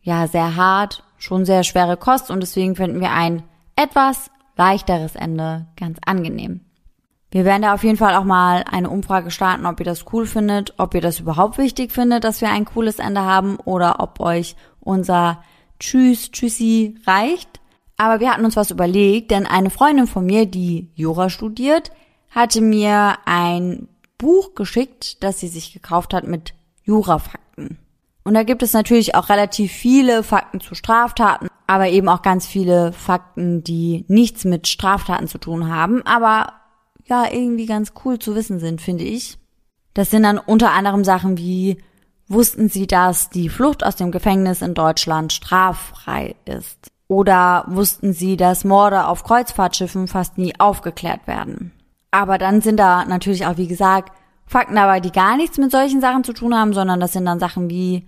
ja, 0.00 0.28
sehr 0.28 0.54
hart, 0.54 1.02
schon 1.18 1.44
sehr 1.44 1.64
schwere 1.64 1.96
Kost 1.96 2.30
und 2.30 2.38
deswegen 2.38 2.76
finden 2.76 3.00
wir 3.00 3.10
ein 3.10 3.42
etwas 3.74 4.30
leichteres 4.56 5.16
Ende 5.16 5.66
ganz 5.74 5.98
angenehm. 6.06 6.60
Wir 7.30 7.44
werden 7.44 7.62
da 7.62 7.74
auf 7.74 7.84
jeden 7.84 7.96
Fall 7.96 8.16
auch 8.16 8.24
mal 8.24 8.64
eine 8.68 8.90
Umfrage 8.90 9.30
starten, 9.30 9.66
ob 9.66 9.78
ihr 9.78 9.86
das 9.86 10.04
cool 10.12 10.26
findet, 10.26 10.74
ob 10.78 10.94
ihr 10.94 11.00
das 11.00 11.20
überhaupt 11.20 11.58
wichtig 11.58 11.92
findet, 11.92 12.24
dass 12.24 12.40
wir 12.40 12.50
ein 12.50 12.64
cooles 12.64 12.98
Ende 12.98 13.20
haben 13.20 13.56
oder 13.56 14.00
ob 14.00 14.18
euch 14.18 14.56
unser 14.80 15.42
Tschüss, 15.78 16.32
Tschüssi 16.32 16.96
reicht. 17.06 17.60
Aber 17.96 18.18
wir 18.18 18.32
hatten 18.32 18.44
uns 18.44 18.56
was 18.56 18.70
überlegt, 18.70 19.30
denn 19.30 19.46
eine 19.46 19.70
Freundin 19.70 20.06
von 20.06 20.26
mir, 20.26 20.46
die 20.46 20.90
Jura 20.94 21.30
studiert, 21.30 21.92
hatte 22.30 22.60
mir 22.60 23.18
ein 23.26 23.88
Buch 24.18 24.54
geschickt, 24.54 25.22
das 25.22 25.38
sie 25.38 25.48
sich 25.48 25.72
gekauft 25.72 26.12
hat 26.14 26.26
mit 26.26 26.54
Jurafakten. 26.82 27.78
Und 28.24 28.34
da 28.34 28.42
gibt 28.42 28.62
es 28.62 28.72
natürlich 28.72 29.14
auch 29.14 29.28
relativ 29.28 29.72
viele 29.72 30.22
Fakten 30.22 30.60
zu 30.60 30.74
Straftaten, 30.74 31.48
aber 31.66 31.88
eben 31.88 32.08
auch 32.08 32.22
ganz 32.22 32.46
viele 32.46 32.92
Fakten, 32.92 33.62
die 33.62 34.04
nichts 34.08 34.44
mit 34.44 34.66
Straftaten 34.66 35.28
zu 35.28 35.38
tun 35.38 35.72
haben, 35.72 36.04
aber 36.04 36.59
ja, 37.10 37.30
irgendwie 37.30 37.66
ganz 37.66 37.92
cool 38.04 38.18
zu 38.18 38.34
wissen 38.34 38.58
sind, 38.60 38.80
finde 38.80 39.04
ich. 39.04 39.36
Das 39.92 40.10
sind 40.10 40.22
dann 40.22 40.38
unter 40.38 40.70
anderem 40.70 41.04
Sachen 41.04 41.36
wie, 41.36 41.78
wussten 42.28 42.68
Sie, 42.68 42.86
dass 42.86 43.28
die 43.28 43.48
Flucht 43.48 43.84
aus 43.84 43.96
dem 43.96 44.12
Gefängnis 44.12 44.62
in 44.62 44.74
Deutschland 44.74 45.32
straffrei 45.32 46.36
ist? 46.44 46.78
Oder 47.08 47.64
wussten 47.66 48.12
Sie, 48.12 48.36
dass 48.36 48.64
Morde 48.64 49.06
auf 49.06 49.24
Kreuzfahrtschiffen 49.24 50.06
fast 50.06 50.38
nie 50.38 50.58
aufgeklärt 50.58 51.26
werden? 51.26 51.72
Aber 52.12 52.38
dann 52.38 52.60
sind 52.60 52.78
da 52.78 53.04
natürlich 53.04 53.46
auch, 53.46 53.56
wie 53.56 53.66
gesagt, 53.66 54.12
Fakten 54.46 54.76
dabei, 54.76 55.00
die 55.00 55.12
gar 55.12 55.36
nichts 55.36 55.58
mit 55.58 55.70
solchen 55.70 56.00
Sachen 56.00 56.24
zu 56.24 56.32
tun 56.32 56.54
haben, 56.54 56.72
sondern 56.72 57.00
das 57.00 57.12
sind 57.12 57.24
dann 57.24 57.40
Sachen 57.40 57.68
wie, 57.68 58.06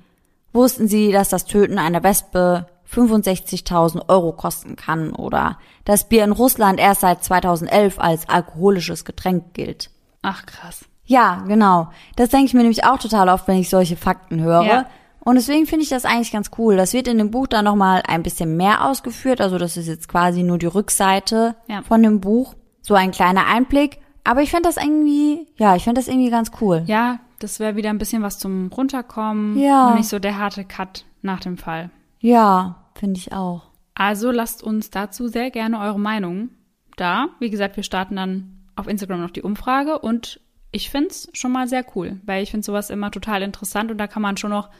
wussten 0.52 0.86
Sie, 0.86 1.10
dass 1.10 1.28
das 1.28 1.44
Töten 1.44 1.78
einer 1.78 2.02
Wespe 2.02 2.66
65.000 2.92 4.08
Euro 4.08 4.32
kosten 4.32 4.76
kann 4.76 5.12
oder 5.12 5.58
dass 5.84 6.08
Bier 6.08 6.24
in 6.24 6.32
Russland 6.32 6.78
erst 6.78 7.00
seit 7.02 7.24
2011 7.24 7.98
als 7.98 8.28
alkoholisches 8.28 9.04
Getränk 9.04 9.54
gilt. 9.54 9.90
Ach 10.22 10.46
krass. 10.46 10.84
Ja, 11.04 11.42
genau. 11.48 11.88
Das 12.16 12.28
denke 12.30 12.46
ich 12.46 12.54
mir 12.54 12.60
nämlich 12.60 12.84
auch 12.84 12.98
total 12.98 13.28
oft, 13.28 13.48
wenn 13.48 13.58
ich 13.58 13.68
solche 13.68 13.96
Fakten 13.96 14.40
höre. 14.40 14.62
Ja. 14.64 14.86
Und 15.20 15.36
deswegen 15.36 15.66
finde 15.66 15.84
ich 15.84 15.88
das 15.88 16.04
eigentlich 16.04 16.32
ganz 16.32 16.50
cool. 16.58 16.76
Das 16.76 16.92
wird 16.92 17.06
in 17.08 17.18
dem 17.18 17.30
Buch 17.30 17.46
dann 17.46 17.64
nochmal 17.64 18.02
ein 18.08 18.22
bisschen 18.22 18.56
mehr 18.56 18.84
ausgeführt. 18.84 19.40
Also 19.40 19.58
das 19.58 19.76
ist 19.76 19.86
jetzt 19.88 20.08
quasi 20.08 20.42
nur 20.42 20.58
die 20.58 20.66
Rückseite 20.66 21.54
Ja. 21.68 21.82
von 21.82 22.02
dem 22.02 22.20
Buch. 22.20 22.54
So 22.80 22.94
ein 22.94 23.10
kleiner 23.12 23.46
Einblick. 23.46 23.98
Aber 24.24 24.42
ich 24.42 24.50
finde 24.50 24.68
das 24.68 24.76
irgendwie, 24.82 25.46
ja, 25.56 25.74
ich 25.76 25.84
finde 25.84 26.00
das 26.00 26.08
irgendwie 26.08 26.30
ganz 26.30 26.50
cool. 26.60 26.82
Ja, 26.86 27.18
das 27.40 27.58
wäre 27.60 27.76
wieder 27.76 27.90
ein 27.90 27.98
bisschen 27.98 28.22
was 28.22 28.38
zum 28.38 28.68
Runterkommen 28.68 29.58
Ja. 29.58 29.88
und 29.88 29.96
nicht 29.96 30.08
so 30.08 30.18
der 30.20 30.38
harte 30.38 30.64
Cut 30.64 31.04
nach 31.22 31.40
dem 31.40 31.58
Fall. 31.58 31.90
Ja, 32.20 32.76
finde 32.94 33.18
ich 33.18 33.32
auch. 33.32 33.62
Also 33.94 34.30
lasst 34.30 34.62
uns 34.62 34.90
dazu 34.90 35.28
sehr 35.28 35.50
gerne 35.50 35.78
eure 35.80 36.00
Meinung 36.00 36.50
da. 36.96 37.28
Wie 37.40 37.50
gesagt, 37.50 37.76
wir 37.76 37.82
starten 37.82 38.16
dann 38.16 38.58
auf 38.76 38.88
Instagram 38.88 39.20
noch 39.20 39.30
die 39.30 39.42
Umfrage 39.42 39.98
und 39.98 40.40
ich 40.70 40.88
find's 40.90 41.28
schon 41.34 41.52
mal 41.52 41.68
sehr 41.68 41.84
cool, 41.94 42.20
weil 42.24 42.42
ich 42.42 42.50
finde 42.50 42.64
sowas 42.64 42.88
immer 42.90 43.10
total 43.10 43.42
interessant 43.42 43.90
und 43.90 43.98
da 43.98 44.06
kann 44.06 44.22
man 44.22 44.36
schon 44.38 44.50
noch 44.50 44.70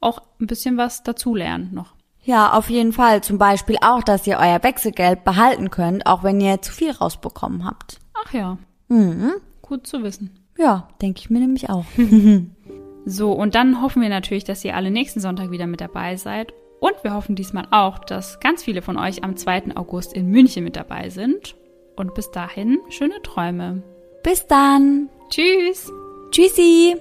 auch 0.00 0.20
ein 0.40 0.46
bisschen 0.46 0.76
was 0.76 1.02
dazulernen 1.02 1.70
noch. 1.72 1.94
Ja, 2.24 2.52
auf 2.52 2.70
jeden 2.70 2.92
Fall. 2.92 3.22
Zum 3.24 3.38
Beispiel 3.38 3.76
auch, 3.82 4.02
dass 4.04 4.26
ihr 4.28 4.38
euer 4.38 4.62
Wechselgeld 4.62 5.24
behalten 5.24 5.70
könnt, 5.70 6.06
auch 6.06 6.22
wenn 6.22 6.40
ihr 6.40 6.62
zu 6.62 6.72
viel 6.72 6.92
rausbekommen 6.92 7.64
habt. 7.64 7.98
Ach 8.24 8.32
ja, 8.32 8.58
Mhm. 8.88 9.32
gut 9.60 9.86
zu 9.88 10.02
wissen. 10.04 10.30
Ja, 10.56 10.88
denke 11.00 11.20
ich 11.20 11.30
mir 11.30 11.40
nämlich 11.40 11.68
auch. 11.70 11.84
So, 13.04 13.32
und 13.32 13.56
dann 13.56 13.82
hoffen 13.82 14.00
wir 14.00 14.08
natürlich, 14.08 14.44
dass 14.44 14.64
ihr 14.64 14.76
alle 14.76 14.92
nächsten 14.92 15.18
Sonntag 15.18 15.50
wieder 15.50 15.66
mit 15.66 15.80
dabei 15.80 16.14
seid. 16.16 16.52
Und 16.82 17.04
wir 17.04 17.14
hoffen 17.14 17.36
diesmal 17.36 17.68
auch, 17.70 18.00
dass 18.00 18.40
ganz 18.40 18.64
viele 18.64 18.82
von 18.82 18.98
euch 18.98 19.22
am 19.22 19.36
2. 19.36 19.76
August 19.76 20.14
in 20.14 20.26
München 20.26 20.64
mit 20.64 20.74
dabei 20.74 21.10
sind. 21.10 21.54
Und 21.94 22.12
bis 22.14 22.32
dahin, 22.32 22.80
schöne 22.88 23.22
Träume. 23.22 23.84
Bis 24.24 24.48
dann. 24.48 25.08
Tschüss! 25.30 25.92
Tschüssi. 26.32 26.96